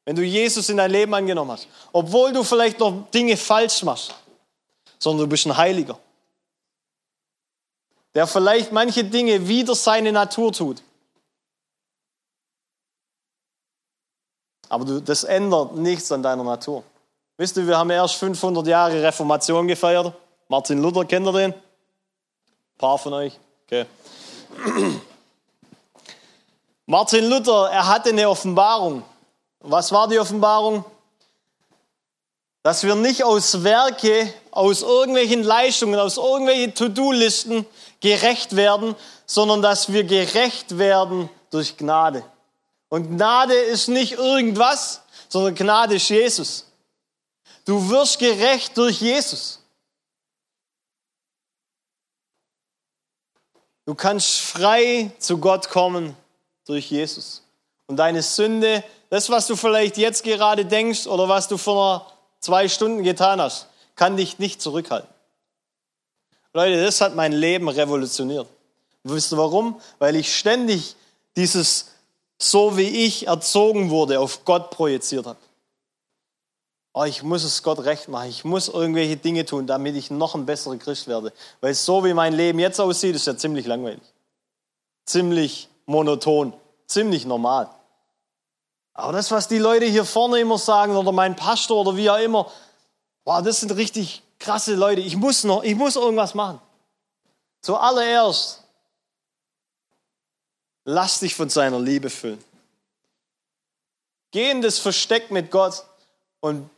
Wenn 0.06 0.16
du 0.16 0.22
Jesus 0.22 0.70
in 0.70 0.78
dein 0.78 0.92
Leben 0.92 1.14
angenommen 1.16 1.52
hast. 1.52 1.68
Obwohl 1.92 2.34
du 2.34 2.44
vielleicht 2.44 2.80
noch 2.80 3.10
Dinge 3.10 3.36
falsch 3.36 3.82
machst. 3.82 4.14
Sondern 5.00 5.26
du 5.26 5.30
bist 5.30 5.48
ein 5.48 5.58
Heiliger. 5.58 5.98
Der 8.14 8.28
vielleicht 8.28 8.72
manche 8.72 9.04
Dinge 9.04 9.48
wider 9.48 9.74
seine 9.74 10.12
Natur 10.12 10.54
tut. 10.54 10.84
Aber 14.70 15.00
das 15.02 15.24
ändert 15.24 15.76
nichts 15.76 16.12
an 16.12 16.24
deiner 16.24 16.44
Natur. 16.44 16.84
Wisst 17.38 17.56
ihr, 17.58 17.68
wir 17.68 17.78
haben 17.78 17.90
erst 17.90 18.16
500 18.16 18.66
Jahre 18.68 19.02
Reformation 19.02 19.68
gefeiert. 19.68 20.14
Martin 20.48 20.82
Luther, 20.82 21.06
kennt 21.06 21.28
ihr 21.28 21.34
den? 21.34 21.54
Ein 21.54 21.62
paar 22.78 22.98
von 22.98 23.14
euch? 23.14 23.40
Okay. 23.66 23.86
Martin 26.86 27.30
Luther, 27.30 27.70
er 27.70 27.88
hatte 27.88 28.10
eine 28.10 28.30
Offenbarung. 28.30 29.04
Was 29.60 29.92
war 29.92 30.08
die 30.08 30.20
Offenbarung? 30.20 30.86
Dass 32.64 32.84
wir 32.84 32.96
nicht 32.96 33.24
aus 33.24 33.64
Werke, 33.64 34.34
aus 34.52 34.82
irgendwelchen 34.82 35.44
Leistungen, 35.44 36.00
aus 36.00 36.18
irgendwelchen 36.18 36.74
To-Do-Listen 36.74 37.66
gerecht 38.00 38.56
werden, 38.56 38.96
sondern 39.26 39.62
dass 39.62 39.92
wir 39.92 40.04
gerecht 40.04 40.78
werden 40.78 41.30
durch 41.52 41.78
Gnade. 41.78 42.24
Und 42.90 43.10
Gnade 43.16 43.54
ist 43.54 43.88
nicht 43.88 44.14
irgendwas, 44.14 45.02
sondern 45.30 45.56
Gnade 45.56 45.96
ist 45.96 46.10
Jesus. 46.10 46.66
Du 47.66 47.90
wirst 47.90 48.20
gerecht 48.20 48.78
durch 48.78 49.02
Jesus. 49.02 49.60
Du 53.86 53.96
kannst 53.96 54.40
frei 54.40 55.12
zu 55.20 55.38
Gott 55.38 55.70
kommen 55.70 56.16
durch 56.66 56.90
Jesus. 56.92 57.44
Und 57.88 57.98
deine 57.98 58.22
Sünde, 58.22 58.84
das, 59.10 59.30
was 59.30 59.48
du 59.48 59.56
vielleicht 59.56 59.98
jetzt 59.98 60.24
gerade 60.24 60.66
denkst 60.66 61.08
oder 61.08 61.30
was 61.30 61.48
du 61.48 61.58
vor 61.58 62.12
zwei 62.40 62.68
Stunden 62.68 63.04
getan 63.04 63.42
hast, 63.42 63.68
kann 63.96 64.18
dich 64.18 64.40
nicht 64.40 64.62
zurückhalten. 64.62 65.10
Leute, 66.54 66.84
das 66.84 67.02
hat 67.02 67.16
mein 67.16 67.32
Leben 67.32 67.70
revolutioniert. 67.70 68.48
wisst 69.04 69.32
ihr 69.32 69.38
warum? 69.38 69.80
Weil 70.00 70.16
ich 70.16 70.38
ständig 70.38 70.96
dieses, 71.36 71.92
so 72.38 72.78
wie 72.78 73.06
ich 73.06 73.28
erzogen 73.28 73.90
wurde, 73.90 74.20
auf 74.20 74.46
Gott 74.46 74.70
projiziert 74.70 75.26
habe 75.26 75.40
oh, 76.98 77.04
ich 77.04 77.22
muss 77.22 77.44
es 77.44 77.62
Gott 77.62 77.80
recht 77.80 78.08
machen, 78.08 78.30
ich 78.30 78.44
muss 78.44 78.70
irgendwelche 78.70 79.18
Dinge 79.18 79.46
tun, 79.46 79.68
damit 79.68 79.96
ich 79.96 80.10
noch 80.10 80.34
ein 80.34 80.46
besserer 80.48 80.78
Christ 80.78 81.08
werde. 81.08 81.32
Weil 81.62 81.76
so 81.76 82.04
wie 82.04 82.14
mein 82.14 82.34
Leben 82.34 82.58
jetzt 82.58 82.80
aussieht, 82.80 83.16
ist 83.16 83.28
ja 83.28 83.38
ziemlich 83.38 83.68
langweilig. 83.68 84.02
Ziemlich 85.06 85.70
monoton, 85.86 86.54
ziemlich 86.88 87.26
normal. 87.26 87.70
Aber 88.96 89.14
das, 89.14 89.30
was 89.30 89.48
die 89.48 89.60
Leute 89.60 89.86
hier 89.86 90.06
vorne 90.06 90.40
immer 90.40 90.58
sagen, 90.58 90.96
oder 90.96 91.12
mein 91.12 91.36
Pastor 91.36 91.82
oder 91.82 91.96
wie 91.96 92.10
auch 92.10 92.18
immer, 92.18 92.52
wow, 93.26 93.44
das 93.44 93.60
sind 93.60 93.76
richtig 93.76 94.24
krasse 94.40 94.74
Leute. 94.74 95.02
Ich 95.02 95.16
muss 95.16 95.44
noch, 95.44 95.64
ich 95.64 95.76
muss 95.76 95.96
irgendwas 95.96 96.34
machen. 96.34 96.60
Zuallererst, 97.62 98.64
lass 100.88 101.20
dich 101.20 101.36
von 101.36 101.50
seiner 101.50 101.80
Liebe 101.80 102.10
füllen. 102.10 102.44
Geh 104.32 104.50
in 104.50 104.62
das 104.62 104.80
Versteck 104.80 105.32
mit 105.32 105.52
Gott 105.52 105.84
und 106.40 106.70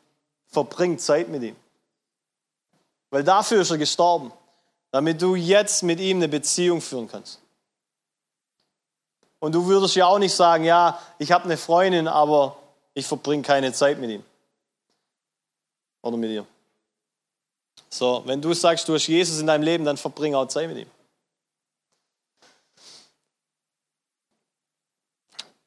verbring 0.47 0.97
Zeit 0.97 1.29
mit 1.29 1.43
ihm. 1.43 1.55
Weil 3.11 3.23
dafür 3.23 3.61
ist 3.61 3.71
er 3.71 3.77
gestorben, 3.77 4.33
damit 4.91 5.21
du 5.21 5.35
jetzt 5.35 5.83
mit 5.83 5.99
ihm 5.99 6.17
eine 6.17 6.27
Beziehung 6.27 6.81
führen 6.81 7.07
kannst. 7.07 7.39
Und 9.39 9.53
du 9.53 9.67
würdest 9.67 9.95
ja 9.95 10.07
auch 10.07 10.19
nicht 10.19 10.33
sagen, 10.33 10.63
ja, 10.63 10.99
ich 11.19 11.31
habe 11.31 11.45
eine 11.45 11.57
Freundin, 11.57 12.07
aber 12.07 12.57
ich 12.93 13.05
verbringe 13.05 13.43
keine 13.43 13.71
Zeit 13.73 13.99
mit 13.99 14.09
ihm. 14.09 14.23
Oder 16.01 16.17
mit 16.17 16.31
ihr. 16.31 16.45
So, 17.89 18.23
wenn 18.25 18.41
du 18.41 18.53
sagst, 18.53 18.87
du 18.87 18.95
hast 18.95 19.07
Jesus 19.07 19.39
in 19.39 19.47
deinem 19.47 19.63
Leben, 19.63 19.85
dann 19.85 19.97
verbring 19.97 20.33
auch 20.35 20.47
Zeit 20.47 20.67
mit 20.67 20.79
ihm. 20.79 20.91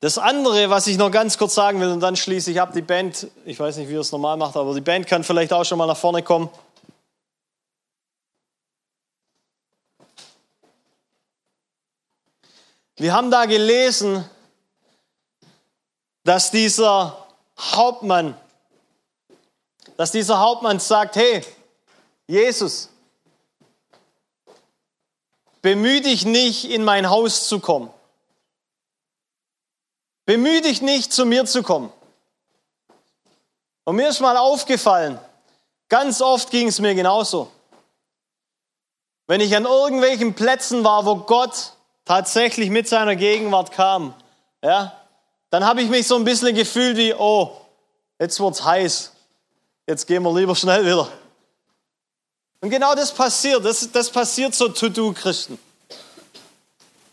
Das 0.03 0.19
andere, 0.19 0.69
was 0.69 0.89
ich 0.89 0.99
noch 0.99 1.13
ganz 1.13 1.39
kurz 1.39 1.55
sagen 1.55 1.81
will, 1.81 1.93
und 1.93 2.01
dann 2.01 2.17
schließe 2.17 2.51
ich 2.51 2.61
ab, 2.61 2.73
die 2.73 2.83
Band, 2.83 3.29
ich 3.45 3.61
weiß 3.61 3.77
nicht, 3.77 3.89
wie 3.89 3.93
ihr 3.93 4.01
es 4.01 4.11
normal 4.11 4.37
macht, 4.37 4.57
aber 4.57 4.75
die 4.75 4.81
Band 4.81 5.07
kann 5.07 5.23
vielleicht 5.23 5.53
auch 5.53 5.63
schon 5.63 5.79
mal 5.79 5.87
nach 5.87 5.97
vorne 5.97 6.25
kommen. 6.25 6.51
Wir 12.97 13.15
haben 13.15 13.31
da 13.31 13.45
gelesen, 13.45 14.29
dass 16.25 16.51
dieser 16.51 17.25
Hauptmann, 17.57 18.37
dass 19.97 20.11
dieser 20.11 20.41
Hauptmann 20.41 20.81
sagt, 20.81 21.15
hey, 21.15 21.45
Jesus, 22.27 22.89
bemühe 25.61 26.01
dich 26.01 26.25
nicht, 26.25 26.69
in 26.69 26.83
mein 26.83 27.09
Haus 27.09 27.47
zu 27.47 27.61
kommen. 27.61 27.89
Bemühe 30.25 30.61
dich 30.61 30.83
nicht, 30.83 31.13
zu 31.13 31.27
mir 31.27 31.45
zu 31.47 31.63
kommen. 31.63 31.93
Und 33.85 33.97
mir 33.97 34.09
ist 34.09 34.21
mal 34.21 34.37
aufgefallen, 34.37 35.19
ganz 35.89 36.21
oft 36.21 36.51
ging 36.51 36.69
es 36.69 36.79
mir 36.79 36.95
genauso. 36.95 37.51
Wenn 39.27 39.41
ich 39.41 39.57
an 39.57 39.65
irgendwelchen 39.65 40.35
Plätzen 40.35 40.85
war, 40.85 41.05
wo 41.07 41.17
Gott 41.17 41.73
tatsächlich 42.05 42.71
mit 42.71 42.89
seiner 42.89 43.17
Gegenwart 43.17 43.73
kam, 43.73 44.15
ja, 44.63 44.97
dann 45.51 45.65
habe 45.65 45.83
ich 45.83 45.91
mich 45.91 46.07
so 46.07 46.17
ein 46.17 46.25
bisschen 46.25 46.55
gefühlt 46.55 46.97
wie, 46.97 47.15
oh, 47.15 47.57
jetzt 48.19 48.39
wird's 48.41 48.65
heiß. 48.65 49.13
Jetzt 49.87 50.07
gehen 50.07 50.23
wir 50.23 50.35
lieber 50.35 50.55
schnell 50.55 50.85
wieder. 50.85 51.09
Und 52.61 52.71
genau 52.71 52.95
das 52.95 53.13
passiert, 53.13 53.65
das, 53.65 53.91
das 53.91 54.09
passiert 54.09 54.55
so 54.55 54.69
To-Do-Christen. 54.69 55.59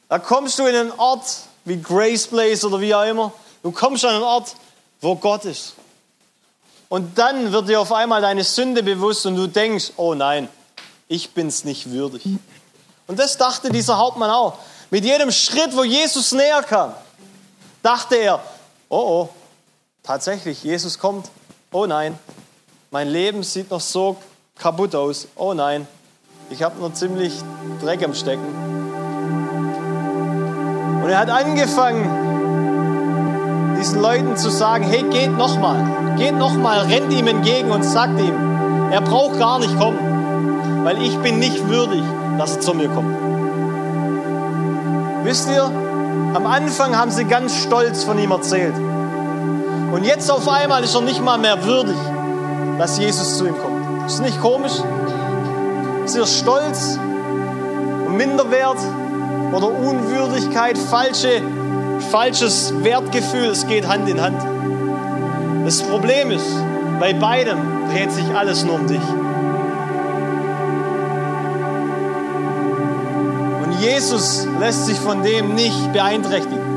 Da 0.07 0.19
kommst 0.19 0.59
du 0.59 0.65
in 0.67 0.75
einen 0.75 0.91
Ort 0.91 1.25
wie 1.69 1.81
Grace 1.81 2.27
Place 2.27 2.65
oder 2.65 2.81
wie 2.81 2.93
auch 2.93 3.05
immer. 3.05 3.31
Du 3.63 3.71
kommst 3.71 4.03
an 4.03 4.15
einen 4.15 4.23
Ort, 4.23 4.55
wo 4.99 5.15
Gott 5.15 5.45
ist. 5.45 5.75
Und 6.89 7.17
dann 7.17 7.51
wird 7.51 7.69
dir 7.69 7.79
auf 7.79 7.91
einmal 7.91 8.21
deine 8.21 8.43
Sünde 8.43 8.81
bewusst 8.81 9.25
und 9.25 9.35
du 9.35 9.47
denkst, 9.47 9.93
oh 9.95 10.15
nein, 10.15 10.49
ich 11.07 11.31
bin's 11.31 11.63
nicht 11.63 11.91
würdig. 11.91 12.23
Und 13.07 13.19
das 13.19 13.37
dachte 13.37 13.69
dieser 13.69 13.97
Hauptmann 13.97 14.31
auch. 14.31 14.57
Mit 14.89 15.05
jedem 15.05 15.31
Schritt, 15.31 15.75
wo 15.75 15.83
Jesus 15.83 16.31
näher 16.31 16.63
kam, 16.63 16.93
dachte 17.83 18.15
er, 18.15 18.43
oh 18.89 18.97
oh, 18.97 19.29
tatsächlich, 20.01 20.63
Jesus 20.63 20.97
kommt. 20.97 21.29
Oh 21.71 21.85
nein, 21.85 22.17
mein 22.89 23.07
Leben 23.07 23.43
sieht 23.43 23.69
noch 23.69 23.81
so 23.81 24.17
kaputt 24.57 24.95
aus. 24.95 25.27
Oh 25.35 25.53
nein, 25.53 25.87
ich 26.49 26.63
habe 26.63 26.79
noch 26.79 26.93
ziemlich 26.93 27.33
Dreck 27.79 28.03
am 28.03 28.15
Stecken. 28.15 28.68
Und 31.01 31.09
er 31.09 31.19
hat 31.19 31.29
angefangen, 31.29 32.29
diesen 33.79 34.01
Leuten 34.01 34.35
zu 34.35 34.49
sagen, 34.49 34.83
hey, 34.83 35.03
geht 35.03 35.37
nochmal, 35.37 36.15
geht 36.17 36.37
nochmal, 36.37 36.79
rennt 36.79 37.13
ihm 37.13 37.27
entgegen 37.27 37.71
und 37.71 37.83
sagt 37.83 38.19
ihm, 38.19 38.33
er 38.91 39.01
braucht 39.01 39.39
gar 39.39 39.59
nicht 39.59 39.77
kommen, 39.79 40.83
weil 40.83 41.01
ich 41.01 41.17
bin 41.19 41.39
nicht 41.39 41.67
würdig, 41.69 42.03
dass 42.37 42.55
er 42.55 42.61
zu 42.61 42.73
mir 42.73 42.89
kommt. 42.89 43.15
Wisst 45.23 45.49
ihr, 45.49 45.63
am 46.33 46.45
Anfang 46.45 46.97
haben 46.97 47.11
sie 47.11 47.25
ganz 47.25 47.55
stolz 47.55 48.03
von 48.03 48.19
ihm 48.19 48.31
erzählt. 48.31 48.75
Und 49.91 50.03
jetzt 50.03 50.29
auf 50.29 50.47
einmal 50.47 50.83
ist 50.83 50.95
er 50.95 51.01
nicht 51.01 51.23
mal 51.23 51.37
mehr 51.37 51.63
würdig, 51.65 51.97
dass 52.77 52.99
Jesus 52.99 53.37
zu 53.37 53.47
ihm 53.47 53.55
kommt. 53.57 54.05
Ist 54.07 54.21
nicht 54.21 54.41
komisch? 54.41 54.73
Ist 56.05 56.15
ihr 56.15 56.25
Stolz 56.25 56.99
und 58.07 58.17
Minderwert 58.17 58.77
oder 59.51 59.67
Unwürdigkeit, 59.67 60.77
falsche, 60.77 61.41
falsches 62.11 62.73
Wertgefühl? 62.83 63.45
Es 63.45 63.67
geht 63.67 63.87
Hand 63.87 64.07
in 64.09 64.21
Hand. 64.21 64.41
Das 65.65 65.81
Problem 65.83 66.31
ist, 66.31 66.45
bei 66.99 67.13
beidem 67.13 67.57
dreht 67.93 68.11
sich 68.11 68.25
alles 68.35 68.63
nur 68.65 68.75
um 68.75 68.87
dich. 68.87 69.01
Und 73.63 73.81
Jesus 73.81 74.47
lässt 74.59 74.85
sich 74.85 74.97
von 74.97 75.23
dem 75.23 75.55
nicht 75.55 75.93
beeinträchtigen. 75.93 76.69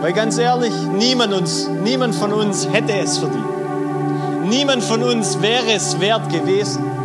Weil 0.00 0.12
ganz 0.12 0.38
ehrlich, 0.38 0.72
niemand, 0.96 1.34
uns, 1.34 1.68
niemand 1.82 2.14
von 2.14 2.32
uns 2.32 2.68
hätte 2.70 2.92
es 2.92 3.18
verdient. 3.18 3.44
Niemand 4.48 4.84
von 4.84 5.02
uns 5.02 5.42
wäre 5.42 5.72
es 5.72 5.98
wert 6.00 6.30
gewesen. 6.30 6.95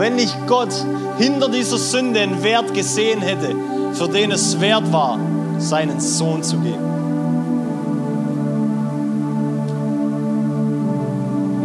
Wenn 0.00 0.16
nicht 0.16 0.34
Gott 0.46 0.72
hinter 1.18 1.50
dieser 1.50 1.76
Sünde 1.76 2.20
einen 2.20 2.42
Wert 2.42 2.72
gesehen 2.72 3.20
hätte, 3.20 3.54
für 3.92 4.08
den 4.08 4.30
es 4.30 4.58
wert 4.58 4.90
war, 4.94 5.18
seinen 5.58 6.00
Sohn 6.00 6.42
zu 6.42 6.56
geben. 6.56 6.82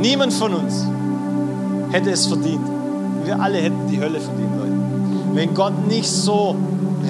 Niemand 0.01 0.33
von 0.33 0.53
uns 0.53 0.86
hätte 1.91 2.09
es 2.09 2.25
verdient. 2.27 2.67
Wir 3.23 3.39
alle 3.39 3.57
hätten 3.57 3.88
die 3.89 4.01
Hölle 4.01 4.19
verdient, 4.19 4.51
Leute. 4.59 4.73
Wenn 5.31 5.53
Gott 5.53 5.88
nicht 5.88 6.11
so 6.11 6.57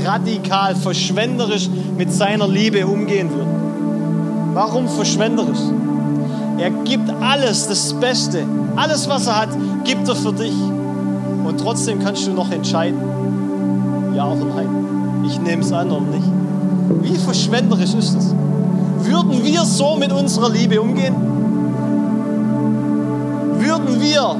radikal 0.05 0.75
verschwenderisch 0.75 1.67
mit 1.97 2.13
seiner 2.13 2.47
Liebe 2.47 2.85
umgehen 2.85 3.31
würde. 3.31 3.49
Warum 4.53 4.87
verschwenderisch? 4.87 5.71
Er 6.59 6.69
gibt 6.69 7.09
alles, 7.19 7.67
das 7.67 7.93
Beste, 7.93 8.45
alles, 8.75 9.09
was 9.09 9.25
er 9.25 9.41
hat, 9.41 9.49
gibt 9.85 10.07
er 10.07 10.15
für 10.15 10.31
dich. 10.31 10.53
Und 11.55 11.61
trotzdem 11.61 11.99
kannst 11.99 12.27
du 12.27 12.31
noch 12.31 12.51
entscheiden, 12.51 12.99
ja 14.13 14.29
oder 14.29 14.43
nein. 14.43 15.23
Ich 15.25 15.39
nehme 15.39 15.61
es 15.61 15.71
an 15.71 15.89
oder 15.89 16.01
nicht. 16.01 16.27
Wie 17.01 17.15
verschwenderisch 17.15 17.93
ist 17.93 18.13
das? 18.13 18.35
Würden 18.99 19.41
wir 19.41 19.61
so 19.61 19.95
mit 19.95 20.11
unserer 20.11 20.49
Liebe 20.49 20.81
umgehen? 20.81 21.15
Würden 23.57 24.01
wir, 24.01 24.35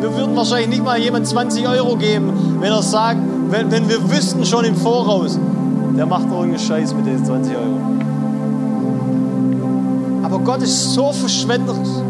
wir 0.00 0.16
würden 0.16 0.34
wahrscheinlich 0.34 0.68
nicht 0.68 0.82
mal 0.82 0.98
jemand 0.98 1.26
20 1.26 1.68
Euro 1.68 1.96
geben, 1.96 2.32
wenn 2.60 2.72
er 2.72 2.82
sagt, 2.82 3.20
wenn, 3.50 3.70
wenn 3.70 3.86
wir 3.90 4.10
wüssten 4.10 4.46
schon 4.46 4.64
im 4.64 4.74
Voraus, 4.74 5.38
der 5.98 6.06
macht 6.06 6.30
irgendeinen 6.30 6.58
Scheiß 6.58 6.94
mit 6.94 7.04
den 7.04 7.22
20 7.22 7.56
Euro. 7.58 7.78
Aber 10.22 10.38
Gott 10.38 10.62
ist 10.62 10.94
so 10.94 11.12
verschwenderisch, 11.12 12.00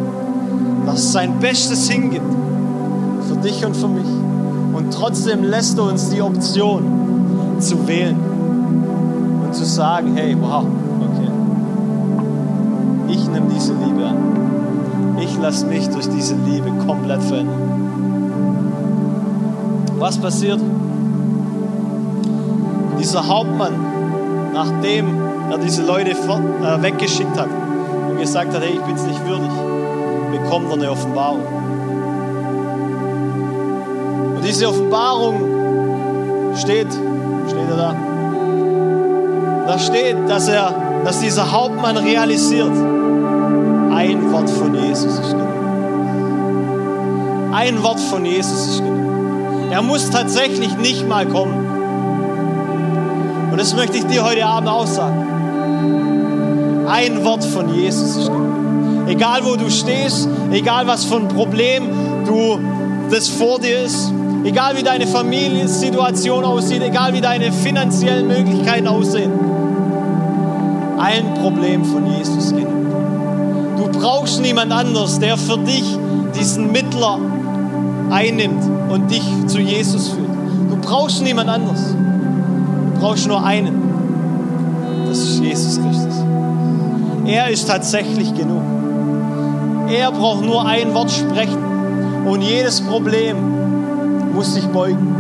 dass 0.87 1.01
es 1.01 1.11
sein 1.11 1.41
Bestes 1.41 1.91
hingibt. 1.91 2.33
Für 3.27 3.37
dich 3.37 3.67
und 3.67 3.77
für 3.77 3.89
mich. 3.89 4.07
Und 4.75 4.93
trotzdem 4.93 5.45
lässt 5.45 5.79
er 5.79 5.85
uns 5.85 6.11
die 6.11 6.21
Option 6.21 7.57
zu 7.61 7.87
wählen 7.87 8.17
und 9.45 9.55
zu 9.55 9.65
sagen, 9.65 10.15
hey, 10.15 10.37
wow, 10.41 10.65
okay. 11.01 11.31
Ich 13.09 13.29
nehme 13.29 13.47
diese 13.55 13.73
Liebe 13.75 14.05
an. 14.07 15.19
Ich 15.21 15.39
lasse 15.39 15.67
mich 15.67 15.89
durch 15.89 16.09
diese 16.09 16.35
Liebe 16.45 16.71
komplett 16.87 17.23
verändern. 17.23 17.61
Was 19.99 20.19
passiert? 20.19 20.61
dieser 23.05 23.29
Hauptmann, 23.29 23.75
nachdem 24.55 25.07
er 25.51 25.59
diese 25.59 25.85
Leute 25.85 26.13
äh, 26.13 26.83
weggeschickt 26.83 27.39
hat 27.39 27.49
und 28.09 28.19
gesagt 28.19 28.55
hat, 28.55 28.63
hey, 28.63 28.73
ich 28.73 28.81
bin 28.81 28.95
es 28.95 29.05
nicht 29.05 29.27
würdig, 29.27 29.51
bekommt 30.33 30.69
er 30.69 30.75
eine 30.75 30.91
Offenbarung. 30.91 31.43
Diese 34.47 34.69
Offenbarung 34.69 36.55
steht, 36.57 36.93
steht 37.49 37.71
er 37.71 37.77
da? 37.77 37.97
Da 39.67 39.79
steht, 39.79 40.17
dass 40.29 40.49
er, 40.49 41.03
dass 41.05 41.21
dieser 41.21 41.51
Hauptmann 41.51 41.97
realisiert, 41.97 42.69
ein 42.69 44.33
Wort 44.33 44.51
von 44.51 44.75
Jesus 44.75 45.19
ist 45.19 45.31
genug. 45.31 45.49
Ein 47.53 47.83
Wort 47.83 48.01
von 48.01 48.27
Jesus 48.27 48.67
ist 48.67 48.79
genug. 48.81 49.71
Er 49.71 49.81
muss 49.81 50.11
tatsächlich 50.11 50.77
nicht 50.77 51.09
mal 51.09 51.27
kommen. 51.27 51.55
Und 53.51 53.59
das 53.59 53.75
möchte 53.75 53.97
ich 53.97 54.05
dir 54.05 54.25
heute 54.25 54.45
Abend 54.45 54.69
auch 54.69 54.87
sagen. 54.87 55.27
Ein 56.87 57.25
Wort 57.25 57.45
von 57.45 57.73
Jesus 57.75 58.17
ist 58.17 58.27
genug. 58.27 59.09
Egal 59.09 59.45
wo 59.45 59.57
du 59.57 59.71
stehst, 59.71 60.29
egal 60.53 60.87
was 60.87 61.05
für 61.05 61.17
ein 61.17 61.29
Problem 61.29 61.85
du 62.27 62.59
das 63.11 63.29
vor 63.29 63.59
dir 63.59 63.83
ist, 63.83 64.13
egal 64.45 64.77
wie 64.77 64.83
deine 64.83 65.07
Familiensituation 65.07 66.45
aussieht, 66.45 66.83
egal 66.83 67.13
wie 67.15 67.21
deine 67.21 67.53
finanziellen 67.53 68.29
Möglichkeiten 68.29 68.87
aussehen. 68.87 69.33
Ein 70.99 71.35
Problem 71.35 71.85
von 71.85 72.07
Jesus 72.07 72.51
genug. 72.51 72.69
Du 73.77 73.99
brauchst 73.99 74.41
niemand 74.41 74.73
anders, 74.73 75.19
der 75.19 75.37
für 75.37 75.59
dich 75.59 75.85
diesen 76.39 76.73
Mittler 76.73 77.19
einnimmt 78.11 78.63
und 78.91 79.11
dich 79.11 79.25
zu 79.47 79.59
Jesus 79.59 80.09
führt. 80.09 80.31
Du 80.71 80.77
brauchst 80.77 81.23
niemand 81.23 81.51
anders 81.51 81.95
brauchst 83.05 83.29
nur 83.29 83.45
einen. 83.45 83.83
Das 85.07 85.19
ist 85.19 85.41
Jesus 85.41 85.79
Christus. 85.79 86.25
Er 87.27 87.51
ist 87.51 87.67
tatsächlich 87.67 88.35
genug. 88.35 88.63
Er 89.91 90.11
braucht 90.11 90.43
nur 90.43 90.67
ein 90.67 90.95
Wort 90.95 91.11
sprechen 91.11 91.63
und 92.25 92.41
jedes 92.41 92.81
Problem 92.81 93.37
muss 94.35 94.55
sich 94.55 94.67
beugen. 94.67 95.15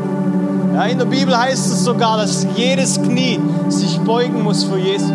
Ja, 0.75 0.85
in 0.87 0.99
der 0.99 1.05
Bibel 1.05 1.39
heißt 1.39 1.67
es 1.67 1.85
sogar, 1.85 2.17
dass 2.17 2.47
jedes 2.57 3.01
Knie 3.01 3.41
sich 3.69 3.99
beugen 4.01 4.43
muss 4.43 4.65
für 4.65 4.79
Jesus. 4.79 5.13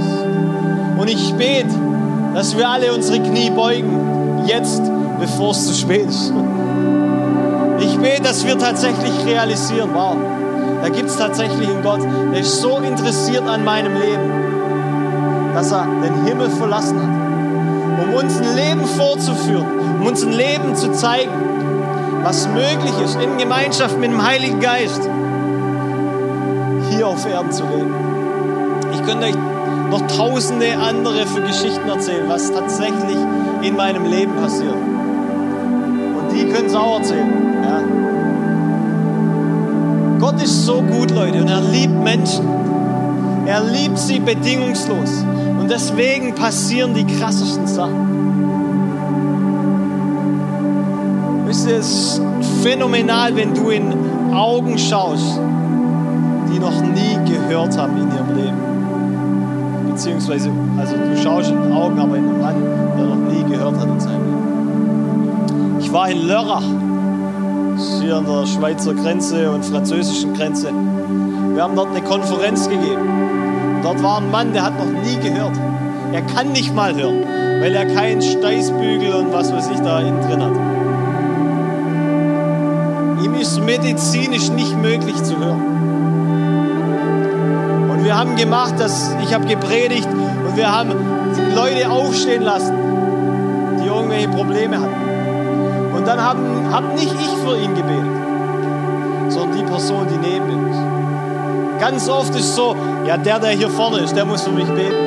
Und 0.97 1.09
ich 1.09 1.33
bete, 1.33 1.67
dass 2.33 2.57
wir 2.57 2.67
alle 2.67 2.93
unsere 2.93 3.19
Knie 3.19 3.49
beugen, 3.49 4.43
jetzt, 4.45 4.81
bevor 5.19 5.51
es 5.51 5.67
zu 5.67 5.73
spät 5.73 6.07
ist. 6.07 6.31
Ich 7.79 7.97
bete, 7.97 8.21
dass 8.23 8.45
wir 8.45 8.57
tatsächlich 8.57 9.11
realisieren, 9.25 9.89
wow, 9.93 10.15
da 10.81 10.89
gibt 10.89 11.09
es 11.09 11.17
tatsächlich 11.17 11.67
einen 11.67 11.83
Gott, 11.83 12.01
der 12.31 12.39
ist 12.39 12.61
so 12.61 12.77
interessiert 12.77 13.47
an 13.47 13.65
meinem 13.65 13.93
Leben, 13.95 14.31
dass 15.53 15.71
er 15.73 15.85
den 16.03 16.25
Himmel 16.25 16.49
verlassen 16.49 16.97
hat, 17.01 18.07
um 18.07 18.13
uns 18.13 18.39
ein 18.39 18.55
Leben 18.55 18.85
vorzuführen, 18.85 19.65
um 19.99 20.07
uns 20.07 20.23
ein 20.23 20.31
Leben 20.31 20.73
zu 20.75 20.91
zeigen, 20.93 21.48
was 22.23 22.47
möglich 22.47 22.93
ist, 23.03 23.15
in 23.21 23.37
Gemeinschaft 23.37 23.97
mit 23.99 24.11
dem 24.11 24.23
Heiligen 24.25 24.59
Geist 24.59 25.09
hier 26.89 27.07
auf 27.07 27.25
Erden 27.25 27.51
zu 27.51 27.63
leben. 27.63 27.93
Ich 28.93 29.03
könnte 29.03 29.27
euch 29.27 29.35
noch 29.89 30.05
tausende 30.07 30.77
andere 30.77 31.25
für 31.25 31.41
Geschichten 31.41 31.87
erzählen, 31.87 32.27
was 32.27 32.51
tatsächlich 32.51 33.17
in 33.61 33.75
meinem 33.75 34.05
Leben 34.05 34.35
passiert. 34.35 34.75
Und 34.75 36.31
die 36.33 36.45
können 36.49 36.67
es 36.67 36.75
auch 36.75 36.99
erzählen. 36.99 37.63
Ja. 37.63 37.81
Gott 40.19 40.41
ist 40.41 40.65
so 40.65 40.81
gut, 40.81 41.11
Leute, 41.11 41.41
und 41.41 41.49
er 41.49 41.61
liebt 41.61 42.03
Menschen. 42.03 42.45
Er 43.45 43.63
liebt 43.63 43.97
sie 43.97 44.19
bedingungslos. 44.19 45.23
Und 45.59 45.71
deswegen 45.71 46.35
passieren 46.35 46.93
die 46.93 47.05
krassesten 47.05 47.65
Sachen. 47.65 48.08
Ihr, 51.49 51.55
es 51.55 51.65
ist 51.65 52.21
phänomenal, 52.61 53.35
wenn 53.35 53.55
du 53.55 53.69
in 53.69 53.91
Augen 54.33 54.77
schaust, 54.77 55.39
die 56.53 56.59
noch 56.59 56.79
nie 56.81 57.17
gehört 57.27 57.75
haben 57.75 57.97
in 57.97 58.07
ihrem 58.11 58.35
Leben. 58.35 59.89
Beziehungsweise, 59.89 60.51
also 60.77 60.95
du 60.95 61.17
schaust 61.17 61.49
in 61.49 61.71
Augen, 61.71 61.99
aber 61.99 62.17
in 62.17 62.25
einem 62.25 62.39
Mann, 62.39 62.55
der 62.97 63.05
noch 63.05 63.33
nie 63.33 63.43
gehört 63.51 63.79
hat 63.79 63.87
in 63.87 63.99
seinem 63.99 64.25
Leben. 64.25 65.79
Ich 65.79 65.91
war 65.91 66.09
in 66.09 66.27
Lörrach, 66.27 66.63
hier 67.99 68.17
an 68.17 68.25
der 68.25 68.45
Schweizer 68.45 68.93
Grenze 68.93 69.49
und 69.49 69.65
französischen 69.65 70.35
Grenze. 70.35 70.67
Wir 70.67 71.63
haben 71.63 71.75
dort 71.75 71.89
eine 71.89 72.01
Konferenz 72.01 72.69
gegeben. 72.69 73.81
Dort 73.81 74.03
war 74.03 74.17
ein 74.17 74.29
Mann, 74.29 74.53
der 74.53 74.65
hat 74.65 74.73
noch 74.77 74.85
nie 74.85 75.17
gehört. 75.27 75.57
Er 76.13 76.21
kann 76.21 76.51
nicht 76.51 76.75
mal 76.75 76.93
hören, 76.93 77.23
weil 77.59 77.73
er 77.73 77.85
keinen 77.87 78.21
Steißbügel 78.21 79.13
und 79.13 79.33
was 79.33 79.51
weiß 79.51 79.71
ich 79.73 79.79
da 79.79 79.99
innen 80.01 80.21
drin 80.21 80.43
hat. 80.43 80.68
Ist 83.39 83.61
medizinisch 83.61 84.49
nicht 84.49 84.75
möglich 84.77 85.15
zu 85.23 85.37
hören. 85.37 85.61
Und 87.89 88.03
wir 88.03 88.17
haben 88.17 88.35
gemacht, 88.35 88.73
dass 88.77 89.15
ich 89.23 89.33
habe 89.33 89.45
gepredigt 89.45 90.09
und 90.45 90.57
wir 90.57 90.69
haben 90.69 90.91
Leute 91.55 91.89
aufstehen 91.89 92.43
lassen, 92.43 92.73
die 93.81 93.87
irgendwelche 93.87 94.27
Probleme 94.27 94.81
hatten. 94.81 95.95
Und 95.95 96.05
dann 96.05 96.21
haben 96.21 96.69
hab 96.69 96.93
nicht 96.95 97.13
ich 97.13 97.37
für 97.45 97.57
ihn 97.57 97.75
gebetet, 97.75 98.11
sondern 99.29 99.57
die 99.57 99.63
Person, 99.63 100.05
die 100.09 100.17
neben 100.17 100.49
ihm 100.49 100.67
ist. 100.67 101.79
Ganz 101.79 102.09
oft 102.09 102.35
ist 102.35 102.55
so, 102.55 102.75
ja, 103.07 103.15
der, 103.15 103.39
der 103.39 103.51
hier 103.51 103.69
vorne 103.69 103.99
ist, 103.99 104.17
der 104.17 104.25
muss 104.25 104.41
für 104.41 104.51
mich 104.51 104.67
beten. 104.67 104.97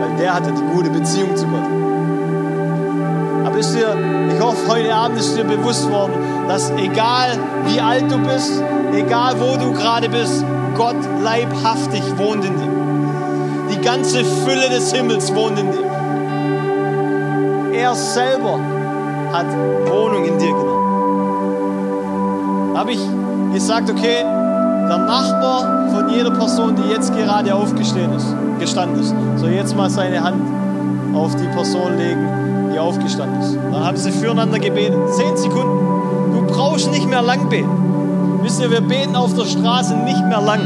Weil 0.00 0.16
der 0.18 0.34
hatte 0.34 0.50
die 0.50 0.74
gute 0.74 0.90
Beziehung 0.90 1.36
zu 1.36 1.46
Gott. 1.46 1.68
Aber 3.46 3.56
ist 3.58 3.74
dir, 3.74 3.96
ich 4.34 4.40
hoffe, 4.42 4.66
heute 4.68 4.92
Abend 4.92 5.20
ist 5.20 5.36
dir 5.36 5.44
bewusst 5.44 5.88
worden, 5.88 6.14
dass 6.50 6.70
egal 6.70 7.38
wie 7.66 7.80
alt 7.80 8.10
du 8.10 8.18
bist, 8.18 8.60
egal 8.92 9.34
wo 9.38 9.56
du 9.56 9.72
gerade 9.72 10.08
bist, 10.08 10.44
Gott 10.76 10.96
leibhaftig 11.22 12.02
wohnt 12.16 12.44
in 12.44 12.56
dir. 12.56 12.68
Die 13.72 13.80
ganze 13.80 14.24
Fülle 14.24 14.68
des 14.68 14.92
Himmels 14.92 15.32
wohnt 15.32 15.60
in 15.60 15.70
dir. 15.70 15.84
Er 17.72 17.94
selber 17.94 18.58
hat 19.32 19.46
Wohnung 19.88 20.24
in 20.24 20.38
dir 20.40 20.48
genommen. 20.48 20.86
Habe 22.76 22.92
ich 22.94 23.00
gesagt, 23.54 23.88
okay, 23.88 24.24
der 24.24 24.98
Nachbar 24.98 25.88
von 25.94 26.08
jeder 26.08 26.32
Person, 26.32 26.74
die 26.74 26.90
jetzt 26.90 27.16
gerade 27.16 27.54
aufgestanden 27.54 28.16
ist, 28.16 28.34
gestanden 28.58 29.00
ist, 29.00 29.14
soll 29.36 29.50
jetzt 29.50 29.76
mal 29.76 29.88
seine 29.88 30.20
Hand 30.20 30.42
auf 31.14 31.36
die 31.36 31.46
Person 31.46 31.96
legen, 31.96 32.26
die 32.74 32.78
aufgestanden 32.80 33.40
ist. 33.40 33.54
Dann 33.54 33.84
haben 33.86 33.96
sie 33.96 34.10
füreinander 34.10 34.58
gebetet. 34.58 34.98
Zehn 35.14 35.36
Sekunden. 35.36 35.89
Brauchst 36.50 36.90
nicht 36.90 37.08
mehr 37.08 37.22
lang 37.22 37.48
beten. 37.48 38.40
Wisst 38.42 38.60
ihr, 38.60 38.70
wir 38.70 38.80
beten 38.80 39.16
auf 39.16 39.34
der 39.34 39.44
Straße 39.44 39.94
nicht 39.96 40.24
mehr 40.26 40.40
lang. 40.40 40.60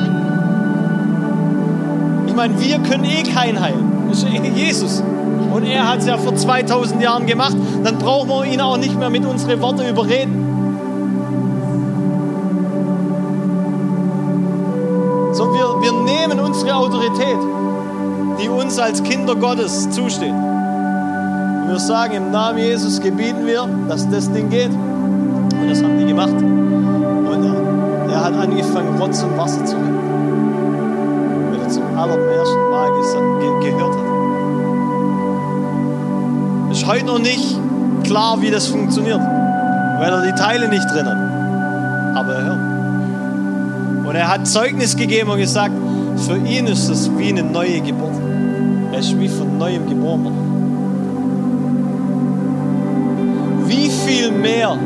Ich 2.27 2.35
meine, 2.35 2.61
wir 2.61 2.79
können 2.81 3.05
eh 3.05 3.23
keinen 3.23 3.61
heilen. 3.61 4.09
Das 4.09 4.23
ist 4.23 4.29
Jesus. 4.57 5.03
Und 5.53 5.65
er 5.65 5.89
hat 5.89 6.01
es 6.01 6.07
ja 6.07 6.19
vor 6.19 6.35
2000 6.35 7.03
Jahren 7.03 7.27
gemacht. 7.27 7.57
Dann 7.85 7.99
brauchen 7.99 8.29
wir 8.29 8.45
ihn 8.45 8.61
auch 8.61 8.77
nicht 8.77 8.99
mehr 8.99 9.11
mit 9.11 9.25
unseren 9.25 9.61
Worten 9.61 9.89
überreden. 9.89 10.45
So, 15.33 15.53
wir, 15.53 15.83
wir 15.83 15.93
nehmen 15.93 16.41
unsere 16.41 16.75
Autorität, 16.77 17.39
die 18.41 18.49
uns 18.49 18.79
als 18.79 19.03
Kinder 19.03 19.35
Gottes 19.35 19.91
zusteht. 19.91 20.31
Und 20.33 21.69
wir 21.69 21.79
sagen, 21.79 22.15
im 22.15 22.31
Namen 22.31 22.59
Jesus 22.59 23.01
gebieten 23.01 23.47
wir, 23.47 23.69
dass 23.89 24.09
das 24.09 24.31
Ding 24.33 24.49
geht. 24.49 24.71
Und 25.61 25.69
das 25.71 25.83
haben 25.83 25.99
die 25.99 26.07
gemacht. 26.07 26.35
Und 26.35 27.45
er, 27.45 28.13
er 28.13 28.25
hat 28.25 28.35
angefangen, 28.35 28.99
Rotz 29.01 29.23
und 29.23 29.37
Wasser 29.37 29.65
zu 29.65 29.77
retten. 29.77 29.99
Weil 31.51 31.61
er 31.61 31.69
zum 31.69 31.85
allerersten 31.97 32.71
Mal 32.71 32.91
ge 33.41 33.71
gehört 33.71 33.95
hat. 33.95 34.05
Ist 36.73 36.87
heute 36.87 37.07
noch 37.07 37.19
nicht 37.19 37.59
klar, 38.05 38.41
wie 38.41 38.51
das 38.51 38.67
funktioniert, 38.67 39.21
weil 39.21 40.13
er 40.13 40.23
die 40.23 40.33
Teile 40.33 40.69
nicht 40.69 40.85
drin 40.91 41.07
hat. 41.07 41.17
Aber 42.17 42.35
er 42.35 42.45
hört. 42.45 44.07
Und 44.07 44.15
er 44.15 44.29
hat 44.29 44.47
Zeugnis 44.47 44.97
gegeben 44.97 45.31
und 45.31 45.39
gesagt, 45.39 45.75
für 46.17 46.37
ihn 46.37 46.67
ist 46.67 46.89
es 46.89 47.11
wie 47.17 47.29
eine 47.29 47.43
neue 47.43 47.81
Geburt. 47.81 48.15
Er 48.93 48.99
ist 48.99 49.19
wie 49.19 49.29
von 49.29 49.59
neuem 49.59 49.89
geboren. 49.89 50.33
Wie 53.67 53.91
viel 53.91 54.31
mehr 54.31 54.77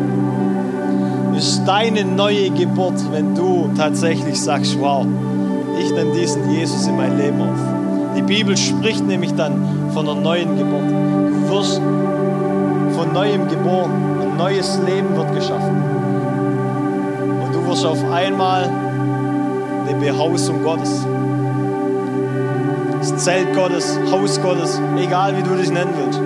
ist 1.38 1.64
deine 1.66 2.04
neue 2.04 2.50
Geburt, 2.50 3.00
wenn 3.12 3.36
du 3.36 3.70
tatsächlich 3.76 4.40
sagst, 4.40 4.76
wow, 4.80 5.06
ich 5.78 5.92
nehme 5.92 6.12
diesen 6.12 6.50
Jesus 6.50 6.88
in 6.88 6.96
mein 6.96 7.16
Leben 7.16 7.40
auf. 7.40 8.16
Die 8.16 8.22
Bibel 8.22 8.56
spricht 8.56 9.06
nämlich 9.06 9.32
dann 9.34 9.90
von 9.94 10.08
einer 10.08 10.20
neuen 10.20 10.58
Geburt. 10.58 10.90
Du 10.90 11.50
wirst 11.50 11.80
von 12.96 13.12
neuem 13.12 13.46
geboren. 13.46 13.92
Ein 14.20 14.36
neues 14.36 14.80
Leben 14.84 15.14
wird 15.14 15.32
geschaffen. 15.32 15.76
Und 17.44 17.54
du 17.54 17.66
wirst 17.68 17.86
auf 17.86 18.02
einmal 18.10 18.64
eine 19.88 19.96
Behausung 20.00 20.64
Gottes. 20.64 21.06
Das 22.98 23.16
Zelt 23.24 23.54
Gottes, 23.54 23.96
Haus 24.10 24.42
Gottes, 24.42 24.80
egal 24.98 25.36
wie 25.36 25.42
du 25.44 25.54
dich 25.54 25.70
nennen 25.70 25.94
willst. 25.96 26.20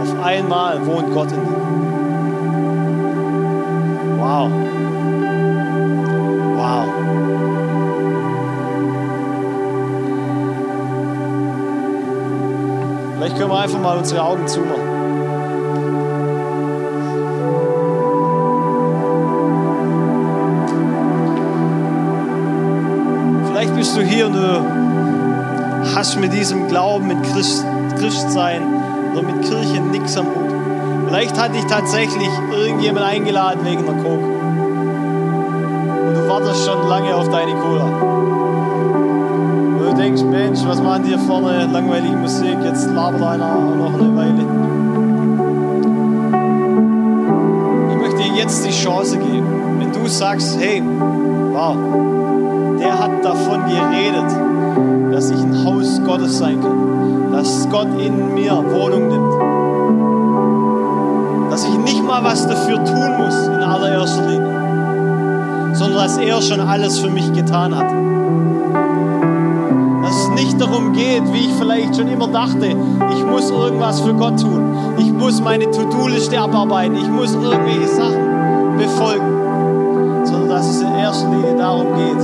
Auf 0.00 0.24
einmal 0.24 0.86
wohnt 0.86 1.12
Gott 1.12 1.32
in 1.32 1.40
dir. 1.40 1.49
Einfach 13.80 13.92
mal 13.92 13.98
unsere 13.98 14.22
Augen 14.22 14.46
zumachen. 14.46 14.74
Vielleicht 23.46 23.74
bist 23.74 23.96
du 23.96 24.02
hier 24.02 24.26
und 24.26 24.34
du 24.34 25.94
hast 25.96 26.20
mit 26.20 26.34
diesem 26.34 26.68
Glauben, 26.68 27.06
mit 27.06 27.22
Christ, 27.22 27.64
Christsein 27.98 28.60
oder 29.14 29.22
mit 29.22 29.48
Kirche 29.48 29.80
nichts 29.80 30.14
am 30.18 30.26
Hut. 30.26 30.52
Vielleicht 31.08 31.40
hat 31.40 31.54
dich 31.54 31.64
tatsächlich 31.64 32.28
irgendjemand 32.52 33.06
eingeladen 33.06 33.64
wegen 33.64 33.86
der 33.86 33.94
Coke. 33.94 34.26
Und 36.06 36.14
du 36.16 36.28
wartest 36.28 36.66
schon 36.66 36.86
lange 36.86 37.16
auf 37.16 37.30
deine 37.30 37.54
Cola 37.54 38.39
denkst, 40.00 40.22
Mensch, 40.22 40.60
was 40.64 40.82
machen 40.82 41.02
die 41.02 41.10
hier 41.10 41.18
vorne? 41.18 41.68
Langweilige 41.70 42.16
Musik, 42.16 42.56
jetzt 42.64 42.88
labert 42.90 43.22
einer 43.22 43.60
noch 43.76 43.92
eine 43.92 44.16
Weile. 44.16 44.46
Ich 47.90 47.96
möchte 48.00 48.22
dir 48.22 48.34
jetzt 48.38 48.66
die 48.66 48.70
Chance 48.70 49.18
geben, 49.18 49.46
wenn 49.78 49.92
du 49.92 50.08
sagst, 50.08 50.58
hey, 50.58 50.82
wow, 51.52 51.76
der 52.78 52.98
hat 52.98 53.22
davon 53.22 53.60
geredet, 53.66 55.12
dass 55.12 55.30
ich 55.30 55.40
ein 55.40 55.64
Haus 55.66 56.00
Gottes 56.06 56.38
sein 56.38 56.60
kann, 56.62 57.32
dass 57.32 57.68
Gott 57.68 57.88
in 58.00 58.34
mir 58.34 58.52
Wohnung 58.52 59.08
nimmt, 59.08 59.34
dass 61.52 61.64
ich 61.64 61.76
nicht 61.76 62.02
mal 62.02 62.24
was 62.24 62.46
dafür 62.46 62.82
tun 62.84 63.18
muss 63.18 63.48
in 63.48 63.62
allererster 63.62 64.26
Linie, 64.26 65.74
sondern 65.74 65.98
dass 65.98 66.16
er 66.16 66.40
schon 66.40 66.60
alles 66.60 66.98
für 67.00 67.10
mich 67.10 67.30
getan 67.34 67.76
hat 67.76 68.09
darum 70.60 70.92
geht, 70.92 71.22
wie 71.32 71.46
ich 71.46 71.54
vielleicht 71.54 71.96
schon 71.96 72.08
immer 72.08 72.28
dachte, 72.28 72.66
ich 72.66 73.24
muss 73.24 73.50
irgendwas 73.50 74.00
für 74.00 74.14
Gott 74.14 74.40
tun. 74.40 74.74
Ich 74.98 75.10
muss 75.10 75.40
meine 75.40 75.70
To-Do-Liste 75.70 76.38
abarbeiten. 76.38 76.96
Ich 76.96 77.08
muss 77.08 77.34
irgendwelche 77.34 77.88
Sachen 77.88 78.76
befolgen. 78.76 80.24
Sondern 80.24 80.48
dass 80.48 80.68
es 80.68 80.82
in 80.82 80.94
erster 80.94 81.30
Linie 81.30 81.56
darum 81.56 81.86
geht, 81.94 82.20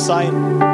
prophesying. 0.00 0.69